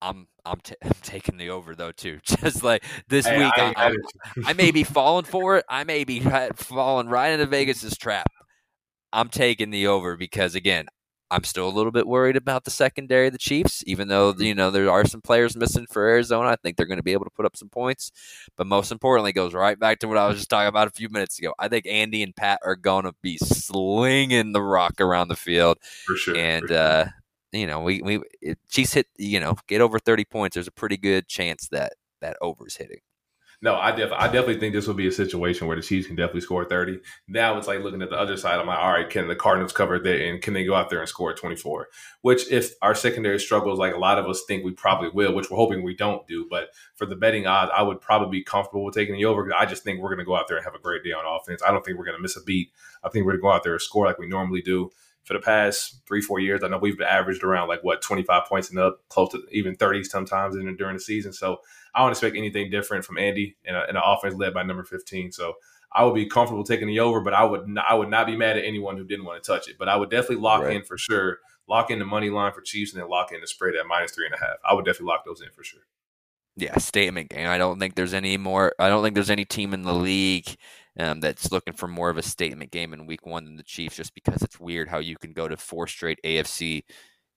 I'm 0.00 0.26
I'm, 0.44 0.58
t- 0.60 0.74
I'm 0.82 0.92
taking 1.02 1.36
the 1.36 1.50
over 1.50 1.74
though 1.74 1.92
too. 1.92 2.18
Just 2.24 2.62
like 2.64 2.84
this 3.08 3.26
Hey, 3.26 3.38
week, 3.38 3.52
I 3.56 3.60
I, 3.60 3.64
I, 3.64 3.88
mad 3.88 3.92
at 3.92 4.36
you. 4.36 4.42
I 4.46 4.52
may 4.54 4.70
be 4.70 4.84
falling 4.84 5.24
for 5.24 5.58
it. 5.58 5.64
I 5.68 5.84
may 5.84 6.04
be 6.04 6.20
right- 6.20 6.56
falling 6.56 7.08
right 7.08 7.28
into 7.28 7.46
Vegas's 7.46 7.96
trap. 7.96 8.26
I'm 9.12 9.28
taking 9.28 9.70
the 9.70 9.88
over 9.88 10.16
because 10.16 10.54
again, 10.54 10.86
I'm 11.32 11.44
still 11.44 11.66
a 11.66 11.70
little 11.70 11.90
bit 11.90 12.06
worried 12.06 12.36
about 12.36 12.64
the 12.64 12.70
secondary 12.70 13.28
of 13.28 13.32
the 13.32 13.38
Chiefs, 13.38 13.82
even 13.86 14.08
though 14.08 14.34
you 14.36 14.54
know 14.54 14.70
there 14.70 14.90
are 14.90 15.06
some 15.06 15.22
players 15.22 15.56
missing 15.56 15.86
for 15.90 16.06
Arizona. 16.06 16.50
I 16.50 16.56
think 16.56 16.76
they're 16.76 16.86
going 16.86 16.98
to 16.98 17.02
be 17.02 17.14
able 17.14 17.24
to 17.24 17.30
put 17.30 17.46
up 17.46 17.56
some 17.56 17.70
points, 17.70 18.12
but 18.56 18.66
most 18.66 18.92
importantly, 18.92 19.30
it 19.30 19.34
goes 19.34 19.54
right 19.54 19.78
back 19.78 19.98
to 20.00 20.08
what 20.08 20.18
I 20.18 20.28
was 20.28 20.36
just 20.36 20.50
talking 20.50 20.68
about 20.68 20.88
a 20.88 20.92
few 20.92 21.08
minutes 21.08 21.38
ago. 21.38 21.54
I 21.58 21.68
think 21.68 21.86
Andy 21.86 22.22
and 22.22 22.36
Pat 22.36 22.60
are 22.62 22.76
going 22.76 23.04
to 23.04 23.14
be 23.22 23.38
slinging 23.38 24.52
the 24.52 24.62
rock 24.62 25.00
around 25.00 25.28
the 25.28 25.36
field, 25.36 25.78
for 26.04 26.16
sure. 26.16 26.36
and 26.36 26.62
for 26.62 26.68
sure. 26.68 26.78
uh, 26.78 27.08
you 27.52 27.66
know 27.66 27.80
we 27.80 28.02
we 28.02 28.20
Chiefs 28.68 28.92
hit 28.92 29.06
you 29.16 29.40
know 29.40 29.56
get 29.66 29.80
over 29.80 29.98
30 29.98 30.26
points. 30.26 30.54
There's 30.54 30.68
a 30.68 30.72
pretty 30.72 30.98
good 30.98 31.28
chance 31.28 31.66
that 31.68 31.94
that 32.20 32.36
over's 32.42 32.76
hitting. 32.76 33.00
No, 33.64 33.76
I 33.76 33.90
definitely, 33.90 34.16
I 34.16 34.26
definitely 34.26 34.58
think 34.58 34.74
this 34.74 34.88
will 34.88 34.94
be 34.94 35.06
a 35.06 35.12
situation 35.12 35.68
where 35.68 35.76
the 35.76 35.82
Chiefs 35.82 36.08
can 36.08 36.16
definitely 36.16 36.40
score 36.40 36.64
thirty. 36.64 36.98
Now 37.28 37.56
it's 37.56 37.68
like 37.68 37.80
looking 37.80 38.02
at 38.02 38.10
the 38.10 38.18
other 38.18 38.36
side. 38.36 38.58
I'm 38.58 38.66
like, 38.66 38.78
all 38.80 38.90
right, 38.90 39.08
can 39.08 39.28
the 39.28 39.36
Cardinals 39.36 39.72
cover 39.72 40.00
that, 40.00 40.20
and 40.20 40.42
can 40.42 40.52
they 40.52 40.64
go 40.64 40.74
out 40.74 40.90
there 40.90 40.98
and 40.98 41.08
score 41.08 41.32
twenty 41.32 41.54
four? 41.54 41.86
Which, 42.22 42.50
if 42.50 42.72
our 42.82 42.96
secondary 42.96 43.38
struggles, 43.38 43.78
like 43.78 43.94
a 43.94 43.98
lot 43.98 44.18
of 44.18 44.26
us 44.26 44.42
think 44.48 44.64
we 44.64 44.72
probably 44.72 45.10
will, 45.10 45.32
which 45.32 45.48
we're 45.48 45.58
hoping 45.58 45.84
we 45.84 45.94
don't 45.94 46.26
do. 46.26 46.44
But 46.50 46.70
for 46.96 47.06
the 47.06 47.14
betting 47.14 47.46
odds, 47.46 47.70
I 47.72 47.82
would 47.82 48.00
probably 48.00 48.40
be 48.40 48.42
comfortable 48.42 48.84
with 48.84 48.94
taking 48.94 49.14
the 49.14 49.26
over. 49.26 49.48
I 49.54 49.64
just 49.64 49.84
think 49.84 50.00
we're 50.00 50.08
going 50.08 50.18
to 50.18 50.24
go 50.24 50.34
out 50.34 50.48
there 50.48 50.56
and 50.56 50.64
have 50.64 50.74
a 50.74 50.80
great 50.80 51.04
day 51.04 51.12
on 51.12 51.24
offense. 51.24 51.62
I 51.62 51.70
don't 51.70 51.84
think 51.84 51.98
we're 51.98 52.04
going 52.04 52.18
to 52.18 52.22
miss 52.22 52.36
a 52.36 52.42
beat. 52.42 52.72
I 53.04 53.10
think 53.10 53.24
we're 53.24 53.32
going 53.32 53.42
to 53.42 53.42
go 53.42 53.52
out 53.52 53.62
there 53.62 53.74
and 53.74 53.80
score 53.80 54.06
like 54.06 54.18
we 54.18 54.26
normally 54.26 54.62
do. 54.62 54.90
For 55.24 55.34
the 55.34 55.40
past 55.40 56.00
three, 56.06 56.20
four 56.20 56.40
years, 56.40 56.64
I 56.64 56.68
know 56.68 56.78
we've 56.78 57.00
averaged 57.00 57.44
around 57.44 57.68
like 57.68 57.84
what 57.84 58.02
twenty 58.02 58.22
five 58.24 58.44
points 58.46 58.70
and 58.70 58.78
up, 58.78 59.00
close 59.08 59.30
to 59.32 59.42
even 59.52 59.76
thirty 59.76 60.02
sometimes 60.02 60.56
in, 60.56 60.76
during 60.76 60.94
the 60.96 61.00
season. 61.00 61.32
So 61.32 61.58
I 61.94 62.00
don't 62.00 62.10
expect 62.10 62.36
anything 62.36 62.70
different 62.70 63.04
from 63.04 63.18
Andy 63.18 63.56
in, 63.64 63.74
a, 63.74 63.84
in 63.88 63.96
an 63.96 64.02
offense 64.04 64.34
led 64.34 64.54
by 64.54 64.62
number 64.62 64.82
15. 64.82 65.30
So 65.30 65.54
I 65.92 66.04
would 66.04 66.14
be 66.14 66.26
comfortable 66.26 66.64
taking 66.64 66.88
the 66.88 67.00
over, 67.00 67.20
but 67.20 67.34
I 67.34 67.44
would 67.44 67.68
not, 67.68 67.84
I 67.88 67.94
would 67.94 68.08
not 68.08 68.26
be 68.26 68.34
mad 68.36 68.56
at 68.56 68.64
anyone 68.64 68.96
who 68.96 69.04
didn't 69.04 69.26
want 69.26 69.42
to 69.42 69.46
touch 69.46 69.68
it. 69.68 69.76
But 69.78 69.88
I 69.90 69.96
would 69.96 70.08
definitely 70.10 70.36
lock 70.36 70.62
Right. 70.62 70.76
in 70.76 70.84
for 70.84 70.96
sure, 70.96 71.38
lock 71.68 71.90
in 71.90 71.98
the 71.98 72.06
money 72.06 72.30
line 72.30 72.52
for 72.52 72.62
Chiefs, 72.62 72.92
and 72.94 73.02
then 73.02 73.10
lock 73.10 73.30
in 73.30 73.40
the 73.42 73.46
spread 73.46 73.74
at 73.76 73.86
minus 73.86 74.12
three 74.12 74.24
and 74.24 74.34
a 74.34 74.38
half. 74.38 74.56
I 74.64 74.72
would 74.74 74.86
definitely 74.86 75.08
lock 75.08 75.24
those 75.26 75.42
in 75.42 75.50
for 75.50 75.62
sure. 75.62 75.82
Yeah, 76.56 76.76
statement 76.78 77.30
game. 77.30 77.46
I 77.46 77.58
don't 77.58 77.78
think 77.78 77.94
there's 77.94 78.14
any 78.14 78.36
more. 78.38 78.72
I 78.78 78.88
don't 78.88 79.02
think 79.02 79.14
there's 79.14 79.30
any 79.30 79.44
team 79.44 79.72
in 79.74 79.82
the 79.82 79.94
league 79.94 80.56
um, 80.98 81.20
that's 81.20 81.52
looking 81.52 81.74
for 81.74 81.88
more 81.88 82.10
of 82.10 82.18
a 82.18 82.22
statement 82.22 82.70
game 82.70 82.92
in 82.92 83.06
Week 83.06 83.26
One 83.26 83.44
than 83.44 83.56
the 83.56 83.62
Chiefs, 83.62 83.96
just 83.96 84.14
because 84.14 84.42
it's 84.42 84.60
weird 84.60 84.88
how 84.88 84.98
you 84.98 85.16
can 85.16 85.32
go 85.32 85.48
to 85.48 85.56
four 85.56 85.86
straight 85.86 86.18
AFC 86.24 86.82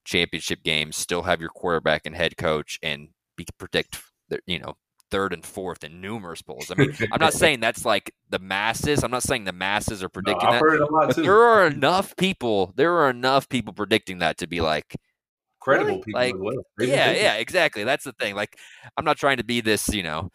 Championship 0.04 0.62
games, 0.62 0.96
still 0.96 1.22
have 1.22 1.40
your 1.40 1.50
quarterback 1.50 2.02
and 2.04 2.14
head 2.14 2.36
coach, 2.36 2.78
and 2.82 3.08
be 3.36 3.46
predict 3.58 4.00
you 4.46 4.58
know 4.58 4.74
third 5.10 5.32
and 5.32 5.44
fourth 5.44 5.84
in 5.84 6.00
numerous 6.00 6.42
polls. 6.42 6.70
I 6.70 6.74
mean, 6.74 6.94
I'm 7.12 7.20
not 7.20 7.32
saying 7.32 7.60
that's 7.60 7.84
like 7.84 8.12
the 8.28 8.38
masses. 8.38 9.02
I'm 9.02 9.10
not 9.10 9.22
saying 9.22 9.44
the 9.44 9.52
masses 9.52 10.02
are 10.02 10.08
predicting 10.10 10.48
I've 10.48 10.54
that, 10.54 10.60
heard 10.60 10.74
it 10.74 10.80
a 10.82 10.86
lot 10.86 11.08
but 11.08 11.16
too. 11.16 11.22
there 11.22 11.42
are 11.42 11.66
enough 11.66 12.16
people. 12.16 12.72
There 12.76 12.98
are 12.98 13.10
enough 13.10 13.48
people 13.48 13.72
predicting 13.72 14.18
that 14.18 14.38
to 14.38 14.46
be 14.46 14.60
like, 14.60 14.96
Credible 15.60 15.88
really? 15.88 16.02
people 16.02 16.20
Like, 16.20 16.34
well. 16.38 16.56
Yeah, 16.78 17.10
yeah, 17.12 17.34
exactly. 17.34 17.84
That's 17.84 18.04
the 18.04 18.12
thing. 18.12 18.34
Like, 18.34 18.56
I'm 18.96 19.04
not 19.04 19.16
trying 19.16 19.38
to 19.38 19.44
be 19.44 19.60
this, 19.60 19.88
you 19.88 20.02
know. 20.02 20.30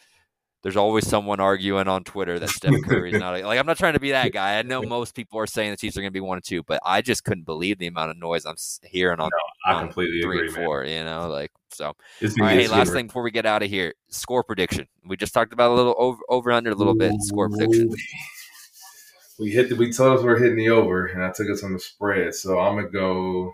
There's 0.64 0.78
always 0.78 1.08
someone 1.08 1.40
arguing 1.40 1.88
on 1.88 2.04
Twitter 2.04 2.38
that 2.38 2.50
Steph 2.50 2.84
Curry's 2.84 3.14
not 3.20 3.42
like. 3.42 3.60
I'm 3.60 3.66
not 3.66 3.78
trying 3.78 3.94
to 3.94 4.00
be 4.00 4.12
that 4.12 4.32
guy. 4.32 4.60
I 4.60 4.62
know 4.62 4.84
most 4.84 5.16
people 5.16 5.40
are 5.40 5.48
saying 5.48 5.72
the 5.72 5.78
Chiefs 5.78 5.98
are 5.98 6.02
going 6.02 6.12
to 6.12 6.14
be 6.14 6.20
one 6.20 6.38
and 6.38 6.46
two, 6.46 6.62
but 6.62 6.80
I 6.86 7.02
just 7.02 7.24
couldn't 7.24 7.46
believe 7.46 7.80
the 7.80 7.88
amount 7.88 8.12
of 8.12 8.18
noise 8.18 8.46
I'm 8.46 8.56
hearing 8.84 9.20
on 9.20 9.32
I 9.66 9.74
on 9.74 9.86
completely 9.86 10.22
three 10.22 10.38
agree, 10.38 10.48
and 10.50 10.58
man. 10.58 10.66
four. 10.66 10.86
You 10.86 11.04
know, 11.04 11.30
like 11.30 11.52
so. 11.72 11.94
It's 12.20 12.40
All 12.40 12.46
right, 12.46 12.60
hey, 12.60 12.68
last 12.68 12.94
thing 12.94 13.08
before 13.08 13.24
we 13.24 13.32
get 13.32 13.48
out 13.48 13.64
of 13.64 13.70
here, 13.70 13.96
score 14.10 14.44
prediction. 14.44 14.88
We 15.04 15.18
just 15.18 15.34
talked 15.34 15.52
about 15.52 15.72
a 15.72 15.74
little 15.74 15.96
over, 15.98 16.20
over 16.30 16.52
under 16.52 16.70
a 16.70 16.76
little 16.76 16.96
bit. 16.96 17.14
Score 17.22 17.50
prediction. 17.50 17.90
We 19.40 19.50
hit 19.50 19.70
the, 19.70 19.76
we 19.76 19.92
told 19.92 20.20
us 20.20 20.24
we 20.24 20.30
are 20.30 20.38
hitting 20.38 20.58
the 20.58 20.70
over, 20.70 21.08
and 21.08 21.24
I 21.24 21.32
took 21.32 21.50
us 21.50 21.64
on 21.64 21.74
the 21.74 21.80
spread. 21.80 22.36
So 22.36 22.60
I'm 22.60 22.76
gonna 22.76 22.90
go. 22.90 23.52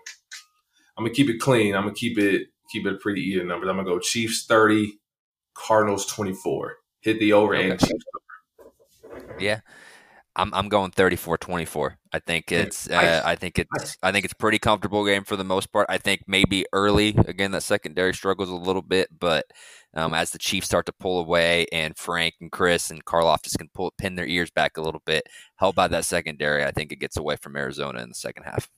I'm 0.97 1.05
gonna 1.05 1.13
keep 1.13 1.29
it 1.29 1.39
clean. 1.39 1.73
I'm 1.73 1.83
gonna 1.83 1.93
keep 1.93 2.17
it 2.17 2.47
keep 2.69 2.85
it 2.85 2.99
pretty 2.99 3.21
even 3.21 3.47
numbers. 3.47 3.69
I'm 3.69 3.77
gonna 3.77 3.87
go 3.87 3.99
Chiefs 3.99 4.45
30, 4.45 4.99
Cardinals 5.53 6.05
24. 6.07 6.75
Hit 7.01 7.19
the 7.19 7.33
over 7.33 7.53
and 7.53 7.73
Okay. 7.73 7.87
Chiefs. 7.87 8.05
Yeah. 9.39 9.59
I'm 10.37 10.53
I'm 10.53 10.69
going 10.69 10.91
34-24. 10.91 11.95
I 12.13 12.19
think 12.19 12.51
it's 12.51 12.87
uh, 12.89 13.23
I 13.25 13.35
think 13.35 13.57
it's 13.57 13.97
I 14.03 14.11
think 14.11 14.23
it's 14.23 14.35
pretty 14.35 14.59
comfortable 14.59 15.03
game 15.03 15.23
for 15.23 15.35
the 15.35 15.43
most 15.43 15.71
part. 15.71 15.87
I 15.89 15.97
think 15.97 16.25
maybe 16.27 16.63
early 16.73 17.15
again 17.25 17.51
that 17.51 17.63
secondary 17.63 18.13
struggles 18.13 18.49
a 18.49 18.55
little 18.55 18.83
bit, 18.83 19.09
but 19.19 19.45
um, 19.95 20.13
as 20.13 20.29
the 20.29 20.37
Chiefs 20.37 20.67
start 20.67 20.85
to 20.85 20.93
pull 20.93 21.19
away 21.19 21.65
and 21.71 21.97
Frank 21.97 22.35
and 22.39 22.51
Chris 22.51 22.91
and 22.91 23.03
Karlaftis 23.03 23.57
can 23.57 23.69
pull 23.73 23.91
pin 23.97 24.13
their 24.13 24.27
ears 24.27 24.51
back 24.51 24.77
a 24.77 24.81
little 24.81 25.01
bit, 25.07 25.25
help 25.55 25.75
by 25.75 25.87
that 25.87 26.05
secondary, 26.05 26.63
I 26.63 26.69
think 26.69 26.91
it 26.91 26.99
gets 26.99 27.17
away 27.17 27.35
from 27.37 27.57
Arizona 27.57 28.03
in 28.03 28.09
the 28.09 28.15
second 28.15 28.43
half. 28.43 28.69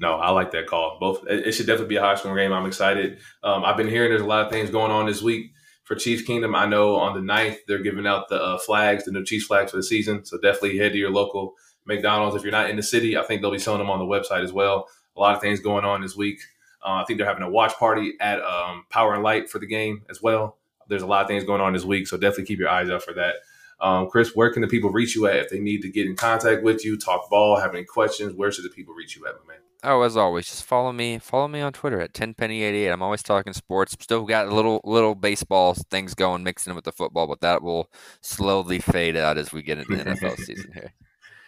No, 0.00 0.14
I 0.14 0.30
like 0.30 0.52
that 0.52 0.66
call. 0.66 0.96
Both 0.98 1.26
it 1.28 1.46
it 1.48 1.52
should 1.52 1.66
definitely 1.66 1.90
be 1.90 1.96
a 1.96 2.00
high 2.00 2.14
scoring 2.14 2.42
game. 2.42 2.52
I'm 2.54 2.66
excited. 2.66 3.18
Um, 3.42 3.62
I've 3.62 3.76
been 3.76 3.88
hearing 3.88 4.08
there's 4.08 4.22
a 4.22 4.26
lot 4.26 4.46
of 4.46 4.50
things 4.50 4.70
going 4.70 4.90
on 4.90 5.04
this 5.04 5.20
week 5.20 5.52
for 5.84 5.94
Chiefs 5.94 6.22
Kingdom. 6.22 6.54
I 6.54 6.66
know 6.66 6.96
on 6.96 7.14
the 7.14 7.32
9th 7.32 7.58
they're 7.68 7.78
giving 7.78 8.06
out 8.06 8.28
the 8.28 8.42
uh, 8.42 8.58
flags, 8.58 9.04
the 9.04 9.12
new 9.12 9.24
Chiefs 9.24 9.46
flags 9.46 9.70
for 9.70 9.76
the 9.76 9.82
season. 9.82 10.24
So 10.24 10.38
definitely 10.38 10.78
head 10.78 10.92
to 10.92 10.98
your 10.98 11.10
local 11.10 11.54
McDonald's 11.86 12.34
if 12.36 12.42
you're 12.42 12.52
not 12.52 12.70
in 12.70 12.76
the 12.76 12.82
city. 12.82 13.16
I 13.16 13.22
think 13.22 13.40
they'll 13.40 13.50
be 13.50 13.58
selling 13.58 13.80
them 13.80 13.90
on 13.90 13.98
the 13.98 14.04
website 14.04 14.42
as 14.42 14.52
well. 14.52 14.88
A 15.16 15.20
lot 15.20 15.36
of 15.36 15.40
things 15.40 15.60
going 15.60 15.84
on 15.84 16.00
this 16.00 16.16
week. 16.16 16.40
Uh, 16.84 16.94
I 16.94 17.04
think 17.04 17.18
they're 17.18 17.26
having 17.26 17.44
a 17.44 17.50
watch 17.50 17.74
party 17.74 18.14
at 18.20 18.42
um, 18.42 18.84
Power 18.90 19.14
and 19.14 19.22
Light 19.22 19.48
for 19.48 19.58
the 19.58 19.66
game 19.66 20.02
as 20.10 20.20
well. 20.20 20.58
There's 20.88 21.02
a 21.02 21.06
lot 21.06 21.22
of 21.22 21.28
things 21.28 21.44
going 21.44 21.62
on 21.62 21.72
this 21.72 21.84
week, 21.84 22.06
so 22.06 22.18
definitely 22.18 22.44
keep 22.44 22.58
your 22.58 22.68
eyes 22.68 22.90
out 22.90 23.02
for 23.02 23.14
that. 23.14 23.36
Um, 23.80 24.08
Chris, 24.08 24.34
where 24.34 24.52
can 24.52 24.62
the 24.62 24.68
people 24.68 24.90
reach 24.90 25.14
you 25.14 25.26
at 25.26 25.36
if 25.36 25.50
they 25.50 25.60
need 25.60 25.82
to 25.82 25.90
get 25.90 26.06
in 26.06 26.14
contact 26.14 26.62
with 26.62 26.84
you, 26.84 26.98
talk 26.98 27.30
ball, 27.30 27.58
have 27.58 27.74
any 27.74 27.84
questions? 27.84 28.34
Where 28.34 28.52
should 28.52 28.64
the 28.64 28.70
people 28.70 28.94
reach 28.94 29.16
you 29.16 29.26
at, 29.26 29.34
my 29.46 29.54
man? 29.54 29.62
Oh, 29.84 30.00
as 30.02 30.16
always, 30.16 30.46
just 30.46 30.64
follow 30.64 30.92
me. 30.92 31.18
Follow 31.18 31.46
me 31.46 31.60
on 31.60 31.72
Twitter 31.72 32.00
at 32.00 32.14
tenpenny88. 32.14 32.90
I'm 32.90 33.02
always 33.02 33.22
talking 33.22 33.52
sports. 33.52 33.94
Still 34.00 34.24
got 34.24 34.48
little 34.48 34.80
little 34.84 35.14
baseball 35.14 35.74
things 35.74 36.14
going, 36.14 36.42
mixing 36.42 36.70
in 36.70 36.74
with 36.74 36.86
the 36.86 36.92
football, 36.92 37.26
but 37.26 37.42
that 37.42 37.62
will 37.62 37.90
slowly 38.22 38.78
fade 38.78 39.16
out 39.16 39.36
as 39.36 39.52
we 39.52 39.62
get 39.62 39.78
into 39.78 39.96
the 39.96 40.04
NFL 40.04 40.36
season 40.44 40.72
here. 40.72 40.92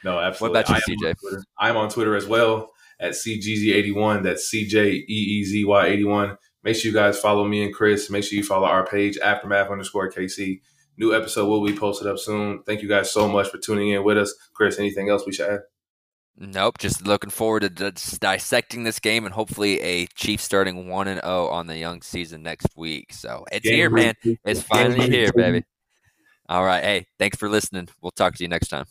No, 0.05 0.19
absolutely. 0.21 0.59
What 0.59 0.69
about 0.69 0.87
you, 0.87 0.97
CJ? 0.97 1.43
I'm 1.59 1.77
on 1.77 1.89
Twitter 1.89 2.15
as 2.15 2.27
well 2.27 2.73
at 3.01 3.13
CGZ81. 3.13 4.23
That's 4.23 4.53
CJEEZY81. 4.55 6.37
Make 6.63 6.77
sure 6.77 6.91
you 6.91 6.95
guys 6.95 7.19
follow 7.19 7.45
me 7.45 7.65
and 7.65 7.73
Chris. 7.73 8.11
Make 8.11 8.25
sure 8.25 8.37
you 8.37 8.45
follow 8.45 8.67
our 8.67 8.85
page, 8.85 9.17
Aftermath 9.19 9.71
underscore 9.71 10.11
KC. 10.11 10.61
New 10.99 11.15
episode 11.15 11.47
will 11.47 11.65
be 11.65 11.77
posted 11.77 12.07
up 12.07 12.19
soon. 12.19 12.63
Thank 12.65 12.83
you 12.83 12.89
guys 12.89 13.11
so 13.11 13.29
much 13.29 13.49
for 13.49 13.59
tuning 13.59 13.91
in 13.91 14.05
with 14.05 14.19
us. 14.19 14.35
Chris, 14.55 14.79
anything 14.79 15.09
else 15.09 15.25
we 15.27 15.33
should 15.33 15.49
add? 15.49 15.61
Nope. 16.39 16.79
Just 16.79 17.07
looking 17.07 17.31
forward 17.31 17.61
to 17.61 17.71
dis- 17.71 18.19
dissecting 18.19 18.85
this 18.85 18.99
game 18.99 19.25
and 19.25 19.35
hopefully 19.35 19.81
a 19.81 20.07
Chief 20.07 20.41
starting 20.41 20.89
one 20.89 21.09
and 21.09 21.21
zero 21.21 21.49
on 21.49 21.67
the 21.67 21.79
young 21.79 22.03
season 22.03 22.43
next 22.43 22.69
week. 22.77 23.13
So 23.13 23.47
it's 23.51 23.65
Game 23.65 23.75
here, 23.75 23.91
man. 23.91 24.15
It's 24.45 24.63
finally 24.63 25.09
here, 25.09 25.33
baby. 25.33 25.65
All 26.49 26.65
right. 26.65 26.85
Hey, 26.85 27.07
thanks 27.19 27.39
for 27.39 27.49
listening. 27.49 27.89
We'll 28.03 28.13
talk 28.13 28.35
to 28.37 28.45
you 28.45 28.49
next 28.49 28.69
time. 28.69 28.87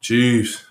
Chiefs. 0.00 0.64